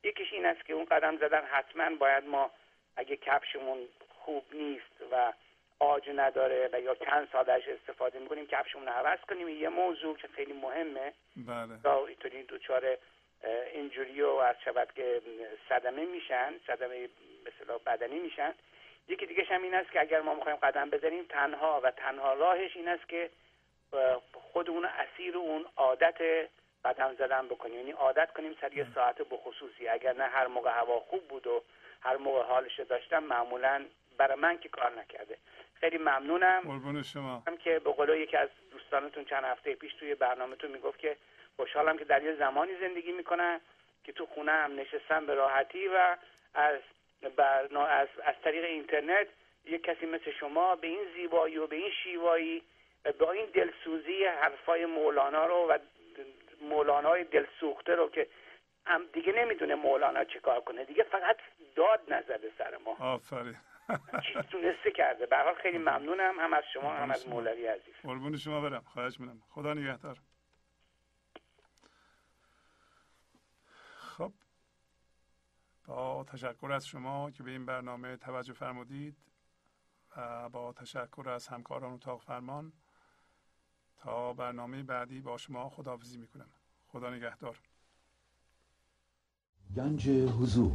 یکیش 0.04 0.32
این 0.32 0.46
است 0.46 0.64
که 0.64 0.72
اون 0.72 0.84
قدم 0.84 1.16
زدن 1.16 1.44
حتما 1.44 1.90
باید 1.96 2.24
ما 2.24 2.50
اگه 2.96 3.16
کفشمون 3.16 3.88
خوب 4.08 4.44
نیست 4.52 5.12
و 5.12 5.32
آج 5.78 6.10
نداره 6.14 6.70
و 6.72 6.80
یا 6.80 6.94
چند 6.94 7.28
سالش 7.32 7.68
استفاده 7.68 8.18
می‌کنیم 8.18 8.46
کفشمون 8.46 8.86
رو 8.86 8.92
عوض 8.92 9.18
کنیم 9.18 9.48
یه 9.48 9.68
موضوع 9.68 10.16
که 10.16 10.28
خیلی 10.28 10.52
مهمه. 10.52 11.12
بله. 11.36 11.82
تا 11.82 12.06
اینطوری 12.06 12.42
دوچار 12.42 12.98
اینجوری 13.72 14.22
و 14.22 14.28
از 14.28 14.56
شود 14.64 14.92
که 14.92 15.22
صدمه 15.68 16.04
میشن 16.04 16.54
صدمه 16.66 17.08
مثلا 17.46 17.78
بدنی 17.78 18.18
میشن. 18.18 18.54
یکی 19.08 19.26
دیگه 19.26 19.44
هم 19.44 19.62
این 19.62 19.74
است 19.74 19.90
که 19.92 20.00
اگر 20.00 20.20
ما 20.20 20.34
می‌خوایم 20.34 20.56
قدم 20.56 20.90
بزنیم 20.90 21.24
تنها 21.28 21.80
و 21.84 21.90
تنها 21.90 22.34
راهش 22.34 22.76
این 22.76 22.88
است 22.88 23.08
که 23.08 23.30
خودمون 24.52 24.84
اسیر 24.84 25.36
اون 25.36 25.66
عادت 25.76 26.48
قدم 26.84 27.14
زدن 27.14 27.46
بکنیم. 27.48 27.74
یعنی 27.74 27.90
عادت 27.90 28.32
کنیم 28.32 28.56
سر 28.60 28.72
یه 28.72 28.86
ساعت 28.94 29.22
بخصوصی. 29.22 29.88
اگر 29.88 30.12
نه 30.12 30.24
هر 30.24 30.46
موقع 30.46 30.70
هوا 30.70 31.00
خوب 31.00 31.28
بود 31.28 31.46
و 31.46 31.62
هر 32.02 32.16
موقع 32.16 32.42
حالش 32.42 32.80
داشتم 32.80 33.24
معمولا 33.24 33.84
برای 34.18 34.38
من 34.38 34.58
که 34.58 34.68
کار 34.68 34.92
نکرده. 35.00 35.38
خیلی 35.74 35.98
ممنونم. 35.98 36.60
قربون 36.60 37.02
شما. 37.02 37.42
هم 37.46 37.56
که 37.56 37.78
به 37.78 37.92
قول 37.92 38.08
یکی 38.08 38.36
از 38.36 38.48
دوستانتون 38.72 39.24
چند 39.24 39.44
هفته 39.44 39.74
پیش 39.74 39.94
توی 39.94 40.14
برنامهتون 40.14 40.70
می‌گفت 40.70 40.98
که 40.98 41.16
خوشحالم 41.56 41.98
که 41.98 42.04
در 42.04 42.22
یه 42.22 42.36
زمانی 42.36 42.72
زندگی 42.80 43.12
می‌کنم 43.12 43.60
که 44.04 44.12
تو 44.12 44.26
خونه 44.26 44.52
هم 44.52 44.80
نشستم 44.80 45.26
به 45.26 45.34
راحتی 45.34 45.88
و 45.88 46.16
از 46.54 46.80
برنا... 47.36 47.86
از, 47.86 48.08
از 48.24 48.34
طریق 48.44 48.64
اینترنت 48.64 49.26
یک 49.64 49.82
کسی 49.82 50.06
مثل 50.06 50.30
شما 50.40 50.76
به 50.76 50.86
این 50.86 51.00
زیبایی 51.14 51.58
و 51.58 51.66
به 51.66 51.76
این 51.76 51.90
شیوایی 52.02 52.62
و 53.04 53.12
با 53.12 53.32
این 53.32 53.46
دلسوزی 53.46 54.24
حرفای 54.24 54.86
مولانا 54.86 55.46
رو 55.46 55.66
و 55.68 55.78
مولانای 56.60 57.24
دلسوخته 57.24 57.94
رو 57.94 58.10
که 58.10 58.26
هم 58.86 59.06
دیگه 59.14 59.32
نمی‌دونه 59.32 59.74
مولانا 59.74 60.24
چه 60.24 60.40
کار 60.40 60.60
کنه. 60.60 60.84
دیگه 60.84 61.02
فقط 61.02 61.36
داد 61.76 62.00
نزده 62.12 62.52
سر 62.58 62.76
ما. 62.76 62.96
آفرین. 62.98 63.56
چیز 64.26 64.42
تونسته 64.50 64.90
کرده. 64.90 65.26
به 65.26 65.36
حال 65.36 65.54
خیلی 65.54 65.78
ممنونم. 65.78 66.40
هم 66.40 66.52
از 66.52 66.64
شما 66.74 66.94
هم 66.94 67.10
از. 67.10 67.28
مولوی 67.28 67.66
عزیز. 67.66 67.94
قربون 68.02 68.36
شما 68.36 68.60
برم. 68.60 68.82
خواهش 68.82 69.20
می‌کنم. 69.20 69.42
خدا 69.50 69.74
نگهدار. 69.74 70.18
خب. 73.96 74.32
با 75.86 76.24
تشکر 76.24 76.72
از 76.72 76.86
شما 76.86 77.30
که 77.30 77.42
به 77.42 77.50
این 77.50 77.66
برنامه 77.66 78.16
توجه 78.16 78.52
فرمودید 78.52 79.16
و 80.16 80.48
با 80.48 80.72
تشکر 80.72 81.28
از 81.28 81.48
همکاران 81.48 81.92
اتاق 81.92 82.20
فرمان 82.20 82.72
تا 83.96 84.32
برنامه 84.32 84.82
بعدی 84.82 85.20
با 85.20 85.36
شما 85.36 85.68
خداحافظی 85.68 86.18
می‌کنم. 86.18 86.48
خدا 86.88 87.10
نگهدار. 87.10 87.58
گنج 89.76 90.08
حضور. 90.08 90.72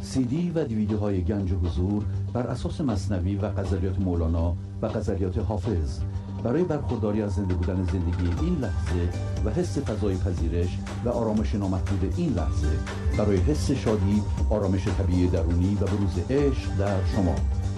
سی 0.00 0.24
دی 0.24 0.50
و 0.54 0.64
دیویدیو 0.64 0.98
های 0.98 1.24
گنج 1.24 1.52
حضور 1.52 2.04
بر 2.32 2.46
اساس 2.46 2.80
مصنوی 2.80 3.36
و 3.36 3.48
غزلیات 3.48 3.98
مولانا 3.98 4.56
و 4.82 4.88
غزلیات 4.88 5.38
حافظ. 5.38 6.00
برای 6.44 6.64
برخورداری 6.64 7.22
از 7.22 7.32
زنده 7.32 7.54
بودن 7.54 7.84
زندگی 7.84 8.44
این 8.44 8.56
لحظه 8.58 9.08
و 9.44 9.50
حس 9.50 9.78
فضای 9.78 10.16
پذیرش 10.16 10.78
و 11.04 11.08
آرامش 11.08 11.54
نامحدود 11.54 12.14
این 12.16 12.32
لحظه 12.32 12.68
برای 13.18 13.36
حس 13.36 13.70
شادی 13.70 14.22
آرامش 14.50 14.88
طبیعی 14.88 15.26
درونی 15.26 15.74
و 15.74 15.84
بروز 15.84 16.18
عشق 16.30 16.76
در 16.76 17.04
شما. 17.04 17.34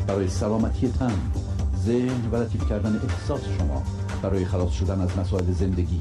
برای 0.07 0.29
سلامتی 0.29 0.89
تن 0.89 1.19
ذهن 1.77 2.31
و 2.33 2.37
لطیف 2.37 2.69
کردن 2.69 3.01
احساس 3.09 3.45
شما. 3.59 3.83
برای 4.23 4.45
خلاص 4.45 4.73
شدن 4.73 5.01
از 5.01 5.19
مسائل 5.19 5.53
زندگی. 5.53 6.01